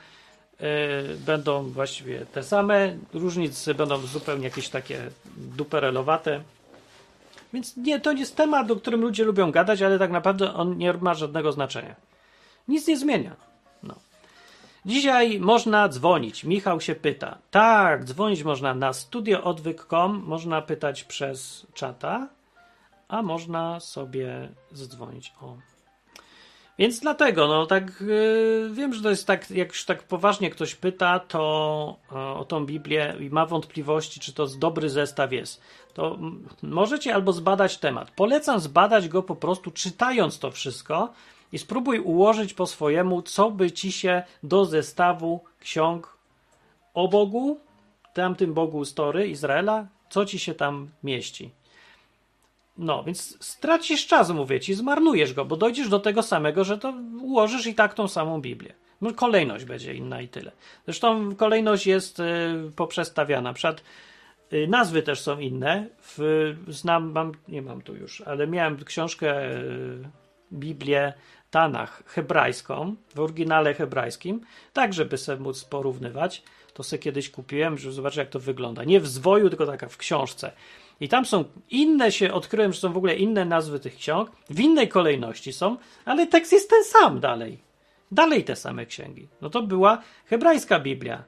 będą 1.26 1.70
właściwie 1.70 2.26
te 2.26 2.42
same, 2.42 2.96
różnice 3.12 3.74
będą 3.74 3.98
zupełnie 3.98 4.44
jakieś 4.44 4.68
takie 4.68 5.11
duperelowate. 5.36 6.42
Więc 7.52 7.76
nie, 7.76 8.00
to 8.00 8.12
jest 8.12 8.36
temat, 8.36 8.70
o 8.70 8.76
którym 8.76 9.00
ludzie 9.00 9.24
lubią 9.24 9.50
gadać, 9.50 9.82
ale 9.82 9.98
tak 9.98 10.11
naprawdę 10.11 10.54
on 10.54 10.78
nie 10.78 10.92
ma 10.92 11.14
żadnego 11.14 11.52
znaczenia. 11.52 11.94
Nic 12.68 12.86
nie 12.86 12.96
zmienia. 12.96 13.36
No. 13.82 13.94
Dzisiaj 14.86 15.40
można 15.40 15.88
dzwonić. 15.88 16.44
Michał 16.44 16.80
się 16.80 16.94
pyta. 16.94 17.38
Tak, 17.50 18.04
dzwonić 18.04 18.42
można 18.42 18.74
na 18.74 18.92
studioodwyk.com, 18.92 20.22
można 20.26 20.62
pytać 20.62 21.04
przez 21.04 21.66
czata, 21.74 22.28
a 23.09 23.22
można 23.22 23.80
sobie 23.80 24.48
zadzwonić. 24.72 25.32
O, 25.40 25.56
więc 26.78 27.00
dlatego, 27.00 27.48
no 27.48 27.66
tak 27.66 28.00
yy, 28.00 28.70
wiem, 28.72 28.94
że 28.94 29.02
to 29.02 29.10
jest 29.10 29.26
tak, 29.26 29.50
jak 29.50 29.68
już 29.68 29.84
tak 29.84 30.02
poważnie 30.02 30.50
ktoś 30.50 30.74
pyta, 30.74 31.18
to 31.18 31.96
yy, 32.12 32.18
o 32.18 32.44
tą 32.44 32.66
Biblię 32.66 33.14
i 33.20 33.30
ma 33.30 33.46
wątpliwości, 33.46 34.20
czy 34.20 34.32
to 34.32 34.46
dobry 34.46 34.90
zestaw 34.90 35.32
jest, 35.32 35.60
to 35.94 36.18
możecie 36.62 37.14
albo 37.14 37.32
zbadać 37.32 37.78
temat. 37.78 38.10
Polecam 38.10 38.60
zbadać 38.60 39.08
go 39.08 39.22
po 39.22 39.36
prostu 39.36 39.70
czytając 39.70 40.38
to 40.38 40.50
wszystko 40.50 41.12
i 41.52 41.58
spróbuj 41.58 41.98
ułożyć 42.00 42.54
po 42.54 42.66
swojemu, 42.66 43.22
co 43.22 43.50
by 43.50 43.70
ci 43.70 43.92
się 43.92 44.22
do 44.42 44.64
zestawu 44.64 45.40
ksiąg 45.60 46.18
o 46.94 47.08
Bogu, 47.08 47.60
tamtym 48.14 48.54
Bogu 48.54 48.84
Story 48.84 49.28
Izraela, 49.28 49.86
co 50.10 50.26
ci 50.26 50.38
się 50.38 50.54
tam 50.54 50.90
mieści. 51.02 51.50
No, 52.78 53.04
więc 53.04 53.44
stracisz 53.44 54.06
czas, 54.06 54.30
mówię 54.30 54.60
ci, 54.60 54.74
zmarnujesz 54.74 55.34
go, 55.34 55.44
bo 55.44 55.56
dojdziesz 55.56 55.88
do 55.88 56.00
tego 56.00 56.22
samego, 56.22 56.64
że 56.64 56.78
to 56.78 56.94
ułożysz 57.20 57.66
i 57.66 57.74
tak 57.74 57.94
tą 57.94 58.08
samą 58.08 58.40
Biblię. 58.40 58.74
No, 59.00 59.12
kolejność 59.12 59.64
będzie 59.64 59.94
inna 59.94 60.20
i 60.20 60.28
tyle. 60.28 60.52
Zresztą 60.84 61.36
kolejność 61.36 61.86
jest 61.86 62.20
y, 62.20 62.24
poprzestawiana. 62.76 63.52
Przed 63.52 63.82
y, 64.52 64.66
nazwy 64.68 65.02
też 65.02 65.20
są 65.20 65.38
inne. 65.38 65.86
W, 66.02 66.54
znam, 66.68 67.12
mam, 67.12 67.32
nie 67.48 67.62
mam 67.62 67.82
tu 67.82 67.96
już, 67.96 68.20
ale 68.20 68.46
miałem 68.46 68.84
książkę 68.84 69.52
y, 69.54 70.08
Biblię 70.52 71.12
Tanach 71.50 72.02
hebrajską, 72.06 72.94
w 73.14 73.20
oryginale 73.20 73.74
hebrajskim, 73.74 74.40
tak 74.72 74.94
żeby 74.94 75.18
sobie 75.18 75.42
móc 75.42 75.64
porównywać. 75.64 76.42
To 76.74 76.82
sobie 76.82 77.02
kiedyś 77.02 77.30
kupiłem, 77.30 77.78
żeby 77.78 77.92
zobaczyć 77.92 78.18
jak 78.18 78.28
to 78.28 78.40
wygląda. 78.40 78.84
Nie 78.84 79.00
w 79.00 79.08
zwoju, 79.08 79.48
tylko 79.48 79.66
taka 79.66 79.88
w 79.88 79.96
książce. 79.96 80.52
I 81.01 81.09
tam 81.09 81.24
są 81.24 81.44
inne, 81.70 82.12
się 82.12 82.32
odkryłem, 82.32 82.72
że 82.72 82.80
są 82.80 82.92
w 82.92 82.96
ogóle 82.96 83.14
inne 83.16 83.44
nazwy 83.44 83.80
tych 83.80 83.96
ksiąg, 83.96 84.30
w 84.51 84.61
innej 84.61 84.88
kolejności 84.88 85.53
są, 85.53 85.76
ale 86.05 86.26
tekst 86.26 86.53
jest 86.53 86.70
ten 86.70 86.84
sam 86.84 87.20
dalej. 87.20 87.59
Dalej 88.12 88.44
te 88.44 88.57
same 88.57 88.86
księgi. 88.86 89.28
No 89.40 89.51
to 89.51 89.62
była 89.62 90.03
hebrajska 90.26 90.80
Biblia. 90.80 91.24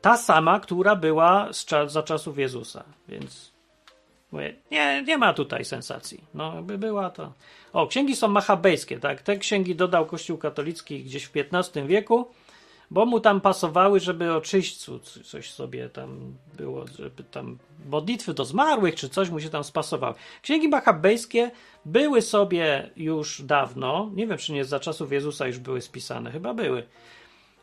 Ta 0.00 0.16
sama, 0.16 0.60
która 0.60 0.96
była 0.96 1.48
za 1.86 2.02
czasów 2.02 2.38
Jezusa. 2.38 2.84
Więc 3.08 3.52
mówię, 4.32 4.54
nie, 4.70 5.02
nie 5.02 5.18
ma 5.18 5.34
tutaj 5.34 5.64
sensacji. 5.64 6.24
No, 6.34 6.62
by 6.62 6.78
była 6.78 7.10
to. 7.10 7.32
O, 7.72 7.86
księgi 7.86 8.16
są 8.16 8.28
machabejskie, 8.28 8.98
tak? 9.00 9.22
Te 9.22 9.36
księgi 9.36 9.76
dodał 9.76 10.06
Kościół 10.06 10.38
katolicki 10.38 11.04
gdzieś 11.04 11.24
w 11.24 11.32
XV 11.36 11.86
wieku 11.86 12.28
bo 12.90 13.06
mu 13.06 13.20
tam 13.20 13.40
pasowały, 13.40 14.00
żeby 14.00 14.32
o 14.32 14.40
czyśćcu 14.40 15.00
coś 15.24 15.50
sobie 15.50 15.88
tam 15.88 16.34
było, 16.56 16.84
żeby 16.98 17.24
tam 17.24 17.58
modlitwy 17.88 18.34
do 18.34 18.44
zmarłych 18.44 18.94
czy 18.94 19.08
coś 19.08 19.30
mu 19.30 19.40
się 19.40 19.50
tam 19.50 19.64
spasowało. 19.64 20.14
Księgi 20.42 20.68
machabejskie 20.68 21.50
były 21.84 22.22
sobie 22.22 22.90
już 22.96 23.42
dawno, 23.42 24.10
nie 24.14 24.26
wiem 24.26 24.38
czy 24.38 24.52
nie 24.52 24.64
za 24.64 24.80
czasów 24.80 25.12
Jezusa 25.12 25.46
już 25.46 25.58
były 25.58 25.80
spisane, 25.80 26.30
chyba 26.30 26.54
były, 26.54 26.82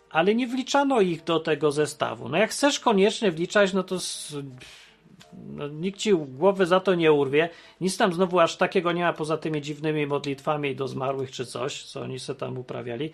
ale 0.09 0.35
nie 0.35 0.47
wliczano 0.47 1.01
ich 1.01 1.23
do 1.23 1.39
tego 1.39 1.71
zestawu. 1.71 2.29
No 2.29 2.37
jak 2.37 2.51
chcesz 2.51 2.79
koniecznie 2.79 3.31
wliczać, 3.31 3.73
no 3.73 3.83
to 3.83 3.97
no, 5.33 5.67
nikt 5.67 5.99
ci 5.99 6.13
głowy 6.13 6.65
za 6.65 6.79
to 6.79 6.95
nie 6.95 7.11
urwie. 7.11 7.49
Nic 7.81 7.97
tam 7.97 8.13
znowu 8.13 8.39
aż 8.39 8.57
takiego 8.57 8.91
nie 8.91 9.03
ma 9.03 9.13
poza 9.13 9.37
tymi 9.37 9.61
dziwnymi 9.61 10.07
modlitwami 10.07 10.75
do 10.75 10.87
zmarłych 10.87 11.31
czy 11.31 11.45
coś, 11.45 11.83
co 11.83 12.01
oni 12.01 12.19
se 12.19 12.35
tam 12.35 12.57
uprawiali 12.57 13.11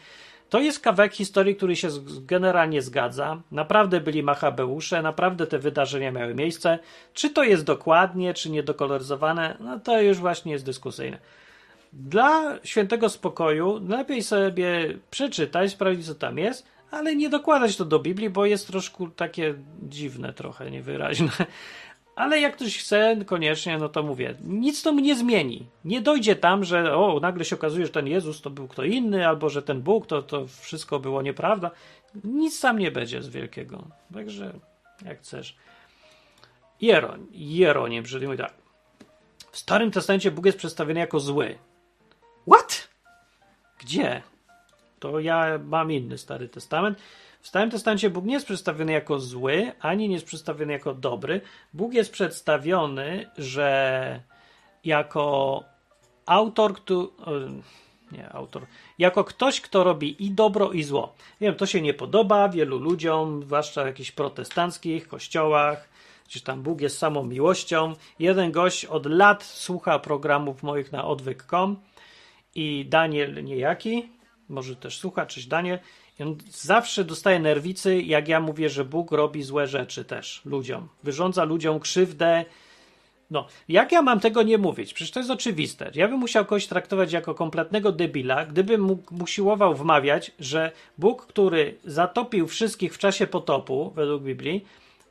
to 0.51 0.59
jest 0.59 0.79
kawałek 0.79 1.13
historii, 1.13 1.55
który 1.55 1.75
się 1.75 1.87
generalnie 2.21 2.81
zgadza. 2.81 3.41
Naprawdę 3.51 4.01
byli 4.01 4.23
machabeusze, 4.23 5.01
naprawdę 5.01 5.47
te 5.47 5.59
wydarzenia 5.59 6.11
miały 6.11 6.35
miejsce. 6.35 6.79
Czy 7.13 7.29
to 7.29 7.43
jest 7.43 7.63
dokładnie, 7.63 8.33
czy 8.33 8.49
niedokoloryzowane, 8.49 9.57
no 9.59 9.79
to 9.79 10.01
już 10.01 10.17
właśnie 10.17 10.51
jest 10.51 10.65
dyskusyjne. 10.65 11.17
Dla 11.93 12.59
świętego 12.63 13.09
spokoju 13.09 13.81
lepiej 13.87 14.23
sobie 14.23 14.97
przeczytać, 15.11 15.71
sprawdzić, 15.71 16.05
co 16.05 16.15
tam 16.15 16.37
jest, 16.37 16.65
ale 16.91 17.15
nie 17.15 17.29
dokładać 17.29 17.77
to 17.77 17.85
do 17.85 17.99
Biblii, 17.99 18.29
bo 18.29 18.45
jest 18.45 18.67
troszkę 18.67 19.09
takie 19.15 19.53
dziwne, 19.83 20.33
trochę 20.33 20.71
niewyraźne. 20.71 21.29
Ale 22.21 22.39
jak 22.39 22.55
ktoś 22.55 22.77
chce, 22.77 23.17
koniecznie, 23.25 23.77
no 23.77 23.89
to 23.89 24.03
mówię, 24.03 24.35
nic 24.43 24.83
to 24.83 24.91
mu 24.93 24.99
nie 24.99 25.15
zmieni. 25.15 25.67
Nie 25.85 26.01
dojdzie 26.01 26.35
tam, 26.35 26.63
że 26.63 26.95
o, 26.95 27.19
nagle 27.19 27.45
się 27.45 27.55
okazuje, 27.55 27.85
że 27.85 27.91
ten 27.91 28.07
Jezus 28.07 28.41
to 28.41 28.49
był 28.49 28.67
kto 28.67 28.83
inny, 28.83 29.27
albo 29.27 29.49
że 29.49 29.61
ten 29.61 29.81
Bóg 29.81 30.07
to, 30.07 30.21
to 30.21 30.47
wszystko 30.47 30.99
było 30.99 31.21
nieprawda. 31.21 31.71
Nic 32.23 32.61
tam 32.61 32.79
nie 32.79 32.91
będzie 32.91 33.21
z 33.21 33.29
wielkiego. 33.29 33.87
Także 34.13 34.53
jak 35.05 35.19
chcesz. 35.19 35.55
Jeroń, 36.81 37.27
Jeronim, 37.31 38.03
mówi 38.21 38.37
tak. 38.37 38.53
W 39.51 39.57
Starym 39.57 39.91
Testamencie 39.91 40.31
Bóg 40.31 40.45
jest 40.45 40.57
przedstawiony 40.57 40.99
jako 40.99 41.19
zły. 41.19 41.57
What? 42.51 42.89
Gdzie? 43.79 44.21
To 44.99 45.19
ja 45.19 45.59
mam 45.63 45.91
inny 45.91 46.17
Stary 46.17 46.49
Testament. 46.49 46.99
W 47.41 47.47
Starym 47.47 47.69
Testamencie 47.69 48.09
Bóg 48.09 48.25
nie 48.25 48.33
jest 48.33 48.45
przedstawiony 48.45 48.91
jako 48.91 49.19
zły, 49.19 49.71
ani 49.79 50.07
nie 50.07 50.13
jest 50.13 50.25
przedstawiony 50.25 50.73
jako 50.73 50.93
dobry. 50.93 51.41
Bóg 51.73 51.93
jest 51.93 52.11
przedstawiony, 52.11 53.29
że 53.37 54.21
jako 54.83 55.63
autor, 56.25 56.73
który. 56.73 57.07
Nie, 58.11 58.29
autor. 58.29 58.65
Jako 58.99 59.23
ktoś, 59.23 59.61
kto 59.61 59.83
robi 59.83 60.25
i 60.25 60.31
dobro, 60.31 60.71
i 60.71 60.83
zło. 60.83 61.13
Wiem, 61.41 61.55
to 61.55 61.65
się 61.65 61.81
nie 61.81 61.93
podoba 61.93 62.49
wielu 62.49 62.79
ludziom, 62.79 63.43
zwłaszcza 63.43 63.83
w 63.83 63.87
jakichś 63.87 64.11
protestanckich 64.11 65.07
kościołach, 65.07 65.89
gdzie 66.27 66.39
tam 66.39 66.61
Bóg 66.61 66.81
jest 66.81 66.97
samą 66.97 67.23
miłością. 67.23 67.93
Jeden 68.19 68.51
gość 68.51 68.85
od 68.85 69.05
lat 69.05 69.43
słucha 69.43 69.99
programów 69.99 70.63
moich 70.63 70.91
na 70.91 71.05
odwyk.com 71.05 71.77
i 72.55 72.85
Daniel 72.89 73.43
niejaki, 73.43 74.09
może 74.49 74.75
też 74.75 74.97
słucha, 74.97 75.25
czyś 75.25 75.45
Daniel, 75.45 75.79
i 76.19 76.23
on 76.23 76.37
zawsze 76.49 77.03
dostaje 77.03 77.39
nerwicy, 77.39 78.01
jak 78.01 78.27
ja 78.27 78.39
mówię, 78.39 78.69
że 78.69 78.85
Bóg 78.85 79.11
robi 79.11 79.43
złe 79.43 79.67
rzeczy 79.67 80.05
też 80.05 80.41
ludziom. 80.45 80.87
Wyrządza 81.03 81.43
ludziom 81.43 81.79
krzywdę. 81.79 82.45
No, 83.31 83.47
jak 83.67 83.91
ja 83.91 84.01
mam 84.01 84.19
tego 84.19 84.43
nie 84.43 84.57
mówić? 84.57 84.93
Przecież 84.93 85.11
to 85.11 85.19
jest 85.19 85.31
oczywiste. 85.31 85.91
Ja 85.95 86.07
bym 86.07 86.19
musiał 86.19 86.45
kogoś 86.45 86.67
traktować 86.67 87.13
jako 87.13 87.35
kompletnego 87.35 87.91
debila, 87.91 88.45
gdybym 88.45 88.81
mu, 88.81 89.27
siłował 89.27 89.75
wmawiać, 89.75 90.31
że 90.39 90.71
Bóg, 90.97 91.25
który 91.25 91.77
zatopił 91.85 92.47
wszystkich 92.47 92.93
w 92.93 92.97
czasie 92.97 93.27
potopu, 93.27 93.91
według 93.95 94.23
Biblii, 94.23 94.65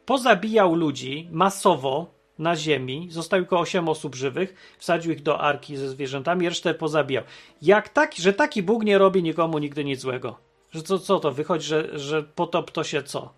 pozabijał 0.06 0.74
ludzi 0.74 1.28
masowo 1.32 2.14
na 2.38 2.56
ziemi, 2.56 3.08
zostawił 3.10 3.44
tylko 3.44 3.60
8 3.60 3.88
osób 3.88 4.14
żywych, 4.14 4.74
wsadził 4.78 5.12
ich 5.12 5.22
do 5.22 5.40
arki 5.40 5.76
ze 5.76 5.88
zwierzętami, 5.88 6.48
resztę 6.48 6.74
pozabijał. 6.74 7.24
Jak 7.62 7.88
taki, 7.88 8.22
że 8.22 8.32
taki 8.32 8.62
Bóg 8.62 8.84
nie 8.84 8.98
robi 8.98 9.22
nikomu 9.22 9.58
nigdy 9.58 9.84
nic 9.84 10.00
złego. 10.00 10.49
Że 10.70 10.82
co, 10.82 10.98
co 10.98 11.20
to 11.20 11.32
wychodzi, 11.32 11.66
że, 11.66 11.98
że 11.98 12.22
potop 12.22 12.70
to 12.70 12.84
się 12.84 13.02
co? 13.02 13.32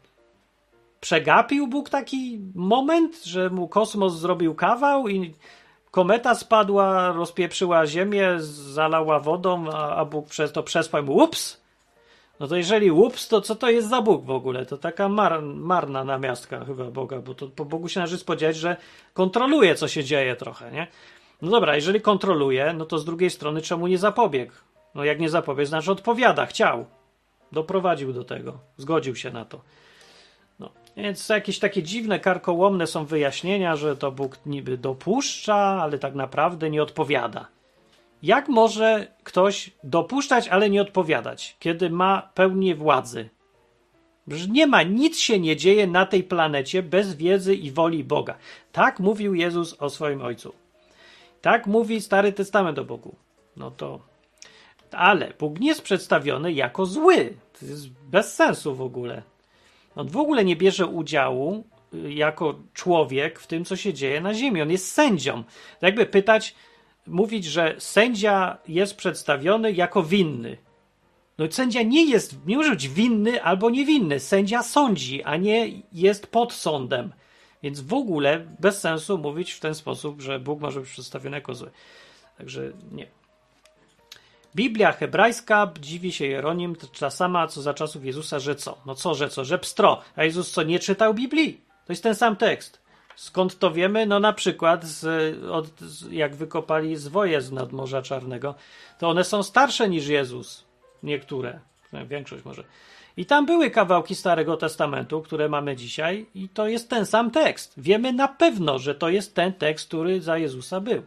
Przegapił 1.00 1.66
Bóg 1.66 1.90
taki 1.90 2.40
moment, 2.54 3.24
że 3.24 3.50
mu 3.50 3.68
kosmos 3.68 4.14
zrobił 4.14 4.54
kawał 4.54 5.08
i 5.08 5.34
kometa 5.90 6.34
spadła, 6.34 7.12
rozpieprzyła 7.12 7.86
ziemię, 7.86 8.34
zalała 8.38 9.20
wodą, 9.20 9.70
a, 9.72 9.96
a 9.96 10.04
Bóg 10.04 10.28
przez 10.28 10.52
to 10.52 10.62
przespał 10.62 11.02
mu 11.02 11.16
ups. 11.16 11.62
No 12.40 12.48
to 12.48 12.56
jeżeli 12.56 12.90
ups, 12.90 13.28
to 13.28 13.40
co 13.40 13.54
to 13.54 13.70
jest 13.70 13.88
za 13.88 14.02
Bóg 14.02 14.24
w 14.24 14.30
ogóle? 14.30 14.66
To 14.66 14.78
taka 14.78 15.08
mar, 15.08 15.42
marna 15.42 16.04
namiastka 16.04 16.64
chyba 16.64 16.84
Boga, 16.84 17.18
bo 17.18 17.34
to 17.34 17.48
po 17.48 17.64
Bogu 17.64 17.88
się 17.88 18.00
należy 18.00 18.18
spodziewać, 18.18 18.56
że 18.56 18.76
kontroluje, 19.14 19.74
co 19.74 19.88
się 19.88 20.04
dzieje 20.04 20.36
trochę, 20.36 20.72
nie? 20.72 20.86
No 21.42 21.50
dobra, 21.50 21.74
jeżeli 21.76 22.00
kontroluje, 22.00 22.72
no 22.72 22.84
to 22.84 22.98
z 22.98 23.04
drugiej 23.04 23.30
strony 23.30 23.62
czemu 23.62 23.86
nie 23.86 23.98
zapobiegł? 23.98 24.52
No 24.94 25.04
jak 25.04 25.20
nie 25.20 25.28
zapobiegł, 25.28 25.68
znaczy 25.68 25.92
odpowiada, 25.92 26.46
chciał 26.46 26.86
doprowadził 27.52 28.12
do 28.12 28.24
tego, 28.24 28.58
zgodził 28.76 29.16
się 29.16 29.30
na 29.30 29.44
to. 29.44 29.60
No, 30.58 30.70
więc 30.96 31.28
jakieś 31.28 31.58
takie 31.58 31.82
dziwne, 31.82 32.20
karkołomne 32.20 32.86
są 32.86 33.04
wyjaśnienia, 33.04 33.76
że 33.76 33.96
to 33.96 34.12
Bóg 34.12 34.38
niby 34.46 34.78
dopuszcza, 34.78 35.56
ale 35.56 35.98
tak 35.98 36.14
naprawdę 36.14 36.70
nie 36.70 36.82
odpowiada. 36.82 37.48
Jak 38.22 38.48
może 38.48 39.06
ktoś 39.22 39.70
dopuszczać, 39.84 40.48
ale 40.48 40.70
nie 40.70 40.82
odpowiadać, 40.82 41.56
kiedy 41.58 41.90
ma 41.90 42.30
pełnię 42.34 42.74
władzy? 42.74 43.28
Że 44.28 44.48
nie 44.48 44.66
ma, 44.66 44.82
nic 44.82 45.18
się 45.18 45.40
nie 45.40 45.56
dzieje 45.56 45.86
na 45.86 46.06
tej 46.06 46.24
planecie 46.24 46.82
bez 46.82 47.14
wiedzy 47.14 47.54
i 47.54 47.70
woli 47.70 48.04
Boga. 48.04 48.38
Tak 48.72 49.00
mówił 49.00 49.34
Jezus 49.34 49.76
o 49.82 49.90
swoim 49.90 50.22
Ojcu. 50.22 50.52
Tak 51.40 51.66
mówi 51.66 52.00
Stary 52.00 52.32
Testament 52.32 52.78
o 52.78 52.84
Bogu. 52.84 53.16
No 53.56 53.70
to 53.70 54.11
ale 54.94 55.32
Bóg 55.38 55.60
nie 55.60 55.68
jest 55.68 55.82
przedstawiony 55.82 56.52
jako 56.52 56.86
zły. 56.86 57.34
To 57.60 57.66
jest 57.66 57.88
bez 57.90 58.34
sensu 58.34 58.74
w 58.74 58.82
ogóle. 58.82 59.22
On 59.96 60.08
w 60.08 60.16
ogóle 60.16 60.44
nie 60.44 60.56
bierze 60.56 60.86
udziału 60.86 61.64
y, 61.94 62.12
jako 62.12 62.58
człowiek 62.74 63.38
w 63.38 63.46
tym, 63.46 63.64
co 63.64 63.76
się 63.76 63.94
dzieje 63.94 64.20
na 64.20 64.34
ziemi. 64.34 64.62
On 64.62 64.70
jest 64.70 64.92
sędzią. 64.92 65.44
Tak 65.44 65.82
jakby 65.82 66.06
pytać, 66.06 66.54
mówić, 67.06 67.44
że 67.44 67.74
sędzia 67.78 68.58
jest 68.68 68.96
przedstawiony 68.96 69.72
jako 69.72 70.02
winny. 70.02 70.56
No 71.38 71.46
sędzia 71.50 71.82
nie 71.82 72.10
jest, 72.10 72.46
nie 72.46 72.56
może 72.56 72.70
być 72.70 72.88
winny 72.88 73.42
albo 73.42 73.70
niewinny. 73.70 74.20
Sędzia 74.20 74.62
sądzi, 74.62 75.22
a 75.22 75.36
nie 75.36 75.82
jest 75.92 76.26
pod 76.26 76.52
sądem. 76.52 77.12
Więc 77.62 77.80
w 77.80 77.94
ogóle 77.94 78.46
bez 78.60 78.80
sensu 78.80 79.18
mówić 79.18 79.52
w 79.52 79.60
ten 79.60 79.74
sposób, 79.74 80.20
że 80.20 80.40
Bóg 80.40 80.60
może 80.60 80.80
być 80.80 80.90
przedstawiony 80.90 81.36
jako 81.36 81.54
zły. 81.54 81.70
Także 82.38 82.72
nie. 82.92 83.21
Biblia 84.54 84.92
hebrajska, 84.92 85.72
dziwi 85.80 86.12
się 86.12 86.26
Jeronim, 86.26 86.76
ta 86.98 87.10
sama 87.10 87.46
co 87.46 87.62
za 87.62 87.74
czasów 87.74 88.04
Jezusa, 88.04 88.38
że 88.38 88.54
co? 88.54 88.78
No 88.86 88.94
co, 88.94 89.14
że 89.14 89.28
co? 89.28 89.44
Że 89.44 89.58
pstro. 89.58 90.00
A 90.16 90.24
Jezus 90.24 90.50
co, 90.50 90.62
nie 90.62 90.78
czytał 90.78 91.14
Biblii? 91.14 91.60
To 91.86 91.92
jest 91.92 92.02
ten 92.02 92.14
sam 92.14 92.36
tekst. 92.36 92.82
Skąd 93.16 93.58
to 93.58 93.70
wiemy? 93.70 94.06
No 94.06 94.20
na 94.20 94.32
przykład 94.32 94.84
z, 94.84 95.04
od, 95.44 95.66
jak 96.10 96.36
wykopali 96.36 96.96
zwoje 96.96 97.40
z 97.40 97.52
nadmorza 97.52 98.02
Czarnego, 98.02 98.54
to 98.98 99.08
one 99.08 99.24
są 99.24 99.42
starsze 99.42 99.88
niż 99.88 100.06
Jezus. 100.06 100.64
Niektóre. 101.02 101.60
Większość 102.06 102.44
może. 102.44 102.64
I 103.16 103.26
tam 103.26 103.46
były 103.46 103.70
kawałki 103.70 104.14
Starego 104.14 104.56
Testamentu, 104.56 105.22
które 105.22 105.48
mamy 105.48 105.76
dzisiaj, 105.76 106.26
i 106.34 106.48
to 106.48 106.68
jest 106.68 106.90
ten 106.90 107.06
sam 107.06 107.30
tekst. 107.30 107.74
Wiemy 107.76 108.12
na 108.12 108.28
pewno, 108.28 108.78
że 108.78 108.94
to 108.94 109.08
jest 109.08 109.34
ten 109.34 109.52
tekst, 109.52 109.88
który 109.88 110.20
za 110.20 110.38
Jezusa 110.38 110.80
był. 110.80 111.02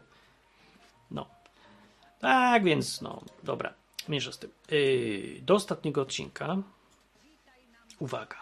Tak 2.20 2.63
więc, 2.63 3.01
no, 3.01 3.22
dobra, 3.43 3.74
mniejsza 4.07 4.32
z 4.32 4.39
tym. 4.39 4.49
Yy, 4.72 5.41
do 5.41 5.55
ostatniego 5.55 6.01
odcinka. 6.01 6.57
Uwaga. 7.99 8.36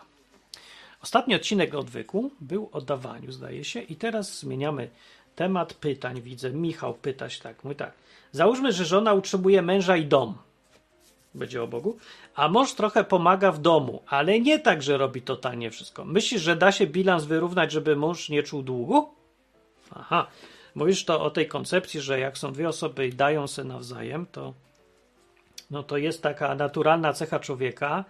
Ostatni 1.03 1.35
odcinek 1.35 1.75
odwyku 1.75 2.31
był 2.41 2.69
o 2.71 2.81
dawaniu, 2.81 3.31
zdaje 3.31 3.63
się, 3.63 3.81
i 3.81 3.95
teraz 3.95 4.39
zmieniamy 4.39 4.89
temat 5.35 5.73
pytań. 5.73 6.21
Widzę, 6.21 6.49
Michał 6.51 6.93
pytać 6.93 7.39
tak, 7.39 7.63
mówi 7.63 7.75
tak. 7.75 7.93
Załóżmy, 8.31 8.71
że 8.71 8.85
żona 8.85 9.13
utrzymuje 9.13 9.61
męża 9.61 9.97
i 9.97 10.05
dom. 10.05 10.37
Będzie 11.33 11.63
o 11.63 11.67
Bogu. 11.67 11.97
A 12.35 12.47
mąż 12.49 12.73
trochę 12.73 13.03
pomaga 13.03 13.51
w 13.51 13.59
domu, 13.59 14.03
ale 14.07 14.39
nie 14.39 14.59
tak, 14.59 14.83
że 14.83 14.97
robi 14.97 15.21
totalnie 15.21 15.71
wszystko. 15.71 16.05
Myślisz, 16.05 16.41
że 16.41 16.55
da 16.55 16.71
się 16.71 16.87
bilans 16.87 17.25
wyrównać, 17.25 17.71
żeby 17.71 17.95
mąż 17.95 18.29
nie 18.29 18.43
czuł 18.43 18.63
długu? 18.63 19.13
Aha. 19.95 20.27
Mówisz 20.75 21.05
to 21.05 21.21
o 21.21 21.29
tej 21.29 21.47
koncepcji, 21.47 22.01
że 22.01 22.19
jak 22.19 22.37
są 22.37 22.51
dwie 22.51 22.69
osoby 22.69 23.07
i 23.07 23.13
dają 23.13 23.47
się 23.47 23.63
nawzajem, 23.63 24.25
to, 24.31 24.53
no 25.71 25.83
to 25.83 25.97
jest 25.97 26.23
taka 26.23 26.55
naturalna 26.55 27.13
cecha 27.13 27.39
człowieka, 27.39 28.05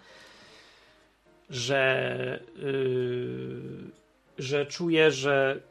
że, 1.49 2.39
yy, 2.55 3.91
że 4.37 4.65
czuje, 4.65 5.11
że 5.11 5.61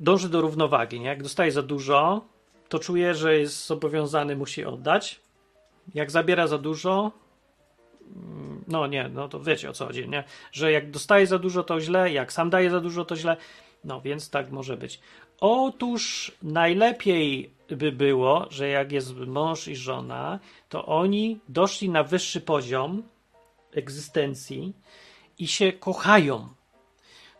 dąży 0.00 0.28
do 0.28 0.40
równowagi. 0.40 1.00
Nie? 1.00 1.06
Jak 1.06 1.22
dostaje 1.22 1.52
za 1.52 1.62
dużo, 1.62 2.24
to 2.68 2.78
czuje, 2.78 3.14
że 3.14 3.38
jest 3.38 3.66
zobowiązany, 3.66 4.36
musi 4.36 4.64
oddać. 4.64 5.20
Jak 5.94 6.10
zabiera 6.10 6.46
za 6.46 6.58
dużo, 6.58 7.12
mm, 8.16 8.64
no 8.68 8.86
nie, 8.86 9.08
no 9.08 9.28
to 9.28 9.40
wiecie 9.40 9.70
o 9.70 9.72
co 9.72 9.86
chodzi, 9.86 10.08
nie? 10.08 10.24
Że 10.52 10.72
jak 10.72 10.90
dostaje 10.90 11.26
za 11.26 11.38
dużo, 11.38 11.62
to 11.62 11.80
źle, 11.80 12.12
jak 12.12 12.32
sam 12.32 12.50
daje 12.50 12.70
za 12.70 12.80
dużo, 12.80 13.04
to 13.04 13.16
źle. 13.16 13.36
No 13.84 14.00
więc 14.00 14.30
tak 14.30 14.50
może 14.50 14.76
być. 14.76 15.00
Otóż 15.40 16.32
najlepiej 16.42 17.50
by 17.68 17.92
było, 17.92 18.46
że 18.50 18.68
jak 18.68 18.92
jest 18.92 19.16
mąż 19.16 19.68
i 19.68 19.76
żona, 19.76 20.38
to 20.68 20.86
oni 20.86 21.40
doszli 21.48 21.88
na 21.88 22.02
wyższy 22.02 22.40
poziom 22.40 23.02
egzystencji 23.72 24.72
i 25.38 25.48
się 25.48 25.72
kochają. 25.72 26.48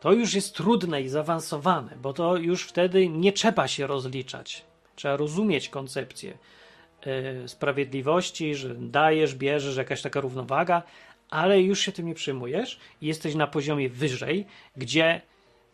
To 0.00 0.12
już 0.12 0.34
jest 0.34 0.54
trudne 0.54 1.02
i 1.02 1.08
zaawansowane, 1.08 1.96
bo 2.02 2.12
to 2.12 2.36
już 2.36 2.64
wtedy 2.64 3.08
nie 3.08 3.32
trzeba 3.32 3.68
się 3.68 3.86
rozliczać. 3.86 4.64
Trzeba 4.96 5.16
rozumieć 5.16 5.68
koncepcję 5.68 6.38
e, 7.02 7.48
sprawiedliwości, 7.48 8.54
że 8.54 8.74
dajesz, 8.74 9.34
bierzesz, 9.34 9.76
jakaś 9.76 10.02
taka 10.02 10.20
równowaga, 10.20 10.82
ale 11.30 11.62
już 11.62 11.80
się 11.80 11.92
tym 11.92 12.06
nie 12.06 12.14
przejmujesz 12.14 12.80
i 13.02 13.06
jesteś 13.06 13.34
na 13.34 13.46
poziomie 13.46 13.88
wyżej, 13.88 14.46
gdzie 14.76 15.20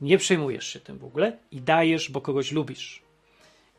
nie 0.00 0.18
przejmujesz 0.18 0.66
się 0.66 0.80
tym 0.80 0.98
w 0.98 1.04
ogóle 1.04 1.38
i 1.50 1.60
dajesz, 1.60 2.10
bo 2.10 2.20
kogoś 2.20 2.52
lubisz. 2.52 3.02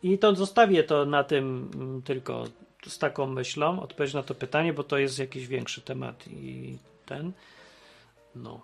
I 0.03 0.17
to 0.17 0.35
zostawię 0.35 0.83
to 0.83 1.05
na 1.05 1.23
tym 1.23 1.71
mm, 1.75 2.01
tylko 2.01 2.45
z 2.87 2.97
taką 2.97 3.27
myślą, 3.27 3.81
odpowiedź 3.81 4.13
na 4.13 4.23
to 4.23 4.35
pytanie, 4.35 4.73
bo 4.73 4.83
to 4.83 4.97
jest 4.97 5.19
jakiś 5.19 5.47
większy 5.47 5.81
temat 5.81 6.27
i 6.27 6.77
ten. 7.05 7.31
No. 8.35 8.61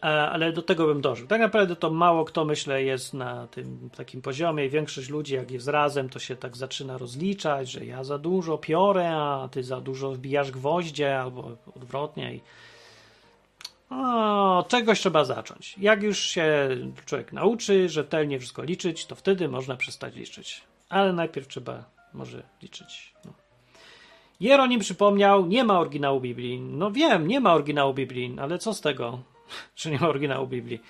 Ale 0.00 0.52
do 0.52 0.62
tego 0.62 0.86
bym 0.86 1.00
dążył. 1.00 1.26
Tak 1.26 1.40
naprawdę 1.40 1.76
to 1.76 1.90
mało 1.90 2.24
kto, 2.24 2.44
myślę, 2.44 2.82
jest 2.82 3.14
na 3.14 3.46
tym 3.46 3.90
takim 3.96 4.22
poziomie 4.22 4.68
większość 4.68 5.08
ludzi, 5.08 5.34
jak 5.34 5.50
jest 5.50 5.68
razem, 5.68 6.08
to 6.08 6.18
się 6.18 6.36
tak 6.36 6.56
zaczyna 6.56 6.98
rozliczać, 6.98 7.70
że 7.70 7.84
ja 7.84 8.04
za 8.04 8.18
dużo 8.18 8.58
piorę, 8.58 9.16
a 9.16 9.48
ty 9.48 9.62
za 9.62 9.80
dużo 9.80 10.12
wbijasz 10.12 10.50
gwoździe, 10.50 11.18
albo 11.18 11.50
odwrotnie. 11.76 12.34
I... 12.34 12.40
O, 13.90 14.64
czegoś 14.68 15.00
trzeba 15.00 15.24
zacząć. 15.24 15.78
Jak 15.78 16.02
już 16.02 16.18
się 16.18 16.68
człowiek 17.06 17.32
nauczy 17.32 17.88
rzetelnie 17.88 18.38
wszystko 18.38 18.62
liczyć, 18.62 19.06
to 19.06 19.14
wtedy 19.14 19.48
można 19.48 19.76
przestać 19.76 20.14
liczyć. 20.14 20.62
Ale 20.88 21.12
najpierw 21.12 21.48
trzeba 21.48 21.84
może 22.14 22.42
liczyć. 22.62 23.14
No. 23.24 23.32
Jeronim 24.40 24.80
przypomniał, 24.80 25.46
nie 25.46 25.64
ma 25.64 25.80
oryginału 25.80 26.20
Biblii. 26.20 26.60
No 26.60 26.90
wiem, 26.90 27.28
nie 27.28 27.40
ma 27.40 27.54
oryginału 27.54 27.94
Biblii, 27.94 28.36
ale 28.40 28.58
co 28.58 28.74
z 28.74 28.80
tego, 28.80 29.18
że 29.76 29.90
nie 29.90 29.98
ma 29.98 30.08
oryginału 30.08 30.46
Biblii? 30.46 30.80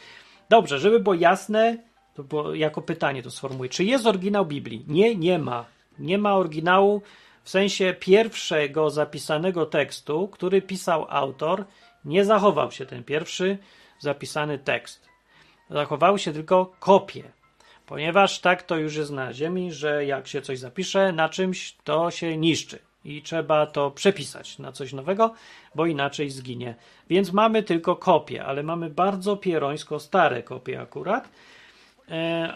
Dobrze, 0.49 0.79
żeby 0.79 1.01
było 1.01 1.15
jasne, 1.15 1.79
to 2.15 2.23
było 2.23 2.55
jako 2.55 2.83
pytanie 2.83 3.23
to 3.23 3.31
sformułuję. 3.31 3.71
Czy 3.71 3.85
jest 3.85 4.07
oryginał 4.07 4.47
Biblii? 4.47 4.85
Nie, 4.89 5.17
nie 5.17 5.39
ma. 5.39 5.65
Nie 5.99 6.19
ma 6.19 6.35
oryginału 6.37 7.03
w 7.43 7.51
sensie 7.51 7.95
pierwszego 8.01 8.91
zapisanego 8.91 9.67
tekstu, 9.67 10.29
który 10.29 10.63
pisał 10.63 11.07
autor. 11.09 11.65
Nie 12.05 12.25
zachował 12.25 12.73
się 12.73 12.87
ten 12.87 13.05
pierwszy 13.05 13.59
zapisany 13.99 14.59
tekst. 14.59 15.09
Zachowały 15.71 16.19
się 16.19 16.33
tylko 16.33 16.67
kopie. 16.81 17.23
Ponieważ 17.87 18.41
tak 18.41 18.63
to 18.63 18.77
już 18.77 18.97
jest 18.97 19.11
na 19.11 19.33
Ziemi, 19.33 19.73
że 19.73 20.05
jak 20.05 20.29
się 20.29 20.43
coś 20.43 20.59
zapisze 20.59 21.13
na 21.13 21.29
czymś, 21.29 21.77
to 21.85 22.11
się 22.11 22.37
niszczy 22.37 22.79
i 23.05 23.23
trzeba 23.23 23.67
to 23.67 23.91
przepisać 23.91 24.59
na 24.59 24.73
coś 24.73 24.93
nowego, 24.93 25.35
bo 25.75 25.87
inaczej 25.87 26.31
zginie. 26.31 26.75
Więc 27.09 27.33
mamy 27.33 27.63
tylko 27.63 27.97
kopie, 27.97 28.45
ale 28.45 28.63
mamy 28.63 28.91
bardzo 28.91 29.37
pierońsko 29.37 30.01
stare 30.01 30.43
kopie 30.43 30.81
akurat. 30.81 31.29
E, 32.11 32.55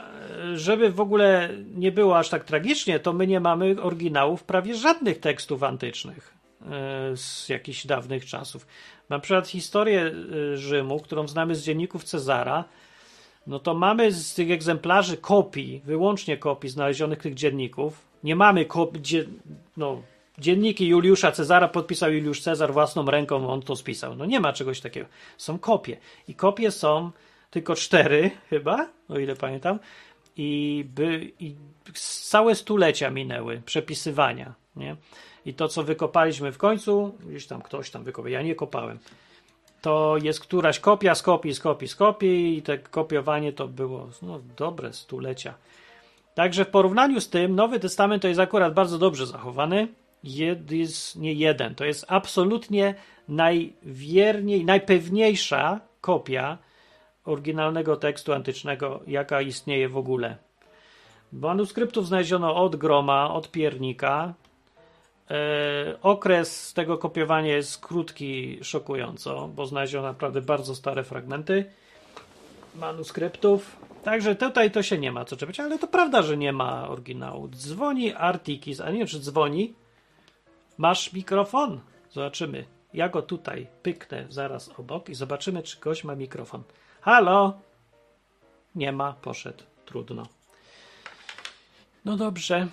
żeby 0.55 0.90
w 0.90 1.01
ogóle 1.01 1.49
nie 1.74 1.92
było 1.92 2.18
aż 2.18 2.28
tak 2.28 2.44
tragicznie, 2.44 3.01
to 3.01 3.12
my 3.12 3.26
nie 3.26 3.40
mamy 3.40 3.82
oryginałów 3.82 4.44
prawie 4.44 4.74
żadnych 4.74 5.20
tekstów 5.20 5.62
antycznych 5.62 6.34
e, 6.62 7.16
z 7.16 7.49
jakichś 7.49 7.86
dawnych 7.86 8.26
czasów. 8.26 8.66
Na 9.09 9.18
przykład 9.18 9.48
historię 9.48 10.12
e, 10.52 10.56
Rzymu, 10.56 11.00
którą 11.00 11.28
znamy 11.28 11.54
z 11.54 11.64
dzienników 11.64 12.04
Cezara, 12.04 12.64
no 13.46 13.59
to 13.59 13.74
mamy 13.74 14.12
z 14.12 14.34
tych 14.34 14.50
egzemplarzy 14.50 15.16
kopii, 15.16 15.82
wyłącznie 15.84 16.36
kopii 16.36 16.70
znalezionych 16.70 17.18
tych 17.18 17.34
dzienników. 17.34 18.09
Nie 18.24 18.36
mamy 18.36 18.64
kopii, 18.64 19.00
no, 19.76 20.02
dzienniki 20.38 20.88
Juliusza 20.88 21.32
Cezara 21.32 21.68
podpisał 21.68 22.12
Juliusz 22.12 22.40
Cezar 22.40 22.72
własną 22.72 23.06
ręką, 23.06 23.50
on 23.50 23.62
to 23.62 23.76
spisał. 23.76 24.16
No 24.16 24.26
nie 24.26 24.40
ma 24.40 24.52
czegoś 24.52 24.80
takiego. 24.80 25.06
Są 25.36 25.59
kopie. 25.59 25.96
I 26.28 26.34
kopie 26.34 26.70
są 26.70 27.11
tylko 27.50 27.74
cztery 27.74 28.30
chyba, 28.50 28.88
o 29.09 29.18
ile 29.18 29.36
pamiętam. 29.36 29.78
I, 30.36 30.84
by, 30.94 31.32
i 31.40 31.54
całe 32.22 32.54
stulecia 32.54 33.11
minęły 33.11 33.62
przepisywania. 33.66 34.54
Nie? 34.76 34.96
I 35.47 35.55
to, 35.55 35.68
co 35.68 35.82
wykopaliśmy 35.82 36.53
w 36.53 36.59
końcu, 36.59 37.14
gdzieś 37.26 37.47
tam 37.47 37.62
ktoś 37.62 37.91
tam 37.91 38.05
wykopał, 38.05 38.30
ja 38.30 38.43
nie 38.43 38.55
kopałem 38.55 38.99
to 39.80 40.16
jest 40.22 40.41
któraś 40.41 40.80
kopia 40.80 41.14
z 41.14 41.22
kopii, 41.22 41.55
z 41.55 41.61
kopii, 41.61 41.89
z 41.89 41.97
kopii 41.97 42.59
i 42.59 42.62
te 42.62 42.78
kopiowanie 42.78 43.53
to 43.53 43.68
było 43.68 44.09
no, 44.22 44.41
dobre 44.57 44.93
stulecia. 44.93 45.55
Także 46.34 46.64
w 46.64 46.68
porównaniu 46.68 47.20
z 47.20 47.30
tym 47.30 47.55
Nowy 47.55 47.80
Testament 47.80 48.22
to 48.22 48.28
jest 48.28 48.41
akurat 48.41 48.74
bardzo 48.74 48.99
dobrze 48.99 49.26
zachowany. 49.26 49.89
Jed, 50.24 50.70
jest 50.70 51.16
nie 51.16 51.32
jeden, 51.32 51.74
to 51.74 51.84
jest 51.84 52.05
absolutnie 52.09 52.95
najwierniej, 53.28 54.64
najpewniejsza 54.64 55.80
kopia 56.01 56.59
oryginalnego 57.24 57.97
tekstu 57.97 58.32
antycznego, 58.32 59.01
jaka 59.07 59.41
istnieje 59.41 59.89
w 59.89 59.97
ogóle. 59.97 60.36
Manuskryptów 61.32 62.07
znaleziono 62.07 62.57
od 62.57 62.76
groma, 62.76 63.34
od 63.34 63.51
piernika, 63.51 64.34
okres 66.02 66.72
tego 66.74 66.98
kopiowania 66.98 67.56
jest 67.56 67.86
krótki, 67.86 68.58
szokująco, 68.62 69.48
bo 69.48 69.66
znaleziono 69.66 70.08
naprawdę 70.08 70.42
bardzo 70.42 70.74
stare 70.74 71.04
fragmenty 71.04 71.70
manuskryptów. 72.74 73.76
Także 74.04 74.34
tutaj 74.34 74.70
to 74.70 74.82
się 74.82 74.98
nie 74.98 75.12
ma 75.12 75.24
co 75.24 75.36
czepiać, 75.36 75.60
ale 75.60 75.78
to 75.78 75.86
prawda, 75.86 76.22
że 76.22 76.36
nie 76.36 76.52
ma 76.52 76.88
oryginału. 76.88 77.48
Dzwoni 77.48 78.14
Artikis, 78.14 78.80
a 78.80 78.90
nie 78.90 78.98
wiem, 78.98 79.06
czy 79.06 79.20
dzwoni. 79.20 79.74
Masz 80.78 81.12
mikrofon? 81.12 81.80
Zobaczymy. 82.10 82.64
Ja 82.94 83.08
go 83.08 83.22
tutaj 83.22 83.66
pyknę 83.82 84.26
zaraz 84.28 84.70
obok 84.78 85.08
i 85.08 85.14
zobaczymy, 85.14 85.62
czy 85.62 85.80
ktoś 85.80 86.04
ma 86.04 86.14
mikrofon. 86.14 86.62
Halo? 87.00 87.58
Nie 88.74 88.92
ma, 88.92 89.12
poszedł. 89.12 89.64
Trudno. 89.84 90.26
No 92.04 92.16
dobrze. 92.16 92.66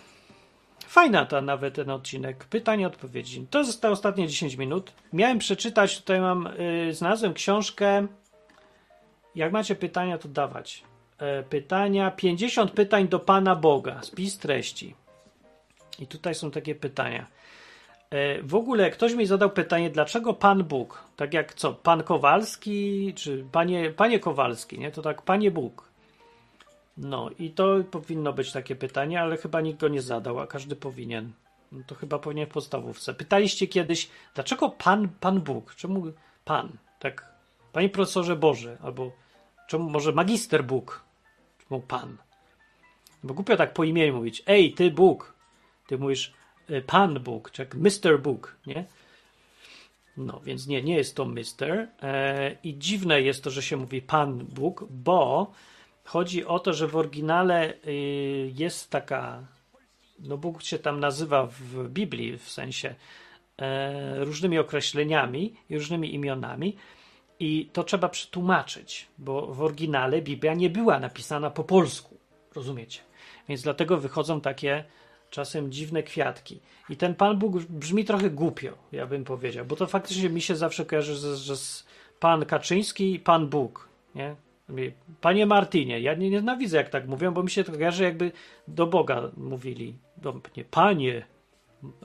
Fajna 0.88 1.25
ta 1.25 1.41
nawet 1.41 1.75
ten 1.75 1.89
odcinek. 1.89 2.45
Pytanie, 2.45 2.88
odpowiedzi. 2.88 3.47
To 3.49 3.63
zostało 3.63 3.93
ostatnie 3.93 4.27
10 4.27 4.55
minut. 4.55 4.93
Miałem 5.13 5.39
przeczytać, 5.39 5.99
tutaj 5.99 6.21
mam, 6.21 6.49
yy, 6.57 6.93
znalazłem 6.93 7.33
książkę. 7.33 8.07
Jak 9.36 9.51
macie 9.51 9.75
pytania, 9.75 10.17
to 10.17 10.27
dawać. 10.27 10.83
Yy, 11.21 11.43
pytania, 11.43 12.11
50 12.11 12.71
pytań 12.71 13.07
do 13.07 13.19
Pana 13.19 13.55
Boga. 13.55 14.01
Spis 14.01 14.38
treści. 14.38 14.95
I 15.99 16.07
tutaj 16.07 16.36
są 16.36 16.51
takie 16.51 16.75
pytania. 16.75 17.25
Yy, 18.11 18.43
w 18.43 18.55
ogóle 18.55 18.91
ktoś 18.91 19.13
mi 19.13 19.25
zadał 19.25 19.49
pytanie, 19.49 19.89
dlaczego 19.89 20.33
Pan 20.33 20.63
Bóg? 20.63 21.03
Tak 21.15 21.33
jak 21.33 21.53
co, 21.53 21.73
Pan 21.73 22.03
Kowalski, 22.03 23.13
czy 23.15 23.45
Panie, 23.51 23.91
Panie 23.91 24.19
Kowalski, 24.19 24.79
nie? 24.79 24.91
To 24.91 25.01
tak 25.01 25.21
Panie 25.21 25.51
Bóg. 25.51 25.94
No 26.97 27.29
i 27.39 27.51
to 27.51 27.83
powinno 27.91 28.33
być 28.33 28.51
takie 28.51 28.75
pytanie, 28.75 29.21
ale 29.21 29.37
chyba 29.37 29.61
nikt 29.61 29.79
go 29.79 29.87
nie 29.87 30.01
zadał, 30.01 30.39
a 30.39 30.47
każdy 30.47 30.75
powinien. 30.75 31.31
No 31.71 31.83
to 31.87 31.95
chyba 31.95 32.19
powinien 32.19 32.47
w 32.47 32.51
podstawówce. 32.51 33.13
Pytaliście 33.13 33.67
kiedyś, 33.67 34.09
dlaczego 34.33 34.69
Pan, 34.69 35.09
Pan 35.19 35.41
Bóg? 35.41 35.75
Czemu 35.75 36.03
Pan? 36.45 36.77
Tak, 36.99 37.33
Panie 37.73 37.89
Profesorze 37.89 38.35
Boże, 38.35 38.77
albo 38.81 39.11
czemu 39.67 39.89
może 39.89 40.11
Magister 40.11 40.63
Bóg? 40.63 41.03
Czemu 41.69 41.81
Pan? 41.81 42.17
Bo 43.23 43.33
głupio 43.33 43.57
tak 43.57 43.73
po 43.73 43.83
imieniu 43.83 44.15
mówić. 44.15 44.43
Ej, 44.47 44.73
ty 44.73 44.91
Bóg. 44.91 45.33
Ty 45.87 45.97
mówisz 45.97 46.33
y, 46.69 46.81
Pan 46.81 47.19
Bóg, 47.19 47.51
czy 47.51 47.61
jak 47.61 47.75
Mr. 47.75 48.21
Bóg, 48.21 48.55
nie? 48.67 48.85
No, 50.17 50.41
więc 50.43 50.67
nie, 50.67 50.83
nie 50.83 50.95
jest 50.95 51.15
to 51.15 51.25
Mister. 51.25 51.87
E, 52.01 52.55
I 52.63 52.77
dziwne 52.77 53.21
jest 53.21 53.43
to, 53.43 53.49
że 53.49 53.61
się 53.61 53.77
mówi 53.77 54.01
Pan 54.01 54.37
Bóg, 54.37 54.83
bo 54.89 55.51
Chodzi 56.05 56.45
o 56.45 56.59
to, 56.59 56.73
że 56.73 56.87
w 56.87 56.95
oryginale 56.95 57.73
y, 57.87 58.51
jest 58.55 58.89
taka, 58.89 59.47
no 60.19 60.37
Bóg 60.37 60.63
się 60.63 60.79
tam 60.79 60.99
nazywa 60.99 61.45
w 61.45 61.89
Biblii 61.89 62.37
w 62.37 62.49
sensie 62.49 62.95
e, 63.57 64.25
różnymi 64.25 64.59
określeniami 64.59 65.55
i 65.69 65.77
różnymi 65.77 66.13
imionami 66.13 66.77
i 67.39 67.69
to 67.73 67.83
trzeba 67.83 68.09
przetłumaczyć, 68.09 69.07
bo 69.17 69.53
w 69.53 69.61
oryginale 69.61 70.21
Biblia 70.21 70.53
nie 70.53 70.69
była 70.69 70.99
napisana 70.99 71.49
po 71.49 71.63
polsku, 71.63 72.17
rozumiecie? 72.55 72.99
Więc 73.49 73.61
dlatego 73.61 73.97
wychodzą 73.97 74.41
takie 74.41 74.83
czasem 75.29 75.71
dziwne 75.71 76.03
kwiatki. 76.03 76.59
I 76.89 76.97
ten 76.97 77.15
Pan 77.15 77.39
Bóg 77.39 77.57
brzmi 77.57 78.05
trochę 78.05 78.29
głupio, 78.29 78.73
ja 78.91 79.05
bym 79.07 79.23
powiedział, 79.23 79.65
bo 79.65 79.75
to 79.75 79.87
faktycznie 79.87 80.29
mi 80.29 80.41
się 80.41 80.55
zawsze 80.55 80.85
kojarzy, 80.85 81.35
że, 81.35 81.55
Pan 82.19 82.45
Kaczyński 82.45 83.13
i 83.13 83.19
Pan 83.19 83.47
Bóg, 83.47 83.89
nie? 84.15 84.35
Panie 85.22 85.45
Martinie, 85.45 85.99
ja 85.99 86.13
nie 86.13 86.30
nienawidzę 86.30 86.78
jak 86.78 86.89
tak 86.89 87.07
mówią, 87.07 87.32
bo 87.32 87.43
mi 87.43 87.49
się 87.49 87.63
to 87.63 87.72
kojarzy 87.72 88.03
jakby 88.03 88.32
do 88.68 88.88
Boga 88.88 89.32
mówili. 89.38 89.95
Do, 90.18 90.41
nie, 90.57 90.66
panie, 90.66 91.26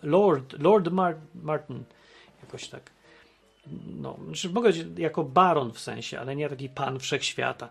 Lord, 0.02 0.62
Lord 0.62 0.88
Mar 0.88 1.16
Martin, 1.34 1.84
jakoś 2.42 2.68
tak. 2.68 2.90
No, 4.00 4.16
znaczy 4.24 4.50
mogę 4.50 4.70
jako 4.96 5.24
baron 5.24 5.72
w 5.72 5.78
sensie, 5.78 6.20
ale 6.20 6.36
nie 6.36 6.48
taki 6.48 6.68
pan 6.68 6.98
wszechświata. 6.98 7.68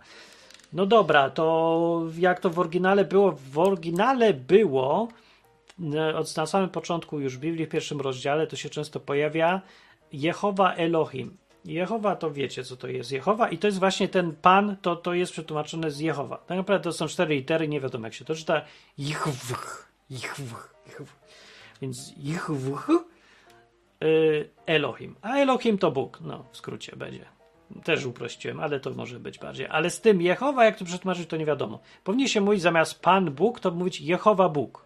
No 0.74 0.86
dobra, 0.86 1.30
to 1.30 2.04
jak 2.18 2.40
to 2.40 2.50
w 2.50 2.60
oryginale 2.60 3.06
było? 3.06 3.32
W 3.32 3.60
oryginale 3.60 4.34
było, 4.34 5.08
e, 5.96 6.16
od 6.16 6.38
na 6.38 6.46
samym 6.46 6.70
początku 6.70 7.20
już 7.20 7.38
Biblii 7.38 7.66
w 7.66 7.70
pierwszym 7.70 8.02
rozdziale 8.02 8.48
to 8.48 8.56
się 8.56 8.70
często 8.70 9.00
pojawia 9.00 9.62
Jehowa 10.14 10.74
Elohim. 10.74 11.38
Jehowa 11.66 12.16
to 12.16 12.32
wiecie, 12.32 12.64
co 12.64 12.78
to 12.78 12.88
jest 12.88 13.12
Jehowa 13.12 13.50
i 13.50 13.58
to 13.58 13.68
jest 13.68 13.80
właśnie 13.80 14.08
ten 14.08 14.36
Pan, 14.36 14.78
to, 14.82 14.96
to 14.96 15.14
jest 15.14 15.32
przetłumaczone 15.32 15.92
z 15.92 16.00
Jehowa. 16.00 16.38
Tak 16.38 16.58
naprawdę 16.58 16.84
to 16.84 16.94
są 16.94 17.08
cztery 17.08 17.36
litery, 17.36 17.68
nie 17.68 17.82
wiadomo 17.82 18.08
jak 18.08 18.14
się 18.14 18.26
to 18.26 18.36
czyta. 18.36 18.62
Jehw, 18.98 19.26
jehw, 20.10 20.74
jehw. 20.88 21.20
Więc 21.82 22.14
Jehwch 22.18 22.90
y, 24.04 24.50
Elohim. 24.66 25.16
A 25.22 25.36
Elohim 25.36 25.78
to 25.78 25.92
Bóg. 25.92 26.20
No, 26.22 26.46
w 26.52 26.58
skrócie 26.58 26.96
będzie. 26.96 27.26
Też 27.84 28.06
uprościłem, 28.06 28.60
ale 28.60 28.80
to 28.80 28.92
może 28.92 29.20
być 29.20 29.40
bardziej. 29.40 29.68
Ale 29.68 29.90
z 29.90 30.02
tym 30.02 30.22
Jehowa, 30.22 30.66
jak 30.66 30.78
to 30.78 30.86
przetłumaczyć, 30.86 31.30
to 31.30 31.38
nie 31.38 31.46
wiadomo. 31.46 31.80
Powinien 32.04 32.28
się 32.28 32.42
mówić 32.42 32.62
zamiast 32.62 33.02
Pan 33.02 33.32
Bóg, 33.32 33.60
to 33.60 33.72
mówić 33.72 34.02
Jehowa 34.02 34.50
Bóg. 34.50 34.86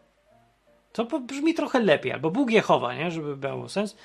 To 0.93 1.19
brzmi 1.19 1.53
trochę 1.53 1.79
lepiej, 1.79 2.11
albo 2.11 2.31
Bóg 2.31 2.51
Jehowa, 2.51 2.95
nie? 2.95 3.11
Żeby 3.11 3.47
miało 3.47 3.69
sens. 3.69 3.95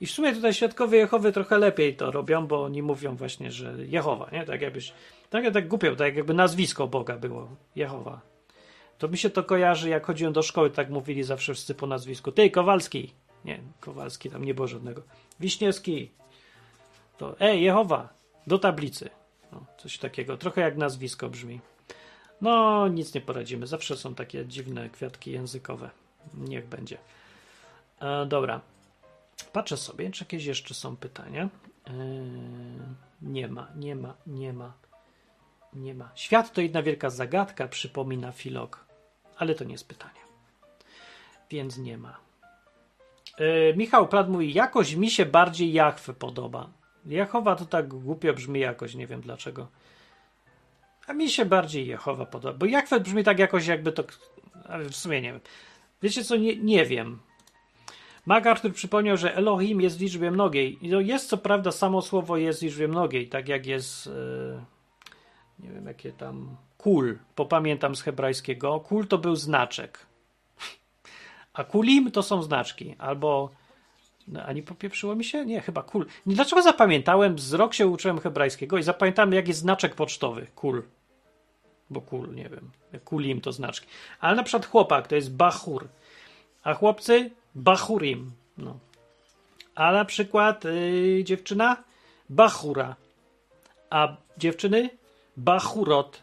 I 0.00 0.06
w 0.06 0.10
sumie 0.10 0.34
tutaj 0.34 0.54
świadkowie 0.54 0.98
Jehowy 0.98 1.32
trochę 1.32 1.58
lepiej 1.58 1.96
to 1.96 2.10
robią, 2.10 2.46
bo 2.46 2.64
oni 2.64 2.82
mówią 2.82 3.16
właśnie, 3.16 3.52
że 3.52 3.74
Jehowa, 3.86 4.30
nie? 4.32 4.44
Tak 4.44 4.60
jakbyś, 4.60 4.92
tak, 5.30 5.52
tak 5.52 5.68
głupio, 5.68 5.96
tak 5.96 6.16
jakby 6.16 6.34
nazwisko 6.34 6.86
Boga 6.86 7.16
było, 7.16 7.48
Jehowa. 7.76 8.20
To 8.98 9.08
mi 9.08 9.18
się 9.18 9.30
to 9.30 9.44
kojarzy, 9.44 9.88
jak 9.88 10.06
chodziłem 10.06 10.32
do 10.32 10.42
szkoły, 10.42 10.70
tak 10.70 10.90
mówili 10.90 11.22
zawsze 11.22 11.54
wszyscy 11.54 11.74
po 11.74 11.86
nazwisku. 11.86 12.32
Ty, 12.32 12.50
Kowalski. 12.50 13.12
Nie, 13.44 13.60
Kowalski, 13.80 14.30
tam 14.30 14.44
nie 14.44 14.54
było 14.54 14.66
żadnego. 14.66 15.02
Wiśniewski. 15.40 16.10
To, 17.18 17.40
ej, 17.40 17.62
Jehowa, 17.62 18.08
do 18.46 18.58
tablicy. 18.58 19.10
No, 19.52 19.66
coś 19.78 19.98
takiego, 19.98 20.36
trochę 20.36 20.60
jak 20.60 20.76
nazwisko 20.76 21.28
brzmi. 21.28 21.60
No, 22.40 22.88
nic 22.88 23.14
nie 23.14 23.20
poradzimy. 23.20 23.66
Zawsze 23.66 23.96
są 23.96 24.14
takie 24.14 24.46
dziwne 24.46 24.90
kwiatki 24.90 25.32
językowe. 25.32 25.90
Niech 26.34 26.66
będzie. 26.66 26.98
E, 28.00 28.26
dobra. 28.26 28.60
Patrzę 29.44 29.76
sobie, 29.76 30.10
czy 30.10 30.24
jakieś 30.24 30.44
jeszcze 30.44 30.74
są 30.74 30.96
pytania. 30.96 31.48
E, 31.86 31.92
nie 33.22 33.48
ma, 33.48 33.68
nie 33.76 33.96
ma, 33.96 34.14
nie 34.26 34.52
ma. 34.52 34.72
Nie 35.72 35.94
ma. 35.94 36.10
Świat 36.14 36.52
to 36.52 36.60
jedna 36.60 36.82
wielka 36.82 37.10
zagadka, 37.10 37.68
przypomina 37.68 38.32
Filok, 38.32 38.84
ale 39.36 39.54
to 39.54 39.64
nie 39.64 39.72
jest 39.72 39.88
pytanie. 39.88 40.20
Więc 41.50 41.78
nie 41.78 41.98
ma. 41.98 42.18
E, 43.38 43.76
Michał 43.76 44.08
Plat 44.08 44.28
mówi, 44.28 44.54
jakoś 44.54 44.94
mi 44.94 45.10
się 45.10 45.26
bardziej 45.26 45.72
Jachwę 45.72 46.14
podoba. 46.14 46.70
Jehowa 47.06 47.56
to 47.56 47.64
tak 47.66 47.88
głupio 47.88 48.34
brzmi 48.34 48.60
jakoś, 48.60 48.94
nie 48.94 49.06
wiem 49.06 49.20
dlaczego. 49.20 49.68
A 51.06 51.12
mi 51.12 51.30
się 51.30 51.44
bardziej 51.44 51.86
Jehowa 51.86 52.26
podoba, 52.26 52.58
bo 52.58 52.66
Jachwę 52.66 53.00
brzmi 53.00 53.24
tak 53.24 53.38
jakoś 53.38 53.66
jakby 53.66 53.92
to... 53.92 54.04
W 54.90 54.96
sumie 54.96 55.20
nie 55.20 55.32
wiem. 55.32 55.40
Wiecie 56.02 56.24
co, 56.24 56.36
nie, 56.36 56.56
nie 56.56 56.86
wiem. 56.86 57.18
MacArthur 58.26 58.72
przypomniał, 58.72 59.16
że 59.16 59.36
Elohim 59.36 59.80
jest 59.80 59.98
w 59.98 60.00
liczbie 60.00 60.30
mnogiej. 60.30 60.78
No 60.82 61.00
jest 61.00 61.28
co 61.28 61.38
prawda, 61.38 61.72
samo 61.72 62.02
słowo 62.02 62.36
jest 62.36 62.60
w 62.60 62.62
liczbie 62.62 62.88
mnogiej, 62.88 63.28
tak 63.28 63.48
jak 63.48 63.66
jest... 63.66 64.06
Yy, 64.06 64.60
nie 65.58 65.70
wiem 65.70 65.86
jakie 65.86 66.12
tam... 66.12 66.56
Kul, 66.78 67.18
popamiętam 67.34 67.96
z 67.96 68.02
hebrajskiego. 68.02 68.80
Kul 68.80 69.06
to 69.06 69.18
był 69.18 69.36
znaczek. 69.36 70.06
A 71.52 71.64
kulim 71.64 72.10
to 72.10 72.22
są 72.22 72.42
znaczki. 72.42 72.94
Albo... 72.98 73.50
No, 74.28 74.42
ani 74.42 74.62
popieprzyło 74.62 75.14
mi 75.14 75.24
się? 75.24 75.46
Nie, 75.46 75.60
chyba 75.60 75.82
kul. 75.82 76.06
Dlaczego 76.26 76.62
zapamiętałem? 76.62 77.38
Z 77.38 77.52
rok 77.52 77.74
się 77.74 77.86
uczyłem 77.86 78.18
hebrajskiego 78.18 78.78
i 78.78 78.82
zapamiętałem, 78.82 79.32
jak 79.32 79.48
jest 79.48 79.60
znaczek 79.60 79.94
pocztowy. 79.94 80.46
Kul. 80.54 80.82
Bo 81.90 82.00
kul, 82.00 82.34
nie 82.34 82.48
wiem. 82.48 82.70
Kulim 83.04 83.40
to 83.40 83.52
znaczki. 83.52 83.86
Ale 84.20 84.36
na 84.36 84.42
przykład 84.42 84.66
chłopak 84.66 85.08
to 85.08 85.14
jest 85.14 85.34
bachur. 85.34 85.88
A 86.62 86.74
chłopcy 86.74 87.30
bachurim. 87.56 88.32
No. 88.58 88.78
A 89.74 89.92
na 89.92 90.04
przykład 90.04 90.64
yy, 90.64 91.24
dziewczyna 91.24 91.76
bachura. 92.30 92.96
A 93.90 94.16
dziewczyny 94.38 94.90
bachurot. 95.36 96.22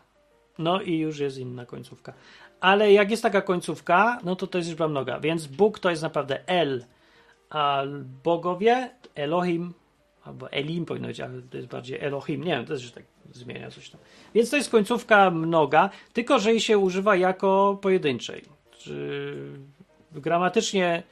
No 0.58 0.82
i 0.82 0.98
już 0.98 1.20
jest 1.20 1.38
inna 1.38 1.66
końcówka. 1.66 2.14
Ale 2.60 2.94
jak 2.94 3.12
jest 3.12 3.24
taka 3.24 3.42
końcówka, 3.42 4.20
no 4.24 4.36
to 4.36 4.48
to 4.48 4.58
jest 4.58 4.70
liczba 4.70 4.88
mnoga. 4.88 5.20
Więc 5.20 5.48
Bóg 5.48 5.80
to 5.80 5.90
jest 5.90 6.02
naprawdę 6.02 6.48
El. 6.48 6.86
A 7.50 7.84
bogowie 8.24 8.90
Elohim 9.16 9.74
albo 10.24 10.52
Elim 10.52 10.86
powinno 10.86 11.08
być, 11.08 11.20
ale 11.20 11.42
to 11.42 11.58
jest 11.58 11.70
bardziej 11.70 12.00
Elohim. 12.00 12.44
Nie 12.44 12.52
wiem, 12.52 12.66
to 12.66 12.74
jest, 12.74 12.96
tak 12.96 13.04
zmienia 13.32 13.72
coś 13.72 13.90
tam. 13.90 14.02
Więc 14.34 14.50
to 14.50 14.56
jest 14.56 14.70
końcówka 14.70 15.32
mnoga, 15.32 15.90
tylko 16.14 16.40
że 16.40 16.52
jej 16.52 16.60
się 16.60 16.78
używa 16.78 17.16
jako 17.16 17.80
pojedynczej. 17.82 18.42
Czy 18.78 19.36
gramatycznie 20.12 21.04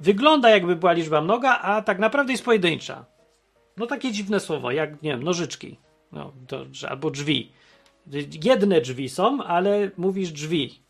wygląda 0.00 0.50
jakby 0.50 0.76
była 0.76 0.92
liczba 0.92 1.20
mnoga, 1.20 1.58
a 1.58 1.82
tak 1.82 1.98
naprawdę 1.98 2.32
jest 2.32 2.44
pojedyncza. 2.44 3.04
No 3.76 3.86
takie 3.86 4.12
dziwne 4.12 4.40
słowo, 4.40 4.70
jak 4.70 5.02
nie 5.02 5.10
wiem, 5.10 5.22
nożyczki. 5.22 5.76
No, 6.12 6.32
to, 6.46 6.64
albo 6.88 7.10
drzwi. 7.10 7.52
Jedne 8.44 8.80
drzwi 8.80 9.08
są, 9.08 9.42
ale 9.44 9.90
mówisz 9.96 10.32
drzwi. 10.32 10.80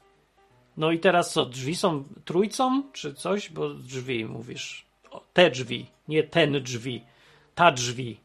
No 0.76 0.92
i 0.92 0.98
teraz 0.98 1.32
co? 1.32 1.46
Drzwi 1.46 1.76
są 1.76 2.04
trójcą, 2.24 2.82
czy 2.92 3.14
coś? 3.14 3.50
Bo 3.50 3.74
drzwi 3.74 4.24
mówisz. 4.24 4.86
O, 5.11 5.24
te 5.32 5.50
drzwi, 5.50 5.86
nie 6.09 6.22
ten 6.22 6.62
drzwi. 6.62 7.02
Ta 7.54 7.72
drzwi. 7.72 8.20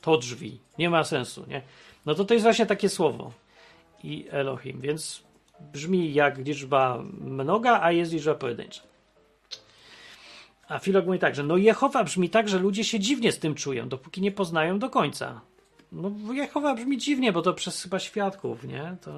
To 0.00 0.16
drzwi. 0.16 0.60
Nie 0.78 0.90
ma 0.90 1.04
sensu, 1.04 1.44
nie? 1.48 1.62
No 2.06 2.14
to 2.14 2.24
to 2.24 2.34
jest 2.34 2.44
właśnie 2.44 2.66
takie 2.66 2.88
słowo. 2.88 3.32
I 4.04 4.26
Elohim, 4.30 4.80
więc 4.80 5.22
brzmi 5.72 6.14
jak 6.14 6.38
liczba 6.38 7.02
mnoga, 7.20 7.80
a 7.82 7.92
jest 7.92 8.12
liczba 8.12 8.34
pojedyncza. 8.34 8.82
A 10.70 10.78
Filog 10.78 11.06
mówi 11.06 11.18
tak, 11.18 11.34
że 11.34 11.42
no 11.42 11.56
Jehowa 11.56 12.04
brzmi 12.04 12.30
tak, 12.30 12.48
że 12.48 12.58
ludzie 12.58 12.84
się 12.84 13.00
dziwnie 13.00 13.32
z 13.32 13.38
tym 13.38 13.54
czują, 13.54 13.88
dopóki 13.88 14.20
nie 14.20 14.32
poznają 14.32 14.78
do 14.78 14.90
końca. 14.90 15.40
No 15.92 16.12
Jehowa 16.32 16.74
brzmi 16.74 16.98
dziwnie, 16.98 17.32
bo 17.32 17.42
to 17.42 17.54
przez 17.54 17.82
chyba 17.82 17.98
świadków, 17.98 18.64
nie? 18.64 18.96
To 19.00 19.12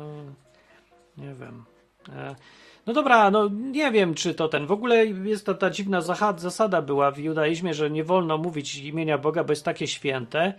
nie 1.16 1.34
wiem. 1.34 1.64
E, 2.09 2.34
no 2.86 2.92
dobra, 2.92 3.30
no 3.30 3.48
nie 3.48 3.90
wiem, 3.90 4.14
czy 4.14 4.34
to 4.34 4.48
ten. 4.48 4.66
W 4.66 4.72
ogóle 4.72 5.07
jest 5.07 5.46
to 5.46 5.55
ta 5.55 5.70
dziwna 5.70 6.00
zasada 6.36 6.82
była 6.82 7.11
w 7.11 7.18
judaizmie, 7.18 7.74
że 7.74 7.90
nie 7.90 8.05
wolno 8.05 8.38
mówić 8.38 8.76
imienia 8.76 9.18
Boga, 9.18 9.44
bo 9.44 9.53
jest 9.53 9.64
takie 9.64 9.86
święte. 9.86 10.55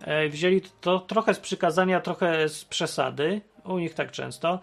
E, 0.00 0.28
wzięli 0.28 0.60
to 0.80 0.98
trochę 0.98 1.34
z 1.34 1.40
przykazania, 1.40 2.00
trochę 2.00 2.48
z 2.48 2.64
przesady. 2.64 3.40
U 3.64 3.78
nich 3.78 3.94
tak 3.94 4.10
często. 4.10 4.60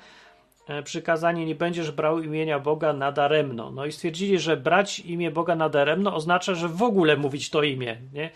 E, 0.68 0.84
przykazanie 0.84 1.46
nie 1.46 1.56
będziesz 1.56 1.92
brał 1.92 2.22
imienia 2.22 2.60
Boga 2.60 2.94
nadaremno. 2.94 3.72
No 3.72 3.86
i 3.86 3.92
stwierdzili, 3.92 4.40
że 4.40 4.58
brać 4.58 5.00
imię 5.00 5.32
Boga 5.32 5.56
nadaremno 5.56 6.16
oznacza, 6.16 6.56
że 6.56 6.68
w 6.68 6.84
ogóle 6.84 7.18
mówić 7.18 7.50
to 7.50 7.64
imię. 7.64 7.98
Nie? 8.14 8.30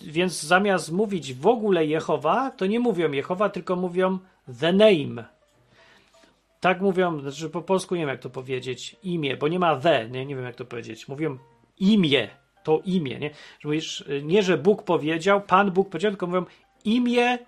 Więc 0.00 0.42
zamiast 0.42 0.92
mówić 0.92 1.34
w 1.34 1.46
ogóle 1.46 1.86
Jehowa, 1.86 2.50
to 2.50 2.66
nie 2.66 2.80
mówią 2.80 3.12
Jehowa, 3.12 3.48
tylko 3.48 3.76
mówią 3.76 4.18
the 4.60 4.72
name. 4.72 5.24
Tak 6.60 6.80
mówią, 6.80 7.20
znaczy 7.20 7.50
po 7.50 7.62
polsku 7.62 7.94
nie 7.94 8.00
wiem 8.00 8.08
jak 8.08 8.20
to 8.20 8.30
powiedzieć, 8.30 8.96
imię, 9.02 9.36
bo 9.36 9.48
nie 9.48 9.58
ma 9.58 9.76
the, 9.76 10.08
nie, 10.08 10.26
nie 10.26 10.36
wiem 10.36 10.44
jak 10.44 10.54
to 10.54 10.64
powiedzieć. 10.64 11.08
Mówią 11.08 11.38
imię, 11.78 12.28
to 12.64 12.80
imię, 12.84 13.18
nie? 13.18 13.30
Że 13.60 13.68
mówisz, 13.68 14.04
nie, 14.22 14.42
że 14.42 14.58
Bóg 14.58 14.82
powiedział, 14.82 15.40
Pan 15.40 15.70
Bóg 15.70 15.88
powiedział, 15.88 16.10
tylko 16.10 16.26
mówią 16.26 16.44
imię, 16.84 17.38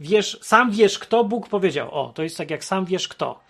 wiesz, 0.00 0.38
sam 0.42 0.70
wiesz 0.70 0.98
kto 0.98 1.24
Bóg 1.24 1.48
powiedział. 1.48 1.90
O, 1.90 2.12
to 2.14 2.22
jest 2.22 2.36
tak 2.36 2.50
jak 2.50 2.64
sam 2.64 2.84
wiesz 2.84 3.08
kto. 3.08 3.40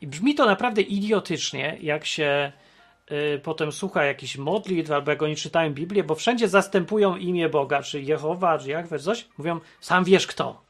I 0.00 0.06
brzmi 0.06 0.34
to 0.34 0.46
naprawdę 0.46 0.82
idiotycznie, 0.82 1.78
jak 1.80 2.04
się 2.04 2.52
y, 3.10 3.40
potem 3.42 3.72
słucha 3.72 4.04
jakichś 4.04 4.36
modlitw, 4.36 4.90
albo 4.90 5.10
jak 5.10 5.22
oni 5.22 5.36
czytają 5.36 5.74
Biblię, 5.74 6.04
bo 6.04 6.14
wszędzie 6.14 6.48
zastępują 6.48 7.16
imię 7.16 7.48
Boga, 7.48 7.82
czy 7.82 8.00
Jehowa, 8.00 8.58
czy 8.58 8.70
jak 8.70 8.88
coś, 9.00 9.26
mówią 9.38 9.60
sam 9.80 10.04
wiesz 10.04 10.26
kto. 10.26 10.62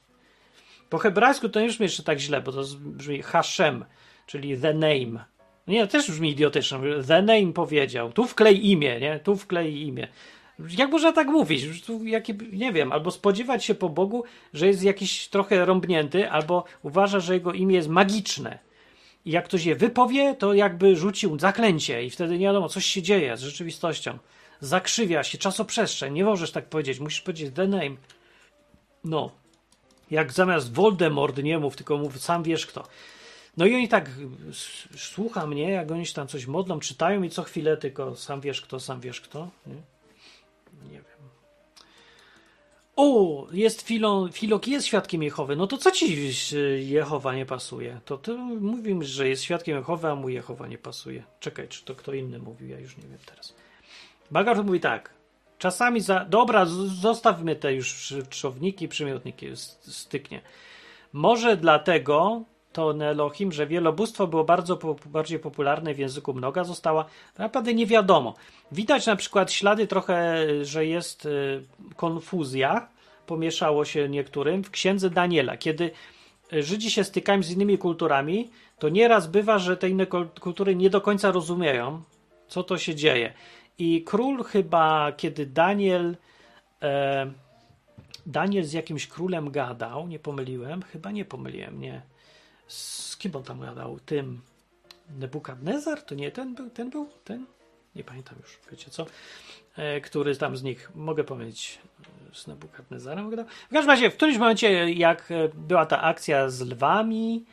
Po 0.91 0.99
hebrajsku 0.99 1.49
to 1.49 1.61
nie 1.61 1.69
brzmi 1.69 1.85
jeszcze 1.85 2.03
tak 2.03 2.19
źle, 2.19 2.41
bo 2.41 2.53
to 2.53 2.63
brzmi 2.81 3.23
Hashem, 3.23 3.85
czyli 4.27 4.59
the 4.59 4.75
name. 4.75 5.25
Nie, 5.67 5.87
też 5.87 6.11
brzmi 6.11 6.31
idiotycznie. 6.31 6.79
The 7.07 7.23
name 7.23 7.53
powiedział. 7.53 8.13
Tu 8.13 8.25
wklej 8.25 8.71
imię, 8.71 9.01
nie? 9.01 9.21
Tu 9.21 9.37
wklej 9.37 9.83
imię. 9.83 10.09
Jak 10.59 10.91
można 10.91 11.13
tak 11.13 11.27
mówić? 11.27 11.65
Nie 12.53 12.73
wiem, 12.73 12.93
albo 12.93 13.11
spodziewać 13.11 13.65
się 13.65 13.75
po 13.75 13.89
Bogu, 13.89 14.25
że 14.55 14.67
jest 14.67 14.83
jakiś 14.83 15.29
trochę 15.29 15.65
rąbnięty, 15.65 16.31
albo 16.31 16.65
uważa, 16.83 17.21
że 17.21 17.35
jego 17.35 17.53
imię 17.53 17.77
jest 17.77 17.89
magiczne. 17.89 18.59
I 19.25 19.31
jak 19.31 19.45
ktoś 19.45 19.65
je 19.65 19.77
wypowie, 19.77 20.35
to 20.35 20.55
jakby 20.55 20.97
rzucił 20.97 21.39
zaklęcie 21.39 22.05
i 22.05 22.11
wtedy 22.11 22.39
nie 22.39 22.47
wiadomo, 22.47 22.69
coś 22.69 22.87
się 22.87 23.03
dzieje 23.03 23.37
z 23.37 23.41
rzeczywistością. 23.41 24.19
Zakrzywia 24.61 25.23
się 25.23 25.39
czasoprzestrzeń. 25.39 26.15
Nie 26.15 26.25
możesz 26.25 26.53
tak 26.53 26.67
powiedzieć. 26.67 27.01
Musisz 27.01 27.21
powiedzieć 27.21 27.55
the 27.55 27.67
name. 27.67 27.97
No. 29.05 29.31
Jak 30.11 30.33
zamiast 30.33 30.73
Voldemort 30.73 31.43
nie 31.43 31.59
mów, 31.59 31.77
tylko 31.77 31.99
mów 31.99 32.19
sam 32.19 32.43
wiesz 32.43 32.67
kto. 32.67 32.87
No 33.57 33.67
i 33.67 33.75
oni 33.75 33.89
tak 33.89 34.11
słucha 34.97 35.47
mnie, 35.47 35.71
jak 35.71 35.91
oni 35.91 36.07
się 36.07 36.15
tam 36.15 36.29
coś 36.29 36.47
modlą, 36.47 36.81
czytają 36.81 37.23
i 37.23 37.31
co 37.31 37.43
chwilę 37.43 37.77
tylko 37.77 38.17
sam 38.17 38.41
wiesz 38.41 38.61
kto, 38.61 38.81
sam 38.81 39.01
wiesz 39.01 39.21
kto. 39.21 39.49
Nie 39.67 39.94
O, 42.97 43.47
jest 43.53 43.83
Filon, 43.83 44.33
Filok 44.33 44.69
jest 44.69 44.87
świadkiem 44.87 45.23
Jehowy. 45.23 45.57
No 45.57 45.67
to 45.67 45.79
co 45.79 45.91
ci 45.91 46.33
Jehowa 46.79 47.35
nie 47.35 47.47
pasuje? 47.47 48.01
To 48.05 48.19
ty 48.19 48.35
mówimy, 48.61 49.05
że 49.05 49.29
jest 49.29 49.43
świadkiem 49.43 49.77
Jehowy, 49.77 50.09
a 50.09 50.15
mu 50.15 50.29
Jehowa 50.29 50.67
nie 50.67 50.79
pasuje. 50.79 51.25
Czekaj, 51.41 51.69
czy 51.69 51.85
to 51.85 51.95
kto 51.95 52.13
inny 52.13 52.39
mówił? 52.39 52.69
Ja 52.69 52.79
już 52.79 52.97
nie 52.97 53.03
wiem 53.03 53.19
teraz. 53.27 53.55
Bagar 54.31 54.65
mówi 54.65 54.81
tak. 54.81 55.11
Czasami 55.59 56.01
za. 56.01 56.25
Dobra, 56.25 56.67
zostawmy 57.03 57.57
te 57.57 57.75
już 57.75 58.15
szowniki, 58.31 58.89
przymiotniki, 58.89 59.47
styknie. 59.81 60.41
Może 61.13 61.57
dlatego, 61.57 62.43
to 62.75 62.95
Elohim, 63.05 63.53
że 63.53 63.67
wielobóstwo 63.67 64.27
było 64.27 64.45
bardzo 64.45 64.77
po, 64.77 64.97
bardziej 65.07 65.39
popularne 65.39 65.95
w 65.95 65.99
języku 65.99 66.35
mnoga, 66.35 66.65
została 66.65 67.05
naprawdę 67.39 67.75
nie 67.75 67.87
wiadomo. 67.87 68.35
Widać 68.73 69.07
na 69.07 69.17
przykład 69.17 69.53
ślady 69.53 69.87
trochę, 69.87 70.45
że 70.65 70.87
jest 70.87 71.27
y, 71.27 71.63
konfuzja, 71.97 72.89
pomieszało 73.27 73.85
się 73.85 74.09
niektórym 74.09 74.65
w 74.65 74.71
księdze 74.71 75.11
Daniela, 75.11 75.57
kiedy 75.57 75.91
Żydzi 76.53 76.91
się 76.91 77.05
stykają 77.05 77.43
z 77.43 77.51
innymi 77.51 77.79
kulturami, 77.79 78.51
to 78.79 78.89
nieraz 78.89 79.27
bywa, 79.27 79.59
że 79.59 79.77
te 79.77 79.89
inne 79.89 80.07
kultury 80.41 80.77
nie 80.77 80.91
do 80.91 81.01
końca 81.01 81.31
rozumieją, 81.31 82.03
co 82.49 82.63
to 82.63 82.79
się 82.79 82.95
dzieje. 82.95 83.33
I 83.79 84.03
król 84.03 84.45
chyba, 84.45 85.13
kiedy 85.13 85.47
Daniel. 85.47 86.17
E, 86.83 87.31
Daniel 88.27 88.65
z 88.65 88.73
jakimś 88.73 89.07
królem 89.07 89.51
gadał, 89.51 90.09
nie 90.09 90.19
pomyliłem, 90.19 90.83
chyba 90.83 91.11
nie 91.11 91.25
pomyliłem, 91.25 91.81
nie. 91.81 92.03
Z 92.67 93.17
kim 93.17 93.37
on 93.37 93.43
tam 93.43 93.61
gadał? 93.61 94.01
Tym 94.01 94.41
Nebukadnezar? 95.19 96.03
To 96.03 96.15
nie 96.15 96.31
ten 96.31 96.55
był? 96.55 96.71
Ten 96.71 96.91
był? 96.91 97.09
Ten? 97.25 97.47
Nie 97.97 98.05
pamiętam 98.05 98.39
już, 98.43 98.59
wiecie 98.71 98.91
co? 98.91 99.07
E, 99.77 100.01
który 100.01 100.37
tam 100.37 100.57
z 100.57 100.63
nich, 100.63 100.91
mogę 100.95 101.25
powiedzieć, 101.25 101.79
z 102.33 102.47
Nebukadnezarem 102.47 103.31
gadał. 103.31 103.47
W 103.47 103.73
każdym 103.73 103.91
razie, 103.91 104.11
w 104.11 104.17
którymś 104.17 104.39
momencie, 104.39 104.93
jak 104.93 105.31
e, 105.31 105.49
była 105.55 105.87
ta 105.87 106.03
akcja 106.03 106.49
z 106.49 106.61
lwami, 106.61 107.45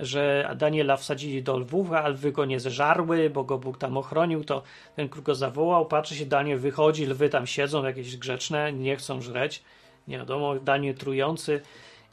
że 0.00 0.54
Daniela 0.56 0.96
wsadzili 0.96 1.42
do 1.42 1.58
lwów, 1.58 1.92
a 1.92 2.08
lwy 2.08 2.32
go 2.32 2.44
nie 2.44 2.60
zeżarły, 2.60 3.30
bo 3.30 3.44
go 3.44 3.58
Bóg 3.58 3.78
tam 3.78 3.96
ochronił, 3.96 4.44
to 4.44 4.62
ten 4.96 5.08
król 5.08 5.24
go 5.24 5.34
zawołał, 5.34 5.86
patrzy 5.86 6.16
się, 6.16 6.26
Daniel 6.26 6.58
wychodzi, 6.58 7.06
lwy 7.06 7.28
tam 7.28 7.46
siedzą, 7.46 7.84
jakieś 7.84 8.16
grzeczne, 8.16 8.72
nie 8.72 8.96
chcą 8.96 9.22
żreć, 9.22 9.62
nie 10.08 10.18
wiadomo, 10.18 10.54
Daniel 10.54 10.94
trujący. 10.94 11.60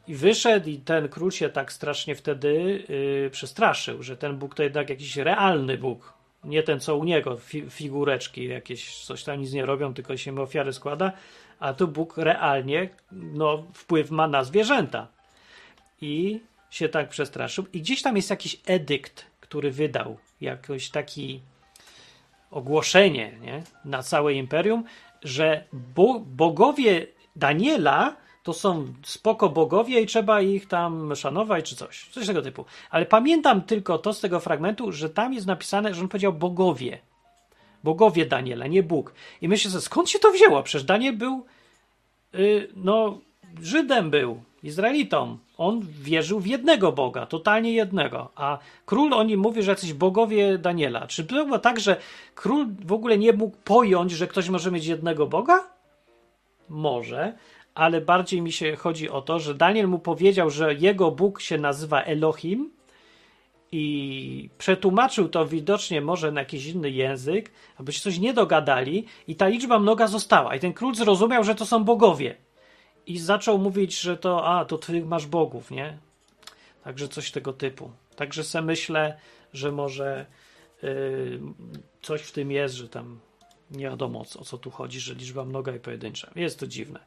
I 0.08 0.16
wyszedł 0.16 0.70
i 0.70 0.78
ten 0.78 1.10
król 1.10 1.32
się 1.32 1.50
tak 1.50 1.72
strasznie 1.72 2.16
wtedy 2.16 2.84
yy, 2.90 3.30
przestraszył, 3.30 4.04
że 4.04 4.18
ten 4.18 4.38
Bóg 4.38 4.56
to 4.56 4.64
jednak 4.64 4.90
jakiś 4.90 5.18
realny 5.18 5.78
Bóg, 5.78 6.14
nie 6.44 6.64
ten 6.64 6.80
co 6.80 6.98
u 6.98 7.04
niego, 7.04 7.38
fi 7.38 7.70
figureczki 7.70 8.48
jakieś, 8.48 9.06
coś 9.06 9.24
tam 9.24 9.40
nic 9.40 9.54
nie 9.54 9.66
robią, 9.66 9.94
tylko 9.94 10.18
się 10.18 10.32
mu 10.32 10.42
ofiary 10.42 10.74
składa, 10.74 11.12
a 11.60 11.74
tu 11.74 11.88
Bóg 11.88 12.18
realnie 12.18 12.90
no, 13.12 13.64
wpływ 13.74 14.12
ma 14.12 14.28
na 14.28 14.44
zwierzęta. 14.44 15.08
I 16.02 16.40
się 16.70 16.90
tak 16.90 17.10
przestraszył. 17.10 17.66
I 17.74 17.82
gdzieś 17.82 18.02
tam 18.02 18.16
jest 18.16 18.30
jakiś 18.30 18.62
edykt, 18.66 19.26
który 19.40 19.72
wydał, 19.72 20.18
jakoś 20.42 20.90
taki 20.90 21.42
ogłoszenie 22.52 23.32
nie? 23.42 23.64
na 23.86 24.04
całe 24.04 24.34
imperium, 24.34 24.84
że 25.24 25.64
bo 25.74 26.20
bogowie 26.20 27.08
Daniela 27.36 28.16
to 28.48 28.54
są 28.54 28.94
spoko 29.04 29.50
bogowie 29.50 30.02
i 30.02 30.06
trzeba 30.06 30.42
ich 30.42 30.68
tam 30.68 31.16
szanować 31.16 31.70
czy 31.70 31.76
coś. 31.76 32.10
Coś 32.12 32.28
tego 32.28 32.42
typu. 32.42 32.66
Ale 32.90 33.06
pamiętam 33.06 33.62
tylko 33.62 33.98
to 33.98 34.14
z 34.14 34.20
tego 34.20 34.40
fragmentu, 34.40 34.92
że 34.92 35.10
tam 35.10 35.34
jest 35.34 35.48
napisane, 35.48 35.94
że 35.94 36.02
on 36.02 36.08
powiedział 36.08 36.34
bogowie. 36.34 37.00
Bogowie 37.84 38.26
Daniela, 38.26 38.68
nie 38.68 38.84
Bóg. 38.84 39.14
I 39.42 39.48
myślę 39.48 39.72
sobie, 39.72 39.82
skąd 39.82 40.10
się 40.10 40.20
to 40.20 40.32
wzięło? 40.32 40.64
Przecież 40.64 40.84
Daniel 40.84 41.18
był, 41.18 41.46
yy, 42.34 42.70
no, 42.76 43.20
Żydem 43.62 44.10
był, 44.10 44.42
Izraelitą. 44.64 45.38
On 45.58 45.82
wierzył 46.02 46.40
w 46.40 46.48
jednego 46.48 46.92
Boga, 46.92 47.26
totalnie 47.26 47.74
jednego. 47.74 48.32
A 48.36 48.58
król 48.86 49.14
o 49.14 49.24
nim 49.24 49.40
mówi, 49.40 49.64
że 49.64 49.72
jacyś 49.72 49.94
bogowie 49.94 50.58
Daniela. 50.58 51.08
Czy 51.08 51.24
było 51.24 51.60
tak, 51.60 51.80
że 51.80 51.98
król 52.36 52.68
w 52.86 52.94
ogóle 52.94 53.18
nie 53.18 53.34
mógł 53.34 53.58
pojąć, 53.64 54.12
że 54.12 54.28
ktoś 54.28 54.50
może 54.50 54.72
mieć 54.72 54.86
jednego 54.86 55.28
Boga? 55.28 55.78
Może, 56.70 57.34
ale 57.78 58.02
bardziej 58.02 58.42
mi 58.42 58.52
się 58.52 58.76
chodzi 58.76 59.10
o 59.10 59.22
to, 59.22 59.40
że 59.40 59.56
Daniel 59.56 59.88
mu 59.88 60.00
powiedział, 60.00 60.50
że 60.50 60.74
jego 60.74 61.12
Bóg 61.12 61.42
się 61.42 61.58
nazywa 61.58 62.04
Elohim 62.04 62.72
i 63.72 64.50
przetłumaczył 64.58 65.30
to 65.30 65.46
widocznie 65.46 66.02
może 66.02 66.32
na 66.32 66.42
jakiś 66.42 66.66
inny 66.66 66.90
język, 66.90 67.52
aby 67.78 67.92
się 67.92 68.02
coś 68.02 68.20
nie 68.20 68.34
dogadali 68.34 69.06
i 69.28 69.36
ta 69.36 69.48
liczba 69.48 69.80
mnoga 69.80 70.08
została. 70.08 70.56
I 70.56 70.60
ten 70.60 70.74
król 70.74 70.96
zrozumiał, 70.96 71.44
że 71.44 71.56
to 71.56 71.66
są 71.66 71.84
bogowie 71.84 72.36
i 73.06 73.20
zaczął 73.20 73.58
mówić, 73.58 74.00
że 74.00 74.18
to, 74.18 74.48
a, 74.48 74.66
to 74.66 74.78
twych 74.78 75.06
masz 75.06 75.26
bogów, 75.26 75.72
nie? 75.72 75.98
Także 76.84 77.08
coś 77.08 77.32
tego 77.32 77.54
typu. 77.54 77.92
Także 78.16 78.44
se 78.44 78.62
myślę, 78.62 79.18
że 79.54 79.72
może 79.72 80.26
yy, 80.84 81.40
coś 82.02 82.22
w 82.22 82.32
tym 82.32 82.52
jest, 82.52 82.76
że 82.76 82.90
tam 82.90 83.20
nie 83.72 83.84
wiadomo 83.84 84.20
o 84.20 84.46
co 84.46 84.58
tu 84.58 84.72
chodzi, 84.72 85.00
że 85.00 85.14
liczba 85.14 85.46
mnoga 85.46 85.76
i 85.76 85.80
pojedyncza. 85.80 86.32
Jest 86.36 86.60
to 86.60 86.68
dziwne. 86.68 87.00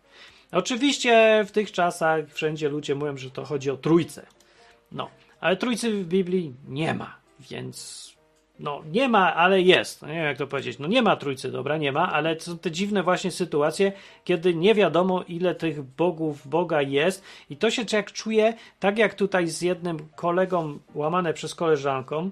Oczywiście 0.53 1.45
w 1.49 1.51
tych 1.51 1.73
czasach 1.73 2.25
wszędzie 2.29 2.69
ludzie 2.69 2.95
mówią, 2.95 3.17
że 3.17 3.31
to 3.31 3.45
chodzi 3.45 3.71
o 3.71 3.77
trójcę. 3.77 4.27
No, 4.93 5.09
ale 5.41 5.57
trójcy 5.57 5.93
w 5.93 6.07
Biblii 6.07 6.55
nie 6.69 6.95
ma, 6.95 7.17
więc 7.51 8.11
no 8.61 8.83
nie 8.93 9.09
ma, 9.09 9.35
ale 9.35 9.61
jest. 9.61 10.03
No, 10.03 10.09
nie 10.09 10.15
wiem 10.15 10.25
jak 10.25 10.39
to 10.39 10.47
powiedzieć. 10.47 10.79
No 10.79 10.89
nie 10.89 11.03
ma 11.03 11.17
trójcy, 11.17 11.51
dobra, 11.51 11.77
nie 11.77 11.93
ma, 11.93 12.13
ale 12.13 12.41
są 12.41 12.59
te 12.59 12.71
dziwne 12.71 13.03
właśnie 13.03 13.31
sytuacje, 13.31 13.93
kiedy 14.25 14.55
nie 14.55 14.75
wiadomo 14.75 15.23
ile 15.29 15.55
tych 15.55 15.83
bogów 15.83 16.49
Boga 16.49 16.83
jest 16.83 17.25
i 17.51 17.57
to 17.57 17.71
się 17.71 17.85
jak 17.93 18.13
czuje, 18.13 18.55
tak 18.81 18.99
jak 18.99 19.15
tutaj 19.15 19.49
z 19.49 19.63
jednym 19.63 19.99
kolegą 20.17 20.79
łamane 20.95 21.35
przez 21.35 21.55
koleżanką 21.55 22.31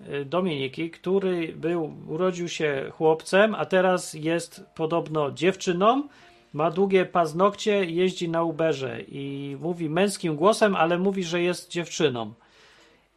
y, 0.00 0.24
Dominiki, 0.24 0.90
który 0.90 1.52
był, 1.56 1.94
urodził 2.08 2.48
się 2.48 2.90
chłopcem, 2.92 3.54
a 3.54 3.64
teraz 3.64 4.14
jest 4.14 4.64
podobno 4.74 5.30
dziewczyną, 5.30 6.08
ma 6.52 6.70
długie 6.70 7.04
paznokcie, 7.04 7.84
jeździ 7.84 8.28
na 8.28 8.42
Uberze 8.42 9.00
i 9.08 9.56
mówi 9.60 9.90
męskim 9.90 10.36
głosem, 10.36 10.76
ale 10.76 10.98
mówi, 10.98 11.24
że 11.24 11.42
jest 11.42 11.70
dziewczyną. 11.70 12.32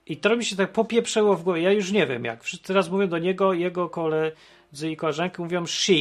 I 0.07 0.17
to 0.17 0.35
mi 0.35 0.45
się 0.45 0.55
tak 0.55 0.71
popieprzyło 0.71 1.35
w 1.35 1.43
głowie. 1.43 1.61
Ja 1.61 1.71
już 1.71 1.91
nie 1.91 2.07
wiem 2.07 2.25
jak. 2.25 2.43
Wszyscy 2.43 2.67
teraz 2.67 2.89
mówią 2.89 3.07
do 3.07 3.17
niego, 3.17 3.53
jego 3.53 3.89
koledzy 3.89 4.91
i 4.91 4.97
koleżanki 4.97 5.41
mówią 5.41 5.65
she. 5.65 5.93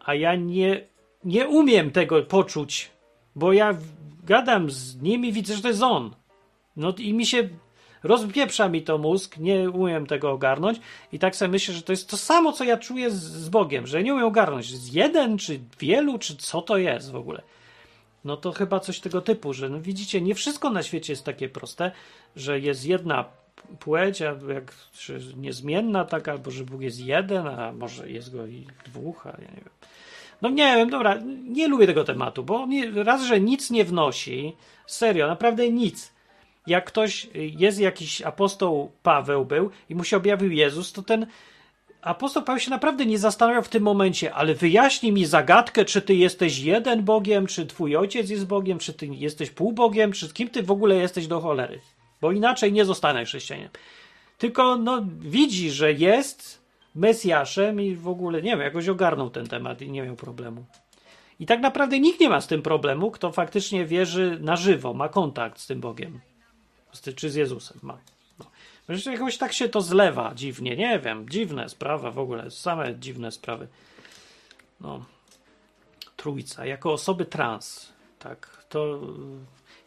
A 0.00 0.14
ja 0.14 0.34
nie, 0.34 0.86
nie 1.24 1.48
umiem 1.48 1.90
tego 1.90 2.22
poczuć, 2.22 2.90
bo 3.36 3.52
ja 3.52 3.76
gadam 4.24 4.70
z 4.70 5.02
nim 5.02 5.24
i 5.24 5.32
widzę, 5.32 5.56
że 5.56 5.62
to 5.62 5.68
jest 5.68 5.82
on. 5.82 6.14
No 6.76 6.94
i 6.98 7.14
mi 7.14 7.26
się 7.26 7.48
rozpieprza 8.04 8.68
mi 8.68 8.82
to 8.82 8.98
mózg, 8.98 9.38
nie 9.38 9.70
umiem 9.70 10.06
tego 10.06 10.30
ogarnąć 10.30 10.80
i 11.12 11.18
tak 11.18 11.36
sobie 11.36 11.48
myślę, 11.48 11.74
że 11.74 11.82
to 11.82 11.92
jest 11.92 12.10
to 12.10 12.16
samo, 12.16 12.52
co 12.52 12.64
ja 12.64 12.76
czuję 12.76 13.10
z, 13.10 13.22
z 13.22 13.48
Bogiem, 13.48 13.86
że 13.86 14.02
nie 14.02 14.14
umiem 14.14 14.26
ogarnąć. 14.26 14.66
Z 14.66 14.92
jeden, 14.92 15.38
czy 15.38 15.60
wielu, 15.80 16.18
czy 16.18 16.36
co 16.36 16.62
to 16.62 16.76
jest 16.78 17.12
w 17.12 17.16
ogóle 17.16 17.42
no 18.24 18.36
to 18.36 18.52
chyba 18.52 18.80
coś 18.80 19.00
tego 19.00 19.20
typu, 19.20 19.52
że 19.52 19.68
no 19.68 19.80
widzicie, 19.80 20.20
nie 20.20 20.34
wszystko 20.34 20.70
na 20.70 20.82
świecie 20.82 21.12
jest 21.12 21.24
takie 21.24 21.48
proste, 21.48 21.90
że 22.36 22.60
jest 22.60 22.86
jedna 22.86 23.24
płeć, 23.80 24.22
a 24.22 24.24
jak 24.24 24.74
niezmienna 25.36 26.04
taka, 26.04 26.32
albo 26.32 26.50
że 26.50 26.64
Bóg 26.64 26.80
jest 26.80 27.00
jeden, 27.00 27.46
a 27.46 27.72
może 27.72 28.10
jest 28.10 28.32
go 28.32 28.46
i 28.46 28.66
dwóch, 28.86 29.26
a 29.26 29.30
ja 29.30 29.48
nie 29.48 29.56
wiem. 29.56 29.74
No 30.42 30.50
nie 30.50 30.76
wiem, 30.76 30.90
dobra, 30.90 31.18
nie 31.48 31.68
lubię 31.68 31.86
tego 31.86 32.04
tematu, 32.04 32.44
bo 32.44 32.66
nie, 32.66 33.04
raz, 33.04 33.22
że 33.22 33.40
nic 33.40 33.70
nie 33.70 33.84
wnosi, 33.84 34.56
serio, 34.86 35.26
naprawdę 35.26 35.70
nic. 35.70 36.13
Jak 36.66 36.84
ktoś, 36.84 37.28
jest 37.34 37.80
jakiś 37.80 38.22
apostoł 38.22 38.90
Paweł 39.02 39.44
był 39.44 39.70
i 39.88 39.94
mu 39.94 40.04
się 40.04 40.16
objawił 40.16 40.50
Jezus, 40.50 40.92
to 40.92 41.02
ten 41.02 41.26
apostoł 42.02 42.42
Paweł 42.42 42.60
się 42.60 42.70
naprawdę 42.70 43.06
nie 43.06 43.18
zastanawiał 43.18 43.62
w 43.62 43.68
tym 43.68 43.82
momencie, 43.82 44.34
ale 44.34 44.54
wyjaśnij 44.54 45.12
mi 45.12 45.26
zagadkę, 45.26 45.84
czy 45.84 46.02
ty 46.02 46.14
jesteś 46.14 46.58
jeden 46.58 47.02
Bogiem, 47.02 47.46
czy 47.46 47.66
twój 47.66 47.96
ojciec 47.96 48.30
jest 48.30 48.46
Bogiem, 48.46 48.78
czy 48.78 48.92
ty 48.92 49.06
jesteś 49.06 49.50
półbogiem, 49.50 50.12
czy 50.12 50.32
kim 50.32 50.48
ty 50.48 50.62
w 50.62 50.70
ogóle 50.70 50.96
jesteś 50.96 51.26
do 51.26 51.40
cholery. 51.40 51.80
Bo 52.20 52.32
inaczej 52.32 52.72
nie 52.72 52.84
zostanę 52.84 53.24
chrześcijaninem. 53.24 53.70
Tylko 54.38 54.76
no, 54.76 55.06
widzi, 55.20 55.70
że 55.70 55.92
jest 55.92 56.64
Mesjaszem 56.94 57.80
i 57.80 57.94
w 57.94 58.08
ogóle, 58.08 58.42
nie 58.42 58.50
wiem, 58.50 58.60
jakoś 58.60 58.88
ogarnął 58.88 59.30
ten 59.30 59.46
temat 59.46 59.82
i 59.82 59.90
nie 59.90 60.02
miał 60.02 60.16
problemu. 60.16 60.64
I 61.40 61.46
tak 61.46 61.60
naprawdę 61.60 62.00
nikt 62.00 62.20
nie 62.20 62.28
ma 62.28 62.40
z 62.40 62.46
tym 62.46 62.62
problemu, 62.62 63.10
kto 63.10 63.32
faktycznie 63.32 63.86
wierzy 63.86 64.38
na 64.40 64.56
żywo, 64.56 64.94
ma 64.94 65.08
kontakt 65.08 65.60
z 65.60 65.66
tym 65.66 65.80
Bogiem. 65.80 66.20
Czy 67.16 67.30
z 67.30 67.34
Jezusem 67.34 67.78
ma. 67.82 67.98
Że 68.88 69.12
jakoś 69.12 69.38
tak 69.38 69.52
się 69.52 69.68
to 69.68 69.80
zlewa 69.80 70.34
dziwnie, 70.34 70.76
nie 70.76 70.98
wiem, 70.98 71.28
dziwne 71.28 71.68
sprawa 71.68 72.10
w 72.10 72.18
ogóle, 72.18 72.50
same 72.50 72.98
dziwne 72.98 73.32
sprawy. 73.32 73.68
No, 74.80 75.04
trójca, 76.16 76.66
jako 76.66 76.92
osoby 76.92 77.24
trans, 77.24 77.92
tak, 78.18 78.64
to 78.68 79.00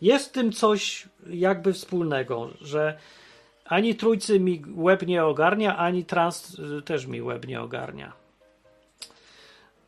jest 0.02 0.34
tym 0.34 0.52
coś 0.52 1.08
jakby 1.30 1.74
wspólnego, 1.74 2.50
że 2.62 2.98
ani 3.66 3.96
trójcy 3.96 4.40
mi 4.40 4.64
łeb 4.76 5.08
nie 5.08 5.26
ogarnia, 5.26 5.78
ani 5.78 6.06
trans 6.06 6.60
y, 6.60 6.82
też 6.82 7.06
mi 7.06 7.22
łeb 7.22 7.48
nie 7.48 7.62
ogarnia. 7.62 8.14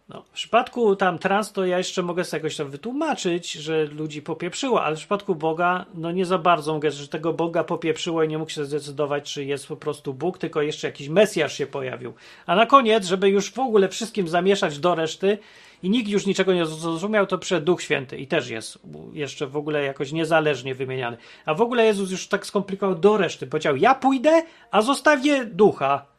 No, 0.10 0.22
w 0.22 0.30
przypadku 0.30 0.96
tam 0.96 1.20
trans 1.20 1.52
to 1.52 1.66
ja 1.66 1.78
jeszcze 1.78 2.04
mogę 2.04 2.24
sobie 2.24 2.40
jakoś 2.40 2.56
tam 2.56 2.70
wytłumaczyć, 2.70 3.52
że 3.52 3.86
ludzi 3.86 4.22
popieprzyło, 4.22 4.84
ale 4.84 4.96
w 4.96 5.00
przypadku 5.00 5.36
Boga, 5.36 5.86
no 5.94 6.12
nie 6.12 6.26
za 6.26 6.38
bardzo 6.38 6.74
mogę, 6.74 6.92
że 6.92 7.08
tego 7.08 7.34
Boga 7.34 7.64
popieprzyło 7.64 8.24
i 8.24 8.28
nie 8.28 8.38
mógł 8.38 8.52
się 8.52 8.66
zdecydować, 8.66 9.34
czy 9.34 9.46
jest 9.46 9.68
po 9.68 9.76
prostu 9.76 10.14
Bóg, 10.14 10.38
tylko 10.38 10.62
jeszcze 10.62 10.88
jakiś 10.88 11.10
Mesjasz 11.10 11.58
się 11.58 11.68
pojawił. 11.68 12.14
A 12.46 12.56
na 12.56 12.66
koniec, 12.66 13.06
żeby 13.06 13.30
już 13.30 13.52
w 13.52 13.60
ogóle 13.60 13.90
wszystkim 13.90 14.28
zamieszać 14.28 14.80
do 14.80 14.96
reszty 14.96 15.38
i 15.84 15.90
nikt 15.90 16.10
już 16.10 16.26
niczego 16.26 16.54
nie 16.54 16.66
zrozumiał, 16.66 17.28
to 17.28 17.38
przyszedł 17.38 17.66
Duch 17.66 17.82
Święty 17.82 18.18
i 18.18 18.28
też 18.28 18.50
jest 18.50 18.80
jeszcze 19.14 19.48
w 19.48 19.58
ogóle 19.58 19.84
jakoś 19.84 20.12
niezależnie 20.12 20.76
wymieniany. 20.76 21.18
A 21.46 21.54
w 21.54 21.62
ogóle 21.62 21.86
Jezus 21.86 22.12
już 22.12 22.28
tak 22.28 22.46
skomplikował 22.46 22.96
do 22.96 23.18
reszty. 23.18 23.48
Powiedział, 23.48 23.76
ja 23.76 23.96
pójdę, 23.96 24.44
a 24.72 24.82
zostawię 24.82 25.46
Ducha. 25.46 26.19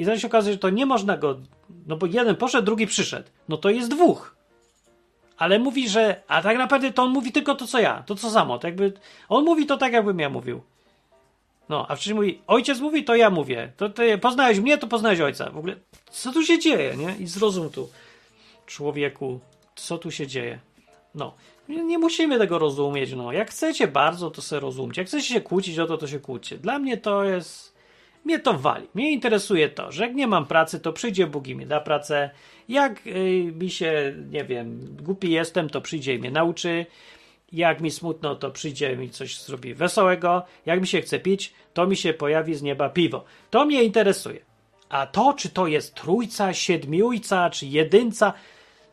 I 0.00 0.04
zaraz 0.04 0.20
się 0.20 0.26
okazuje, 0.26 0.52
że 0.52 0.58
to 0.58 0.70
nie 0.70 0.86
można 0.86 1.16
go. 1.16 1.38
No 1.86 1.96
bo 1.96 2.06
jeden 2.06 2.36
poszedł, 2.36 2.64
drugi 2.64 2.86
przyszedł. 2.86 3.28
No 3.48 3.56
to 3.56 3.70
jest 3.70 3.90
dwóch. 3.90 4.36
Ale 5.36 5.58
mówi, 5.58 5.88
że. 5.88 6.22
A 6.28 6.42
tak 6.42 6.58
naprawdę 6.58 6.92
to 6.92 7.02
on 7.02 7.10
mówi 7.10 7.32
tylko 7.32 7.54
to, 7.54 7.66
co 7.66 7.78
ja. 7.78 8.02
To 8.06 8.14
co 8.14 8.30
samo. 8.30 8.58
To 8.58 8.66
jakby, 8.66 8.92
on 9.28 9.44
mówi 9.44 9.66
to 9.66 9.76
tak, 9.76 9.92
jakbym 9.92 10.18
ja 10.18 10.30
mówił. 10.30 10.60
No, 11.68 11.86
a 11.88 11.96
wcześniej 11.96 12.14
mówi, 12.14 12.42
ojciec 12.46 12.80
mówi, 12.80 13.04
to 13.04 13.14
ja 13.14 13.30
mówię. 13.30 13.72
To 13.76 13.88
ty 13.88 14.18
poznałeś 14.18 14.60
mnie, 14.60 14.78
to 14.78 14.86
poznałeś 14.86 15.20
ojca. 15.20 15.50
W 15.50 15.58
ogóle, 15.58 15.76
co 16.10 16.32
tu 16.32 16.42
się 16.42 16.58
dzieje, 16.58 16.96
nie? 16.96 17.16
I 17.18 17.26
zrozum 17.26 17.70
tu, 17.70 17.88
człowieku, 18.66 19.40
co 19.74 19.98
tu 19.98 20.10
się 20.10 20.26
dzieje. 20.26 20.58
No, 21.14 21.34
nie, 21.68 21.98
musimy 21.98 22.38
tego 22.38 22.58
rozumieć, 22.58 23.12
no. 23.12 23.32
Jak 23.32 23.50
chcecie 23.50 23.88
bardzo, 23.88 24.30
to 24.30 24.42
sobie 24.42 24.60
rozumcie. 24.60 25.00
Jak 25.00 25.08
chcecie 25.08 25.26
się 25.34 25.40
kłócić 25.40 25.78
o 25.78 25.86
to, 25.86 25.98
to 25.98 26.06
się 26.06 26.18
kłóćcie. 26.18 26.58
Dla 26.58 26.78
mnie 26.78 26.96
to 26.96 27.24
jest 27.24 27.69
mnie 28.24 28.38
to 28.38 28.58
wali. 28.58 28.86
Mnie 28.94 29.12
interesuje 29.12 29.68
to, 29.68 29.92
że 29.92 30.06
jak 30.06 30.14
nie 30.14 30.26
mam 30.26 30.46
pracy, 30.46 30.80
to 30.80 30.92
przyjdzie 30.92 31.26
Bóg 31.26 31.46
i 31.46 31.54
mi 31.54 31.66
da 31.66 31.80
pracę. 31.80 32.30
Jak 32.68 33.06
y, 33.06 33.52
mi 33.60 33.70
się, 33.70 34.14
nie 34.30 34.44
wiem, 34.44 34.96
głupi 35.02 35.30
jestem, 35.30 35.70
to 35.70 35.80
przyjdzie 35.80 36.14
i 36.14 36.18
mnie 36.18 36.30
nauczy. 36.30 36.86
Jak 37.52 37.80
mi 37.80 37.90
smutno, 37.90 38.36
to 38.36 38.50
przyjdzie 38.50 38.96
mi 38.96 39.10
coś 39.10 39.40
zrobi 39.40 39.74
wesołego. 39.74 40.42
Jak 40.66 40.80
mi 40.80 40.86
się 40.86 41.00
chce 41.00 41.20
pić, 41.20 41.54
to 41.74 41.86
mi 41.86 41.96
się 41.96 42.14
pojawi 42.14 42.54
z 42.54 42.62
nieba 42.62 42.88
piwo. 42.88 43.24
To 43.50 43.64
mnie 43.64 43.84
interesuje. 43.84 44.40
A 44.88 45.06
to, 45.06 45.32
czy 45.32 45.48
to 45.48 45.66
jest 45.66 45.94
trójca, 45.94 46.54
siedmiujca, 46.54 47.50
czy 47.50 47.66
jedynca, 47.66 48.32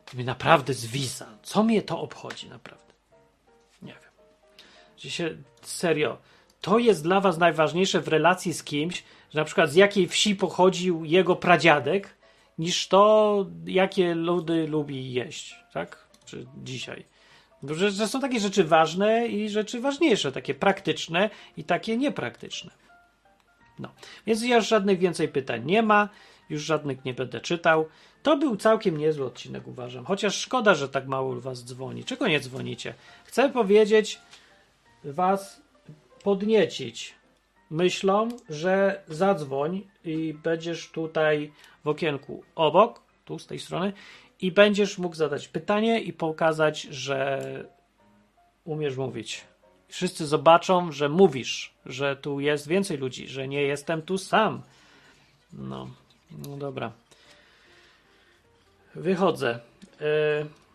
to 0.05 0.11
mnie 0.15 0.25
naprawdę 0.25 0.73
zwisa. 0.73 1.25
Co 1.43 1.63
mnie 1.63 1.81
to 1.81 2.01
obchodzi, 2.01 2.49
naprawdę? 2.49 2.93
Nie 3.81 3.93
wiem. 3.93 5.11
Się 5.11 5.37
serio, 5.61 6.17
to 6.61 6.79
jest 6.79 7.03
dla 7.03 7.21
was 7.21 7.37
najważniejsze 7.37 8.01
w 8.01 8.07
relacji 8.07 8.53
z 8.53 8.63
kimś, 8.63 9.03
że 9.29 9.39
na 9.39 9.45
przykład 9.45 9.71
z 9.71 9.75
jakiej 9.75 10.07
wsi 10.07 10.35
pochodził 10.35 11.05
jego 11.05 11.35
pradziadek, 11.35 12.17
niż 12.57 12.87
to, 12.87 13.45
jakie 13.65 14.15
ludy 14.15 14.67
lubi 14.67 15.13
jeść, 15.13 15.55
tak? 15.73 16.07
Czy 16.25 16.45
dzisiaj. 16.63 17.05
Że, 17.63 17.91
że 17.91 18.07
są 18.07 18.19
takie 18.21 18.39
rzeczy 18.39 18.63
ważne 18.63 19.27
i 19.27 19.49
rzeczy 19.49 19.81
ważniejsze, 19.81 20.31
takie 20.31 20.53
praktyczne 20.53 21.29
i 21.57 21.63
takie 21.63 21.97
niepraktyczne. 21.97 22.71
No, 23.79 23.89
więc 24.27 24.43
ja 24.43 24.55
już 24.55 24.67
żadnych 24.67 24.99
więcej 24.99 25.27
pytań 25.27 25.65
nie 25.65 25.81
ma, 25.83 26.09
już 26.49 26.61
żadnych 26.61 27.05
nie 27.05 27.13
będę 27.13 27.41
czytał. 27.41 27.87
To 28.23 28.37
był 28.37 28.55
całkiem 28.55 28.97
niezły 28.97 29.25
odcinek, 29.25 29.67
uważam. 29.67 30.05
Chociaż 30.05 30.35
szkoda, 30.35 30.75
że 30.75 30.89
tak 30.89 31.07
mało 31.07 31.41
was 31.41 31.65
dzwoni. 31.65 32.03
Czego 32.03 32.27
nie 32.27 32.39
dzwonicie? 32.39 32.93
Chcę 33.25 33.49
powiedzieć, 33.49 34.19
was 35.03 35.61
podniecić 36.23 37.15
myślą, 37.69 38.29
że 38.49 39.03
zadzwoń 39.07 39.81
i 40.03 40.33
będziesz 40.43 40.89
tutaj 40.89 41.51
w 41.83 41.87
okienku 41.87 42.43
obok, 42.55 43.01
tu 43.25 43.39
z 43.39 43.47
tej 43.47 43.59
strony, 43.59 43.93
i 44.41 44.51
będziesz 44.51 44.97
mógł 44.97 45.15
zadać 45.15 45.47
pytanie 45.47 46.01
i 46.01 46.13
pokazać, 46.13 46.81
że 46.81 47.41
umiesz 48.65 48.97
mówić. 48.97 49.45
Wszyscy 49.87 50.27
zobaczą, 50.27 50.91
że 50.91 51.09
mówisz, 51.09 51.73
że 51.85 52.15
tu 52.15 52.39
jest 52.39 52.67
więcej 52.67 52.97
ludzi, 52.97 53.27
że 53.27 53.47
nie 53.47 53.61
jestem 53.61 54.01
tu 54.01 54.17
sam. 54.17 54.61
No, 55.53 55.87
no 56.47 56.57
dobra. 56.57 56.91
Wychodzę. 58.95 59.59
Yy 59.99 60.66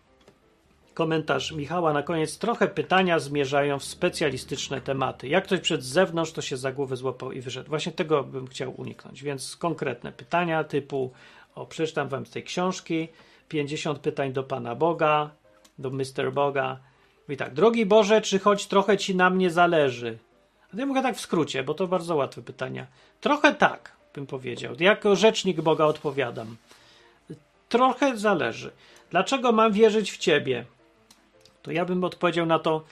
komentarz 0.94 1.52
Michała 1.52 1.92
na 1.92 2.02
koniec. 2.02 2.38
Trochę 2.38 2.68
pytania 2.68 3.18
zmierzają 3.18 3.78
w 3.78 3.84
specjalistyczne 3.84 4.80
tematy. 4.80 5.28
Jak 5.28 5.44
ktoś 5.44 5.60
przed 5.60 5.84
zewnątrz, 5.84 6.32
to 6.32 6.42
się 6.42 6.56
za 6.56 6.72
głowę 6.72 6.96
złapał 6.96 7.32
i 7.32 7.40
wyszedł. 7.40 7.68
Właśnie 7.68 7.92
tego 7.92 8.24
bym 8.24 8.46
chciał 8.46 8.80
uniknąć. 8.80 9.22
Więc 9.22 9.56
konkretne 9.56 10.12
pytania 10.12 10.64
typu, 10.64 11.12
o 11.54 11.66
przeczytam 11.66 12.08
wam 12.08 12.26
z 12.26 12.30
tej 12.30 12.44
książki, 12.44 13.08
50 13.48 13.98
pytań 13.98 14.32
do 14.32 14.42
Pana 14.42 14.74
Boga, 14.74 15.30
do 15.78 15.90
Mr. 15.90 16.32
Boga. 16.32 16.78
I 17.28 17.36
tak, 17.36 17.54
drogi 17.54 17.86
Boże, 17.86 18.20
czy 18.20 18.38
choć 18.38 18.66
trochę 18.66 18.98
ci 18.98 19.16
na 19.16 19.30
mnie 19.30 19.50
zależy? 19.50 20.18
Ja 20.74 20.86
mogę 20.86 21.02
tak 21.02 21.16
w 21.16 21.20
skrócie, 21.20 21.62
bo 21.62 21.74
to 21.74 21.86
bardzo 21.86 22.16
łatwe 22.16 22.42
pytania. 22.42 22.86
Trochę 23.20 23.54
tak, 23.54 23.96
bym 24.14 24.26
powiedział. 24.26 24.74
Jako 24.80 25.16
rzecznik 25.16 25.60
Boga 25.60 25.84
odpowiadam. 25.84 26.56
Trochę 27.68 28.16
zależy. 28.16 28.70
Dlaczego 29.10 29.52
mam 29.52 29.72
wierzyć 29.72 30.12
w 30.12 30.18
Ciebie? 30.18 30.64
To 31.62 31.72
ja 31.72 31.84
bym 31.84 32.04
odpowiedział 32.04 32.46
na 32.46 32.58
to, 32.58 32.84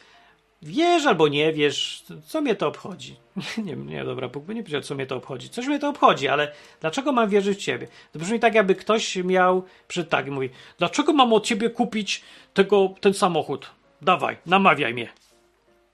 wiesz 0.62 1.06
albo 1.06 1.28
nie 1.28 1.52
wiesz, 1.52 2.04
co 2.26 2.40
mnie 2.40 2.54
to 2.54 2.68
obchodzi? 2.68 3.16
nie, 3.64 3.76
nie, 3.76 4.04
dobra, 4.04 4.28
Bóg 4.28 4.44
by 4.44 4.54
nie 4.54 4.62
powiedział, 4.62 4.80
co 4.80 4.94
mnie 4.94 5.06
to 5.06 5.16
obchodzi. 5.16 5.50
Coś 5.50 5.66
mnie 5.66 5.78
to 5.78 5.88
obchodzi, 5.88 6.28
ale 6.28 6.52
dlaczego 6.80 7.12
mam 7.12 7.28
wierzyć 7.28 7.58
w 7.58 7.62
ciebie? 7.62 7.88
To 8.12 8.18
brzmi 8.18 8.40
tak, 8.40 8.54
jakby 8.54 8.74
ktoś 8.74 9.16
miał 9.16 9.62
przy 9.88 10.04
tak 10.04 10.26
i 10.26 10.30
mówi, 10.30 10.50
dlaczego 10.78 11.12
mam 11.12 11.32
od 11.32 11.46
ciebie 11.46 11.70
kupić 11.70 12.22
tego, 12.54 12.94
ten 13.00 13.14
samochód? 13.14 13.70
Dawaj, 14.02 14.36
namawiaj 14.46 14.94
mnie. 14.94 15.08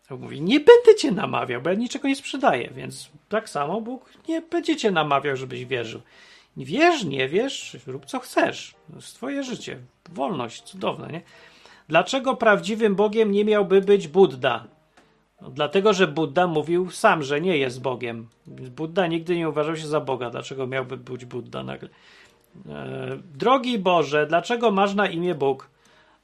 A 0.08 0.14
mówi, 0.14 0.40
nie 0.40 0.60
będę 0.60 0.94
cię 0.98 1.10
namawiał, 1.10 1.62
bo 1.62 1.70
ja 1.70 1.76
niczego 1.76 2.08
nie 2.08 2.16
sprzedaję, 2.16 2.70
więc 2.74 3.10
tak 3.28 3.48
samo 3.48 3.80
Bóg 3.80 4.10
nie 4.28 4.40
będzie 4.40 4.76
cię 4.76 4.90
namawiał, 4.90 5.36
żebyś 5.36 5.64
wierzył. 5.64 6.00
Wiesz, 6.56 7.04
nie 7.04 7.28
wiesz, 7.28 7.76
rób 7.86 8.06
co 8.06 8.18
chcesz. 8.18 8.74
To 8.90 8.96
jest 8.96 9.14
twoje 9.14 9.42
życie. 9.42 9.78
Wolność, 10.08 10.62
cudowne, 10.62 11.08
nie? 11.08 11.20
Dlaczego 11.88 12.36
prawdziwym 12.36 12.94
Bogiem 12.94 13.32
nie 13.32 13.44
miałby 13.44 13.80
być 13.80 14.08
Buddha? 14.08 14.64
No, 15.40 15.50
dlatego, 15.50 15.92
że 15.92 16.06
Buddha 16.06 16.46
mówił 16.46 16.90
sam, 16.90 17.22
że 17.22 17.40
nie 17.40 17.58
jest 17.58 17.82
Bogiem. 17.82 18.28
Buddha 18.46 19.06
nigdy 19.06 19.36
nie 19.36 19.48
uważał 19.48 19.76
się 19.76 19.86
za 19.86 20.00
Boga. 20.00 20.30
Dlaczego 20.30 20.66
miałby 20.66 20.96
być 20.96 21.24
Buddha 21.24 21.62
nagle? 21.62 21.88
E, 22.68 23.18
drogi 23.34 23.78
Boże, 23.78 24.26
dlaczego 24.26 24.70
masz 24.70 24.94
na 24.94 25.08
imię 25.08 25.34
Bóg? 25.34 25.70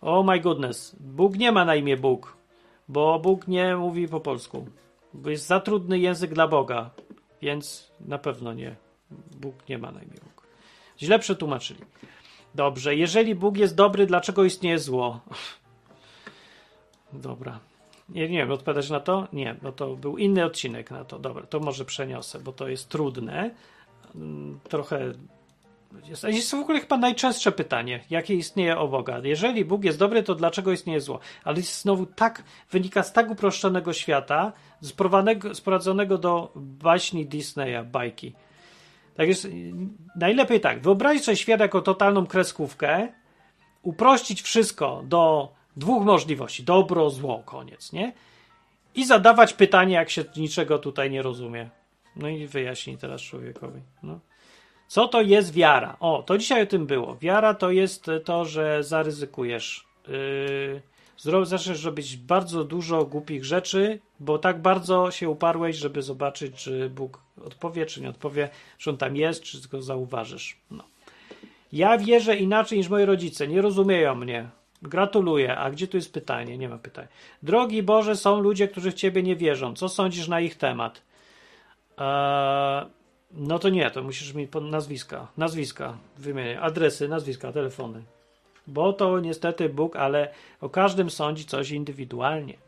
Oh 0.00 0.32
my 0.32 0.40
goodness. 0.40 0.96
Bóg 1.00 1.36
nie 1.36 1.52
ma 1.52 1.64
na 1.64 1.74
imię 1.74 1.96
Bóg, 1.96 2.36
bo 2.88 3.18
Bóg 3.18 3.48
nie 3.48 3.76
mówi 3.76 4.08
po 4.08 4.20
polsku. 4.20 4.66
Bo 5.14 5.30
jest 5.30 5.46
za 5.46 5.60
trudny 5.60 5.98
język 5.98 6.34
dla 6.34 6.48
Boga, 6.48 6.90
więc 7.42 7.90
na 8.00 8.18
pewno 8.18 8.52
nie. 8.52 8.76
Bóg 9.40 9.54
nie 9.68 9.78
ma 9.78 9.92
na 9.92 10.02
imię 10.02 10.18
Bóg. 10.24 10.46
Źle 10.98 11.18
przetłumaczyli. 11.18 11.80
Dobrze, 12.54 12.96
jeżeli 12.96 13.34
Bóg 13.34 13.56
jest 13.56 13.74
dobry, 13.74 14.06
dlaczego 14.06 14.44
istnieje 14.44 14.78
zło? 14.78 15.20
Dobra. 17.12 17.58
Nie, 18.08 18.28
nie 18.28 18.38
wiem, 18.38 18.50
odpowiadać 18.50 18.90
na 18.90 19.00
to? 19.00 19.28
Nie, 19.32 19.56
no 19.62 19.72
to 19.72 19.96
był 19.96 20.18
inny 20.18 20.44
odcinek 20.44 20.90
na 20.90 21.04
to. 21.04 21.18
Dobra, 21.18 21.46
to 21.46 21.60
może 21.60 21.84
przeniosę, 21.84 22.40
bo 22.40 22.52
to 22.52 22.68
jest 22.68 22.88
trudne. 22.88 23.50
Mm, 24.14 24.60
trochę. 24.68 25.12
Jest, 26.08 26.24
jest 26.24 26.50
w 26.50 26.54
ogóle 26.54 26.80
chyba 26.80 26.96
najczęstsze 26.96 27.52
pytanie, 27.52 28.04
jakie 28.10 28.34
istnieje 28.34 28.78
o 28.78 28.88
Boga. 28.88 29.20
Jeżeli 29.24 29.64
Bóg 29.64 29.84
jest 29.84 29.98
dobry, 29.98 30.22
to 30.22 30.34
dlaczego 30.34 30.72
istnieje 30.72 31.00
zło? 31.00 31.18
Ale 31.44 31.56
jest 31.56 31.82
znowu 31.82 32.06
tak, 32.06 32.44
wynika 32.70 33.02
z 33.02 33.12
tak 33.12 33.30
uproszczonego 33.30 33.92
świata, 33.92 34.52
sprowadzonego 35.52 36.18
do 36.18 36.52
baśni 36.56 37.26
Disneya, 37.26 37.84
bajki 37.84 38.34
tak 39.14 39.28
jest, 39.28 39.48
najlepiej 40.16 40.60
tak, 40.60 40.80
wyobrazić 40.80 41.24
sobie 41.24 41.36
świat 41.36 41.60
jako 41.60 41.82
totalną 41.82 42.26
kreskówkę, 42.26 43.08
uprościć 43.82 44.42
wszystko 44.42 45.02
do 45.04 45.52
dwóch 45.76 46.04
możliwości, 46.04 46.64
dobro, 46.64 47.10
zło, 47.10 47.42
koniec, 47.44 47.92
nie? 47.92 48.12
I 48.94 49.04
zadawać 49.04 49.52
pytanie, 49.52 49.94
jak 49.94 50.10
się 50.10 50.24
niczego 50.36 50.78
tutaj 50.78 51.10
nie 51.10 51.22
rozumie. 51.22 51.70
No 52.16 52.28
i 52.28 52.46
wyjaśnij 52.46 52.98
teraz 52.98 53.20
człowiekowi. 53.20 53.80
No. 54.02 54.20
Co 54.88 55.08
to 55.08 55.20
jest 55.20 55.52
wiara? 55.52 55.96
O, 56.00 56.22
to 56.22 56.38
dzisiaj 56.38 56.62
o 56.62 56.66
tym 56.66 56.86
było. 56.86 57.16
Wiara 57.16 57.54
to 57.54 57.70
jest 57.70 58.10
to, 58.24 58.44
że 58.44 58.82
zaryzykujesz. 58.82 59.86
Yy, 60.08 60.82
zaczniesz 61.42 61.84
robić 61.84 62.16
bardzo 62.16 62.64
dużo 62.64 63.04
głupich 63.04 63.44
rzeczy, 63.44 64.00
bo 64.20 64.38
tak 64.38 64.62
bardzo 64.62 65.10
się 65.10 65.28
uparłeś, 65.28 65.76
żeby 65.76 66.02
zobaczyć, 66.02 66.54
czy 66.54 66.90
Bóg 66.90 67.20
odpowie, 67.44 67.86
czy 67.86 68.00
nie 68.00 68.08
odpowie, 68.08 68.48
czy 68.78 68.90
on 68.90 68.96
tam 68.96 69.16
jest, 69.16 69.42
czy 69.42 69.60
tylko 69.60 69.82
zauważysz. 69.82 70.56
No. 70.70 70.84
Ja 71.72 71.98
wierzę 71.98 72.36
inaczej 72.36 72.78
niż 72.78 72.88
moi 72.88 73.04
rodzice, 73.04 73.48
nie 73.48 73.62
rozumieją 73.62 74.14
mnie. 74.14 74.48
Gratuluję. 74.82 75.56
A 75.56 75.70
gdzie 75.70 75.88
tu 75.88 75.96
jest 75.96 76.12
pytanie? 76.12 76.58
Nie 76.58 76.68
ma 76.68 76.78
pytań. 76.78 77.06
Drogi 77.42 77.82
Boże, 77.82 78.16
są 78.16 78.40
ludzie, 78.40 78.68
którzy 78.68 78.90
w 78.90 78.94
Ciebie 78.94 79.22
nie 79.22 79.36
wierzą. 79.36 79.74
Co 79.74 79.88
sądzisz 79.88 80.28
na 80.28 80.40
ich 80.40 80.56
temat? 80.56 81.02
Eee, 81.98 82.86
no 83.32 83.58
to 83.58 83.68
nie, 83.68 83.90
to 83.90 84.02
musisz 84.02 84.34
mi 84.34 84.48
nazwiska. 84.62 85.28
Nazwiska 85.36 85.98
wymienię. 86.18 86.60
Adresy, 86.60 87.08
nazwiska, 87.08 87.52
telefony. 87.52 88.02
Bo 88.66 88.92
to 88.92 89.20
niestety 89.20 89.68
Bóg, 89.68 89.96
ale 89.96 90.32
o 90.60 90.68
każdym 90.68 91.10
sądzi 91.10 91.44
coś 91.44 91.70
indywidualnie. 91.70 92.58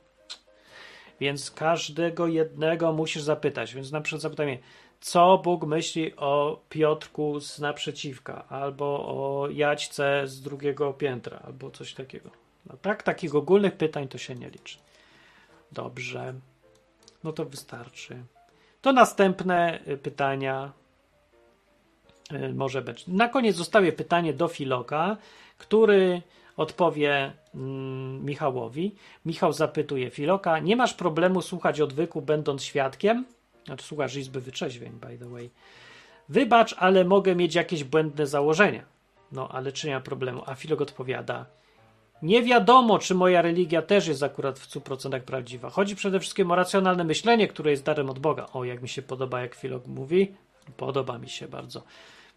Więc 1.21 1.51
każdego 1.51 2.27
jednego 2.27 2.93
musisz 2.93 3.23
zapytać. 3.23 3.75
Więc 3.75 3.93
na 3.93 4.01
przykład 4.01 4.23
zapytaj 4.23 4.47
mnie, 4.47 4.59
co 5.01 5.39
Bóg 5.39 5.65
myśli 5.65 6.17
o 6.17 6.61
Piotrku 6.69 7.41
z 7.41 7.59
naprzeciwka, 7.59 8.45
albo 8.49 8.85
o 8.87 9.49
Jaćce 9.51 10.27
z 10.27 10.41
drugiego 10.41 10.93
piętra, 10.93 11.41
albo 11.45 11.71
coś 11.71 11.95
takiego. 11.95 12.31
No 12.67 12.77
tak, 12.77 13.03
takich 13.03 13.35
ogólnych 13.35 13.77
pytań 13.77 14.09
to 14.09 14.19
się 14.19 14.35
nie 14.35 14.51
liczy. 14.51 14.79
Dobrze. 15.73 16.35
No 17.25 17.33
to 17.33 17.45
wystarczy. 17.45 18.25
To 18.83 18.93
następne 18.93 19.81
y, 19.89 19.97
pytania 19.97 20.73
y, 22.33 22.55
może 22.55 22.83
być. 22.83 23.07
Na 23.07 23.29
koniec 23.29 23.57
zostawię 23.57 23.93
pytanie 23.93 24.33
do 24.33 24.49
Filoka, 24.49 25.17
który 25.59 26.23
odpowie 26.57 27.33
mm, 27.55 28.25
Michałowi. 28.25 28.95
Michał 29.27 29.53
zapytuje 29.53 30.11
Filoka, 30.11 30.59
nie 30.59 30.77
masz 30.77 30.95
problemu 30.95 31.43
słuchać 31.43 31.81
odwyku 31.81 32.23
będąc 32.23 32.65
świadkiem? 32.65 33.25
Znaczy 33.65 33.85
słuchasz 33.85 34.17
Izby 34.17 34.41
Wyczeźwień, 34.41 34.93
by 34.93 35.19
the 35.19 35.29
way. 35.29 35.51
Wybacz, 36.29 36.75
ale 36.79 37.05
mogę 37.05 37.35
mieć 37.35 37.55
jakieś 37.55 37.85
błędne 37.85 38.27
założenia. 38.27 38.85
No, 39.33 39.49
ale 39.49 39.73
czy 39.73 39.87
nie 39.87 39.95
ma 39.95 40.01
problemu? 40.01 40.43
A 40.47 40.55
Filok 40.55 40.81
odpowiada, 40.81 41.47
nie 42.23 42.43
wiadomo, 42.43 42.99
czy 42.99 43.15
moja 43.15 43.43
religia 43.43 43.83
też 43.83 44.07
jest 44.07 44.23
akurat 44.23 44.59
w 44.59 44.69
100% 44.69 45.21
prawdziwa. 45.21 45.71
Chodzi 45.71 45.97
przede 45.97 46.21
wszystkim 46.21 46.51
o 46.51 46.55
racjonalne 46.55 47.05
myślenie, 47.05 47.49
które 47.49 47.71
jest 47.71 47.85
darem 47.85 48.11
od 48.11 48.19
Boga. 48.19 48.47
O, 48.53 48.65
jak 48.65 48.83
mi 48.83 48.89
się 48.89 49.03
podoba, 49.03 49.41
jak 49.41 49.55
Filok 49.55 49.87
mówi. 49.87 50.35
Podoba 50.77 51.19
mi 51.19 51.29
się 51.29 51.49
bardzo. 51.49 51.83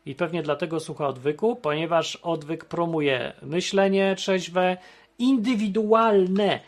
I 0.08 0.16
pewnie 0.16 0.44
dlatego 0.44 0.80
słucha 0.80 1.08
odwyku, 1.08 1.56
ponieważ 1.56 2.16
odwyk 2.16 2.66
promuje 2.66 3.34
myślenie 3.42 4.16
trzeźwe, 4.16 4.78
indywidualne 5.20 6.60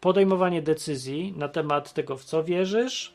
podejmowanie 0.00 0.62
decyzji 0.62 1.34
na 1.36 1.48
temat 1.48 1.92
tego, 1.92 2.16
w 2.16 2.24
co 2.24 2.44
wierzysz, 2.44 3.14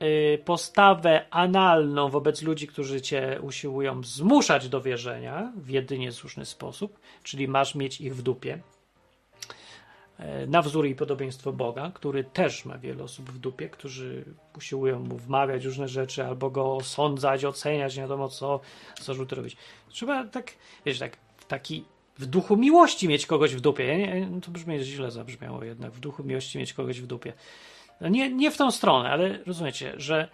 yy, 0.00 0.38
postawę 0.44 1.26
analną 1.30 2.08
wobec 2.08 2.42
ludzi, 2.42 2.66
którzy 2.66 3.00
cię 3.00 3.38
usiłują 3.42 4.02
zmuszać 4.02 4.68
do 4.68 4.80
wierzenia 4.80 5.52
w 5.56 5.70
jedynie 5.70 6.12
słuszny 6.12 6.44
sposób, 6.44 6.98
czyli 7.22 7.48
masz 7.48 7.74
mieć 7.74 8.00
ich 8.00 8.16
w 8.16 8.22
dupie. 8.22 8.58
Yy, 10.18 10.46
Na 10.46 10.62
wzór 10.62 10.86
i 10.86 10.94
podobieństwo 10.94 11.52
Boga, 11.52 11.90
który 11.94 12.24
też 12.24 12.64
ma 12.64 12.78
wiele 12.78 13.04
osób 13.04 13.30
w 13.30 13.38
dupie, 13.38 13.68
którzy 13.68 14.24
usiłują 14.56 15.00
mu 15.00 15.18
wmawiać 15.18 15.64
różne 15.64 15.88
rzeczy 15.88 16.24
albo 16.24 16.50
go 16.50 16.76
osądzać, 16.76 17.44
oceniać, 17.44 17.96
nie 17.96 18.02
wiadomo 18.02 18.28
co, 18.28 18.60
zarzuty 19.02 19.34
robić. 19.34 19.56
Trzeba 19.88 20.24
tak, 20.24 20.52
wiesz, 20.86 20.98
tak, 20.98 21.16
taki 21.48 21.84
w 22.18 22.26
duchu 22.26 22.56
miłości 22.56 23.08
mieć 23.08 23.26
kogoś 23.26 23.54
w 23.54 23.60
dupie. 23.60 23.86
Ja 23.86 23.96
Nie, 23.96 24.40
to 24.40 24.50
brzmi 24.50 24.82
źle 24.82 25.10
zabrzmiało 25.10 25.64
jednak, 25.64 25.92
w 25.92 26.00
duchu 26.00 26.24
miłości 26.24 26.58
mieć 26.58 26.72
kogoś 26.72 27.00
w 27.00 27.06
dupie. 27.06 27.32
No 28.00 28.08
Nie, 28.08 28.32
nie 28.32 28.50
w 28.50 28.56
tą 28.56 28.70
stronę, 28.70 29.10
ale 29.10 29.38
rozumiecie, 29.44 29.92
że 29.96 30.28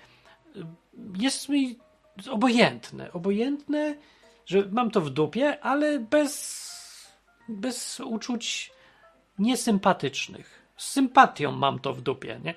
jest 1.18 1.48
mi 1.48 1.78
obojętne, 2.30 3.12
obojętne, 3.12 3.96
że 4.46 4.68
mam 4.70 4.90
to 4.90 5.00
w 5.00 5.10
dupie, 5.10 5.60
ale 5.60 5.98
bez, 5.98 6.60
bez 7.48 8.00
uczuć 8.00 8.72
niesympatycznych. 9.40 10.60
Z 10.76 10.88
sympatią 10.90 11.52
mam 11.52 11.78
to 11.78 11.94
w 11.94 12.02
dupie, 12.02 12.40
nie? 12.44 12.54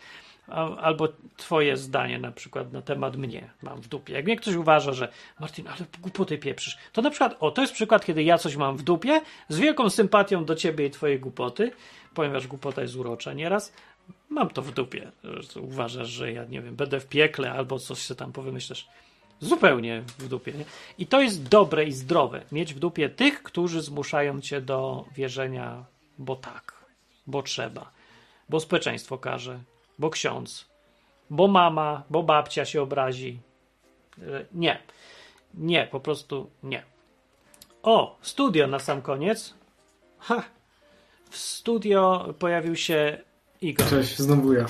Albo 0.82 1.08
twoje 1.38 1.78
zdanie 1.78 2.20
na 2.20 2.32
przykład 2.32 2.74
na 2.74 2.82
temat 2.82 3.16
mnie 3.16 3.50
mam 3.62 3.82
w 3.82 3.88
dupie. 3.88 4.14
Jak 4.14 4.26
mnie 4.26 4.36
ktoś 4.36 4.56
uważa, 4.56 4.94
że 4.94 5.12
Martin, 5.40 5.68
ale 5.68 5.78
głupoty 6.02 6.38
pieprzysz, 6.38 6.78
to 6.94 7.02
na 7.02 7.10
przykład, 7.10 7.38
o, 7.40 7.52
to 7.52 7.62
jest 7.62 7.74
przykład, 7.74 8.06
kiedy 8.06 8.24
ja 8.24 8.38
coś 8.38 8.56
mam 8.56 8.78
w 8.78 8.84
dupie, 8.84 9.22
z 9.50 9.60
wielką 9.60 9.90
sympatią 9.90 10.46
do 10.46 10.56
ciebie 10.56 10.86
i 10.86 10.92
twojej 10.92 11.20
głupoty, 11.20 11.72
ponieważ 12.14 12.48
głupota 12.48 12.82
jest 12.82 12.96
urocza 12.96 13.34
nieraz, 13.34 13.74
mam 14.30 14.50
to 14.50 14.62
w 14.62 14.72
dupie. 14.72 15.12
Uważasz, 15.62 16.08
że 16.08 16.32
ja, 16.32 16.46
nie 16.46 16.62
wiem, 16.62 16.76
będę 16.76 17.00
w 17.00 17.08
piekle 17.08 17.52
albo 17.52 17.80
coś 17.80 18.00
się 18.00 18.16
tam 18.16 18.32
powymyślasz. 18.32 18.88
Zupełnie 19.40 20.04
w 20.20 20.28
dupie. 20.28 20.52
Nie? 20.52 20.66
I 20.98 21.08
to 21.08 21.22
jest 21.22 21.50
dobre 21.50 21.86
i 21.86 21.92
zdrowe. 21.92 22.44
Mieć 22.52 22.74
w 22.74 22.80
dupie 22.80 23.10
tych, 23.10 23.44
którzy 23.44 23.82
zmuszają 23.82 24.42
cię 24.42 24.62
do 24.62 25.06
wierzenia, 25.16 25.86
bo 26.18 26.36
tak, 26.36 26.73
bo 27.28 27.44
trzeba, 27.44 27.92
bo 28.50 28.60
społeczeństwo 28.60 29.18
każe, 29.18 29.60
bo 30.00 30.10
ksiądz, 30.10 30.66
bo 31.30 31.48
mama, 31.48 32.04
bo 32.10 32.24
babcia 32.24 32.66
się 32.66 32.82
obrazi. 32.82 33.40
E, 34.22 34.46
Nie. 34.54 34.80
Nie, 35.54 35.88
po 35.92 36.00
prostu 36.00 36.50
nie. 36.64 36.84
O, 37.84 38.18
studio 38.22 38.68
na 38.68 38.80
sam 38.80 39.02
koniec. 39.02 39.54
Ha. 40.20 40.44
W 41.30 41.38
studio 41.38 42.34
pojawił 42.40 42.76
się 42.76 43.18
Igor. 43.62 43.88
Cześć, 43.90 44.18
znowu 44.20 44.54
ja. 44.54 44.66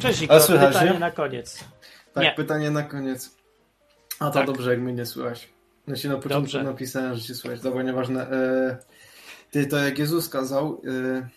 Cześć 0.00 0.20
A 0.20 0.24
Igor, 0.24 0.40
słychać, 0.42 0.68
pytanie 0.72 0.90
nie? 0.92 0.98
na 0.98 1.10
koniec. 1.10 1.64
Tak, 2.14 2.24
Nie. 2.24 2.32
pytanie 2.32 2.70
na 2.70 2.82
koniec. 2.82 3.36
A 4.18 4.24
to 4.26 4.30
Tak. 4.32 4.46
dobrze, 4.46 4.70
jak 4.70 4.80
mnie 4.80 4.92
nie 4.92 5.06
słychać. 5.06 5.48
Ja 5.88 5.96
się 5.96 6.08
na 6.08 6.14
początku 6.14 6.40
Dobrze. 6.40 6.62
napisałem, 6.62 7.14
że 7.14 7.22
cię 7.22 7.34
słychać. 7.34 7.60
Dobra, 7.60 7.82
nieważne. 7.82 8.30
E, 8.30 8.78
ty, 9.50 9.66
to 9.66 9.76
jak 9.78 9.98
Jezus 9.98 10.28
kazał 10.28 10.82
e, 11.18 11.28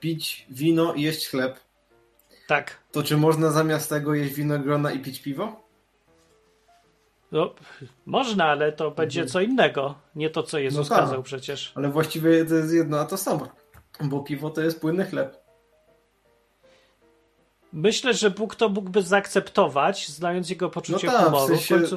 pić 0.00 0.46
wino 0.50 0.94
i 0.94 1.02
jeść 1.02 1.28
chleb, 1.28 1.60
Tak. 2.46 2.76
to 2.92 3.02
czy 3.02 3.16
można 3.16 3.50
zamiast 3.50 3.88
tego 3.90 4.14
jeść 4.14 4.34
winogrona 4.34 4.92
i 4.92 4.98
pić 4.98 5.20
piwo? 5.22 5.60
No, 7.32 7.54
można, 8.06 8.44
ale 8.44 8.72
to 8.72 8.90
będzie 8.90 9.26
co 9.26 9.40
innego. 9.40 9.94
Nie 10.14 10.30
to, 10.30 10.42
co 10.42 10.58
Jezus 10.58 10.90
No 10.90 10.96
tak. 10.96 11.04
kazał 11.04 11.22
przecież. 11.22 11.72
Ale 11.74 11.88
właściwie 11.88 12.44
to 12.44 12.54
jest 12.54 12.72
jedno 12.74 13.00
a 13.00 13.04
to 13.04 13.16
samo. 13.16 13.48
Bo 14.04 14.20
piwo 14.20 14.50
to 14.50 14.60
jest 14.60 14.80
płynny 14.80 15.04
chleb. 15.04 15.40
Myślę, 17.72 18.14
że 18.14 18.30
Bóg 18.30 18.54
to 18.54 18.68
mógłby 18.68 19.02
zaakceptować, 19.02 20.08
znając 20.08 20.50
jego 20.50 20.66
No 20.66 20.70
poczucie 20.70 21.06
tak, 21.08 21.20
w 21.20 21.24
humoru. 21.24 21.46
sensie 21.48 21.78
w 21.78 21.80
końcu... 21.80 21.96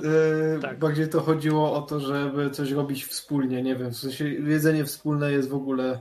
e, 0.58 0.60
tak. 0.62 0.80
bardziej 0.80 1.10
to 1.10 1.22
chodziło 1.22 1.74
o 1.74 1.82
to, 1.82 2.00
żeby 2.00 2.50
coś 2.50 2.72
robić 2.72 3.06
wspólnie, 3.06 3.62
nie 3.64 3.76
wiem, 3.76 3.92
w 3.92 3.98
sensie 3.98 4.30
jedzenie 4.30 4.86
wspólne 4.86 5.32
jest 5.32 5.50
w 5.50 5.56
ogóle 5.56 6.00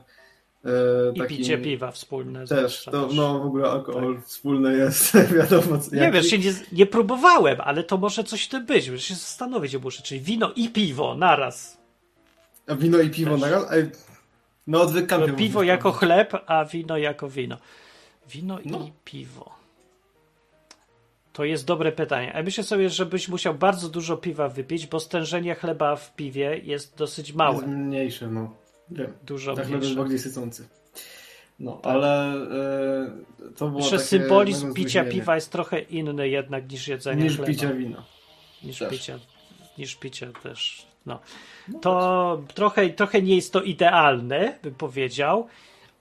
e, 0.65 0.69
I 1.15 1.23
picie 1.29 1.59
piwa 1.59 1.91
wspólne. 1.91 2.47
Też, 2.47 2.85
to, 2.85 3.07
też. 3.07 3.17
no 3.17 3.39
w 3.39 3.47
ogóle 3.47 3.71
alkohol 3.71 4.21
wspólny 4.27 4.77
jest, 4.77 5.17
wiadomo 5.37 5.79
co. 5.79 5.97
Nie 5.97 6.11
wiesz, 6.11 6.33
nie, 6.33 6.39
nie 6.73 6.87
próbowałem, 6.87 7.61
ale 7.61 7.85
to 7.85 7.99
może 7.99 8.25
coś 8.25 8.45
w 8.45 8.49
tym 8.49 8.67
być. 8.67 8.91
Muszę 8.91 9.03
się 9.03 9.15
zastanowić, 9.15 9.77
muszę, 9.77 10.03
czyli 10.03 10.21
wino 10.21 10.53
i 10.57 10.69
piwo 10.69 11.15
naraz. 11.15 11.79
A 12.67 12.75
wino 12.75 12.99
i 12.99 13.11
piwo 13.11 13.31
Też. 13.31 13.41
na 13.41 13.51
raz? 13.51 13.73
Ej, 13.73 13.91
No 14.67 14.83
odwyk 14.83 15.11
No, 15.11 15.29
piwo 15.37 15.63
jako 15.63 15.93
chleb, 15.93 16.33
a 16.47 16.65
wino 16.65 16.99
jako 16.99 17.29
wino. 17.29 17.57
Wino 18.31 18.59
No. 18.65 18.79
i 18.79 18.93
piwo. 19.05 19.63
To 21.33 21.45
jest 21.45 21.67
dobre 21.67 21.93
pytanie. 21.93 22.37
A 22.37 22.43
myślę 22.43 22.65
sobie, 22.65 22.91
żebyś 22.91 23.29
musiał 23.29 23.55
bardzo 23.55 23.89
dużo 23.89 24.17
piwa 24.17 24.49
wypić, 24.49 24.87
bo 24.87 25.01
stężenie 25.01 25.55
chleba 25.55 25.97
w 25.97 26.15
piwie 26.15 26.61
jest 26.65 26.97
dosyć 26.97 27.33
małe. 27.33 27.55
Jest 27.57 27.67
mniejsze, 27.67 28.29
no. 28.29 28.55
Wiem. 28.93 29.13
Dużo 29.27 29.55
Tak 29.55 29.69
mniejsze. 29.69 29.95
bardziej 29.95 30.19
sycący. 30.19 30.69
No, 31.61 31.73
Tak. 31.73 31.93
ale 31.93 32.35
e, 32.35 33.53
to 33.57 33.69
było 33.69 33.81
Myślę, 33.81 33.99
takie 33.99 34.09
symbolizm 34.09 34.75
picia 34.75 35.05
piwa 35.05 35.35
jest 35.35 35.53
trochę 35.53 35.81
inny 35.81 36.29
jednak 36.29 36.73
niż 36.73 36.89
jedzenie 36.89 37.23
niż 37.25 37.37
chleba. 37.37 37.53
picia 37.53 37.73
wina. 37.73 38.05
niż 38.63 38.79
też. 38.79 38.91
picia, 38.91 39.19
niż 39.79 39.97
picia 39.97 40.27
też. 40.43 40.87
No. 41.07 41.21
To 41.81 42.43
trochę, 42.55 42.89
trochę 42.91 43.23
nie 43.23 43.37
jest 43.37 43.53
to 43.53 43.63
idealne, 43.63 44.59
bym 44.63 44.75
powiedział, 44.75 45.47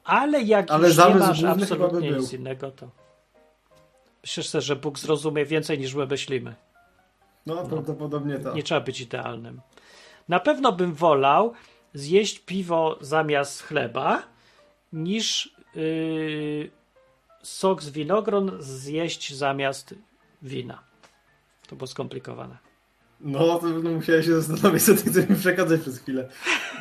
ale 0.03 0.41
jak 0.41 0.71
Ale 0.71 0.87
już 0.87 0.97
nie 0.97 1.15
masz 1.15 1.43
absolutnie 1.43 2.11
by 2.11 2.17
nic 2.17 2.33
innego, 2.33 2.71
to 2.71 2.89
myślę, 4.21 4.43
sobie, 4.43 4.61
że 4.61 4.75
Bóg 4.75 4.99
zrozumie 4.99 5.45
więcej 5.45 5.79
niż 5.79 5.93
my 5.95 6.05
myślimy. 6.07 6.55
No, 7.45 7.65
prawdopodobnie 7.65 8.39
tak. 8.39 8.55
Nie 8.55 8.63
trzeba 8.63 8.81
być 8.81 9.01
idealnym. 9.01 9.61
Na 10.29 10.39
pewno 10.39 10.71
bym 10.71 10.93
wolał 10.93 11.53
zjeść 11.93 12.39
piwo 12.39 12.97
zamiast 13.01 13.63
chleba, 13.63 14.23
niż 14.93 15.55
yy, 15.75 16.69
sok 17.43 17.83
z 17.83 17.89
winogron 17.89 18.51
zjeść 18.59 19.33
zamiast 19.33 19.95
wina. 20.41 20.83
To 21.67 21.75
było 21.75 21.87
skomplikowane. 21.87 22.57
No, 23.19 23.59
to 23.59 23.67
no, 23.67 23.89
musiałem 23.89 24.23
się 24.23 24.41
zastanowić, 24.41 24.83
co 24.83 24.95
ty 24.95 25.09
chcesz 25.09 25.29
mi 25.29 25.35
przekazać 25.35 25.81
przez 25.81 25.99
chwilę. 25.99 26.29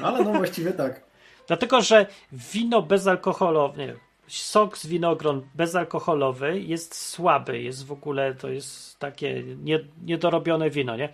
No, 0.01 0.07
ale 0.07 0.25
no 0.25 0.33
właściwie 0.33 0.73
tak. 0.73 1.05
Dlatego, 1.47 1.81
że 1.81 2.07
wino 2.33 2.83
bezalkoholowe, 2.83 3.87
nie, 3.87 3.95
sok 4.29 4.79
z 4.79 4.87
winogron 4.87 5.43
bezalkoholowy 5.55 6.61
jest 6.61 6.95
słaby, 6.95 7.63
jest 7.63 7.87
w 7.87 7.93
ogóle, 7.93 8.35
to 8.35 8.49
jest 8.49 8.99
takie 8.99 9.43
nie, 9.43 9.81
niedorobione 10.05 10.71
wino, 10.71 10.97
nie? 10.97 11.09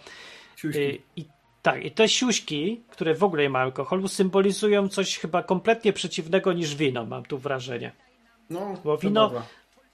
Y, 0.64 0.98
I 1.16 1.24
tak, 1.66 1.84
i 1.84 1.90
te 1.90 2.08
siuśki, 2.08 2.80
które 2.88 3.14
w 3.14 3.24
ogóle 3.24 3.42
nie 3.42 3.50
mają 3.50 3.64
alkoholu, 3.64 4.08
symbolizują 4.08 4.88
coś 4.88 5.18
chyba 5.18 5.42
kompletnie 5.42 5.92
przeciwnego 5.92 6.52
niż 6.52 6.74
wino, 6.74 7.04
mam 7.06 7.24
tu 7.24 7.38
wrażenie. 7.38 7.92
No, 8.50 8.74
bo 8.84 8.96
to 8.96 9.02
wino-. 9.02 9.30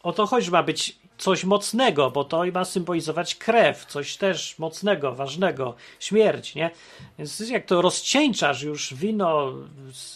O 0.03 0.13
to 0.13 0.27
chodzi, 0.27 0.51
ma 0.51 0.63
być 0.63 0.99
coś 1.19 1.45
mocnego, 1.45 2.11
bo 2.11 2.25
to 2.25 2.45
ma 2.55 2.65
symbolizować 2.65 3.35
krew, 3.35 3.87
coś 3.87 4.17
też 4.17 4.59
mocnego, 4.59 5.15
ważnego, 5.15 5.75
śmierć, 6.01 6.55
nie? 6.55 6.71
Więc 7.19 7.51
jak 7.51 7.67
to 7.67 7.83
rozcieńczasz 7.83 8.63
już 8.63 8.95
wino, 8.95 9.53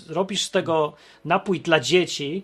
robisz 0.09 0.43
z 0.43 0.51
tego 0.51 0.93
napój 1.24 1.61
dla 1.61 1.81
dzieci, 1.81 2.43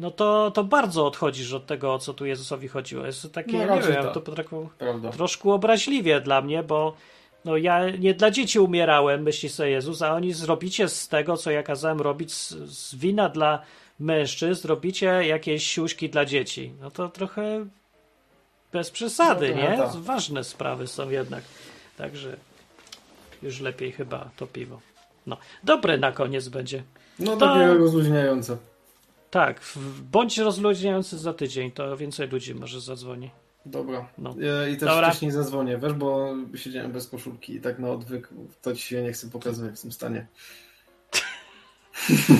no 0.00 0.10
to, 0.10 0.50
to 0.50 0.64
bardzo 0.64 1.06
odchodzisz 1.06 1.52
od 1.52 1.66
tego, 1.66 1.94
o 1.94 1.98
co 1.98 2.14
tu 2.14 2.26
Jezusowi 2.26 2.68
chodziło. 2.68 3.06
Jest 3.06 3.22
to 3.22 3.28
takie, 3.28 3.66
No, 3.66 3.76
nie 3.76 3.82
wiem, 3.82 4.02
tak. 4.02 4.14
to 4.14 4.20
potraktował 4.20 4.68
Prawda. 4.78 5.10
troszkę 5.10 5.52
obraźliwie 5.52 6.20
dla 6.20 6.42
mnie, 6.42 6.62
bo 6.62 6.94
no 7.44 7.56
ja 7.56 7.90
nie 7.90 8.14
dla 8.14 8.30
dzieci 8.30 8.58
umierałem, 8.60 9.22
myśli 9.22 9.48
sobie 9.48 9.70
Jezus, 9.70 10.02
a 10.02 10.14
oni 10.14 10.32
zrobicie 10.32 10.88
z 10.88 11.08
tego, 11.08 11.36
co 11.36 11.50
ja 11.50 11.62
kazałem 11.62 12.00
robić 12.00 12.32
z, 12.34 12.50
z 12.50 12.94
wina 12.94 13.28
dla 13.28 13.62
mężczyzn, 14.00 14.68
robicie 14.68 15.06
jakieś 15.06 15.66
siuśki 15.66 16.10
dla 16.10 16.24
dzieci. 16.24 16.72
No 16.80 16.90
to 16.90 17.08
trochę 17.08 17.66
bez 18.72 18.90
przesady, 18.90 19.54
No 19.54 19.62
nie? 19.62 19.78
Ważne 19.94 20.44
sprawy 20.44 20.86
są 20.86 21.10
jednak. 21.10 21.44
Także 21.96 22.36
już 23.42 23.60
lepiej 23.60 23.92
chyba 23.92 24.30
to 24.36 24.46
piwo. 24.46 24.80
No, 25.26 25.36
dobre 25.64 25.98
na 25.98 26.12
koniec 26.12 26.48
będzie. 26.48 26.82
No 27.18 27.36
To- 27.36 27.46
takie 27.46 27.74
rozluźniające. 27.74 28.56
Tak, 29.30 29.60
bądź 30.12 30.38
rozluźniający 30.38 31.18
za 31.18 31.34
tydzień, 31.34 31.70
to 31.70 31.96
więcej 31.96 32.28
ludzi 32.28 32.54
może 32.54 32.80
zadzwoni. 32.80 33.30
Dobra. 33.66 34.08
No. 34.18 34.34
E, 34.64 34.70
I 34.70 34.76
też 34.76 34.88
Dobra. 34.88 35.08
wcześniej 35.10 35.30
zadzwonię, 35.30 35.78
wiesz, 35.78 35.92
bo 35.92 36.34
siedziałem 36.54 36.92
bez 36.92 37.08
koszulki 37.08 37.54
i 37.54 37.60
tak 37.60 37.78
na 37.78 37.90
odwyk 37.90 38.28
to 38.62 38.74
ci 38.74 38.82
się 38.82 39.02
nie 39.02 39.12
chcę 39.12 39.30
pokazywać 39.30 39.78
w 39.78 39.82
tym 39.82 39.92
stanie. 39.92 40.26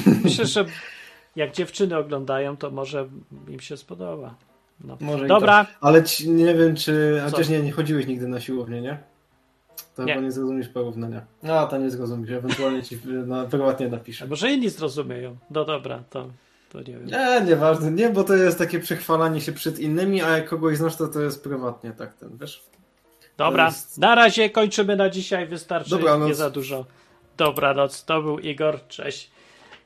Myślę, 0.25 0.47
że 0.47 0.65
jak 1.37 1.53
dziewczyny 1.53 1.97
oglądają, 1.97 2.57
to 2.57 2.71
może 2.71 3.09
im 3.49 3.61
się 3.61 3.77
spodoba. 3.77 4.35
No. 4.85 4.97
Może 5.01 5.27
Dobra, 5.27 5.65
tak. 5.65 5.77
Ale 5.81 6.05
ci, 6.05 6.31
nie 6.31 6.55
wiem, 6.55 6.77
czy. 6.77 7.21
Co? 7.25 7.31
Chociaż 7.31 7.49
nie, 7.49 7.63
nie 7.63 7.73
chodziłeś 7.73 8.07
nigdy 8.07 8.29
na 8.29 8.41
siłownię, 8.41 8.83
nie? 8.83 8.99
To 9.95 10.05
Nie. 10.05 10.13
chyba 10.13 10.25
nie 10.25 10.33
zrozumiesz 10.33 10.69
porównania. 10.69 11.23
No, 11.43 11.67
to 11.67 11.79
nie 11.79 11.91
zrozumiesz. 11.91 12.31
Ewentualnie 12.31 12.83
ci 12.83 12.99
na, 13.27 13.45
prywatnie 13.45 13.89
napiszę. 13.89 14.25
a 14.25 14.29
może 14.29 14.51
inni 14.53 14.69
zrozumieją. 14.71 15.37
No 15.51 15.65
dobra, 15.65 16.05
to, 16.11 16.29
to 16.73 16.79
nie 16.79 16.85
wiem. 16.85 17.07
Nie, 17.07 17.41
nieważne. 17.47 17.91
Nie, 17.91 18.11
bo 18.11 18.25
to 18.25 18.35
jest 18.35 18.59
takie 18.59 18.81
przechwalanie 18.81 19.41
się 19.41 19.53
przed 19.53 19.79
innymi, 19.79 20.23
a 20.23 20.31
jak 20.31 20.49
kogoś 20.49 20.77
znasz, 20.77 20.97
to 20.97 21.09
to 21.09 21.21
jest 21.21 21.43
prywatnie, 21.45 21.93
tak 21.93 22.15
ten, 22.15 22.31
wiesz? 22.41 22.63
Dobra, 23.37 23.67
jest- 23.67 23.99
na 23.99 24.15
razie 24.15 24.51
kończymy 24.51 24.97
na 24.97 25.11
dzisiaj, 25.11 25.47
wystarczy, 25.47 25.91
Dobranoc. 25.91 26.29
nie 26.29 26.35
za 26.35 26.51
dużo. 26.51 26.85
Dobranoc, 27.37 28.05
to 28.05 28.23
był 28.23 28.39
Igor, 28.39 28.87
cześć. 28.89 29.31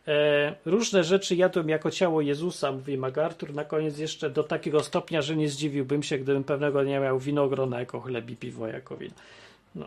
E, 0.09 0.55
różne 0.67 1.05
rzeczy 1.05 1.35
jadłem 1.37 1.69
jako 1.69 1.91
ciało 1.91 2.21
Jezusa, 2.21 2.73
mówi 2.73 2.99
MacArthur. 2.99 3.55
Na 3.55 3.65
koniec 3.65 3.99
jeszcze 3.99 4.31
do 4.31 4.43
takiego 4.45 4.83
stopnia, 4.83 5.23
że 5.23 5.37
nie 5.37 5.49
zdziwiłbym 5.49 6.03
się, 6.03 6.19
gdybym 6.19 6.45
pewnego 6.45 6.83
dnia 6.85 7.01
miał 7.01 7.19
winogrona 7.19 7.81
jako 7.81 8.01
chleb 8.01 8.31
i 8.31 8.37
piwo 8.37 8.67
jako 8.67 8.97
wino. 8.97 9.15
No. 9.75 9.87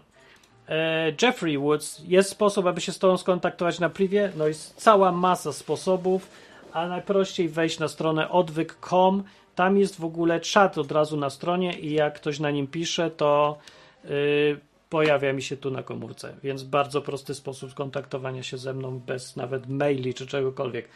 E, 0.70 1.12
Jeffrey 1.22 1.58
Woods, 1.58 2.02
jest 2.08 2.30
sposób, 2.30 2.66
aby 2.66 2.82
się 2.82 2.92
z 2.92 3.00
tobą 3.00 3.18
skontaktować 3.18 3.80
na 3.80 3.90
privie? 3.90 4.32
No 4.38 4.48
jest 4.48 4.76
cała 4.76 5.12
masa 5.12 5.54
sposobów, 5.54 6.28
a 6.74 6.88
najprościej 6.88 7.50
wejść 7.50 7.80
na 7.80 7.88
stronę 7.88 8.30
odwyk.com. 8.30 9.24
Tam 9.56 9.78
jest 9.78 10.00
w 10.00 10.06
ogóle 10.06 10.40
czat 10.40 10.78
od 10.78 10.92
razu 10.92 11.18
na 11.18 11.30
stronie 11.30 11.80
i 11.80 11.94
jak 11.94 12.16
ktoś 12.16 12.40
na 12.40 12.52
nim 12.52 12.68
pisze, 12.68 13.12
to 13.12 13.58
yy, 14.04 14.60
pojawia 14.90 15.34
mi 15.34 15.42
się 15.42 15.58
tu 15.58 15.72
na 15.72 15.84
komórce. 15.84 16.36
Więc 16.44 16.64
bardzo 16.64 17.02
prosty 17.02 17.36
sposób 17.36 17.72
skontaktowania 17.72 18.44
się 18.44 18.58
ze 18.58 18.74
mną 18.74 19.00
bez 19.00 19.36
nawet 19.36 19.70
maili 19.70 20.14
czy 20.14 20.28
czegokolwiek. 20.28 20.90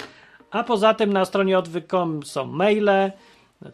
A 0.52 0.64
poza 0.64 0.94
tym 0.94 1.14
na 1.14 1.26
stronie 1.26 1.58
odwyk.com 1.58 2.24
są 2.24 2.46
maile, 2.46 3.12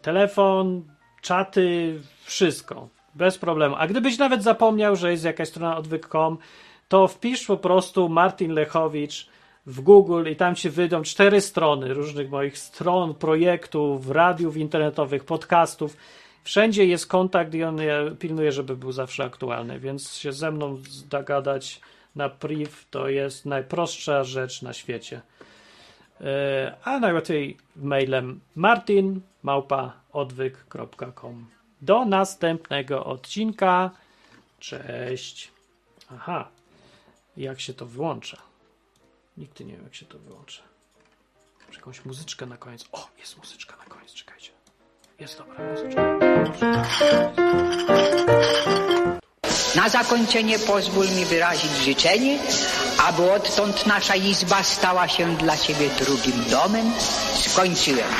telefon, 0.02 0.82
czaty, 1.22 2.00
wszystko. 2.24 2.88
Bez 3.14 3.38
problemu. 3.38 3.74
A 3.78 3.86
gdybyś 3.86 4.18
nawet 4.18 4.42
zapomniał, 4.42 4.96
że 4.96 5.10
jest 5.10 5.24
jakaś 5.24 5.48
strona 5.48 5.76
odwyk.com, 5.76 6.38
to 6.88 7.08
wpisz 7.08 7.46
po 7.46 7.56
prostu 7.56 8.08
Martin 8.08 8.52
Lechowicz 8.52 9.28
w 9.70 9.80
Google 9.80 10.26
i 10.30 10.36
tam 10.36 10.54
ci 10.54 10.70
wyjdą 10.70 11.02
cztery 11.02 11.40
strony 11.40 11.94
różnych 11.94 12.30
moich 12.30 12.58
stron, 12.58 13.14
projektów, 13.14 14.10
radiów 14.10 14.56
internetowych, 14.56 15.24
podcastów. 15.24 15.96
Wszędzie 16.44 16.86
jest 16.86 17.06
kontakt 17.06 17.54
i 17.54 17.64
on 17.64 17.78
je 17.78 18.16
pilnuje, 18.18 18.52
żeby 18.52 18.76
był 18.76 18.92
zawsze 18.92 19.24
aktualny, 19.24 19.80
więc 19.80 20.14
się 20.14 20.32
ze 20.32 20.50
mną 20.50 20.78
dogadać 21.10 21.80
na 22.16 22.28
priv 22.28 22.70
to 22.90 23.08
jest 23.08 23.46
najprostsza 23.46 24.24
rzecz 24.24 24.62
na 24.62 24.72
świecie. 24.72 25.20
E, 26.20 26.74
A 26.84 26.98
najłatwiej 26.98 27.56
mailem 27.76 28.40
martin 28.54 29.20
małpa 29.42 29.92
odwyk.com. 30.12 31.46
Do 31.82 32.04
następnego 32.04 33.04
odcinka. 33.04 33.90
Cześć. 34.58 35.50
Aha. 36.12 36.48
Jak 37.36 37.60
się 37.60 37.74
to 37.74 37.86
wyłącza? 37.86 38.49
Nigdy 39.36 39.64
nie 39.64 39.72
wiem, 39.72 39.84
jak 39.84 39.94
się 39.94 40.06
to 40.06 40.18
wyłącza. 40.18 40.62
Może 41.66 41.78
jakąś 41.78 42.04
muzyczkę 42.04 42.46
na 42.46 42.56
koniec. 42.56 42.84
O, 42.92 43.08
jest 43.18 43.38
muzyczka 43.38 43.76
na 43.76 43.84
koniec, 43.84 44.12
czekajcie. 44.12 44.50
Jest 45.18 45.38
dobra 45.38 45.70
muzyczka. 45.70 46.18
Na 49.76 49.88
zakończenie 49.88 50.58
pozwól 50.58 51.08
mi 51.08 51.24
wyrazić 51.24 51.70
życzenie, 51.72 52.38
aby 52.98 53.32
odtąd 53.32 53.86
nasza 53.86 54.16
izba 54.16 54.62
stała 54.62 55.08
się 55.08 55.36
dla 55.36 55.56
Ciebie 55.56 55.88
drugim 55.88 56.44
domem. 56.50 56.92
Skończyłem. 57.34 58.10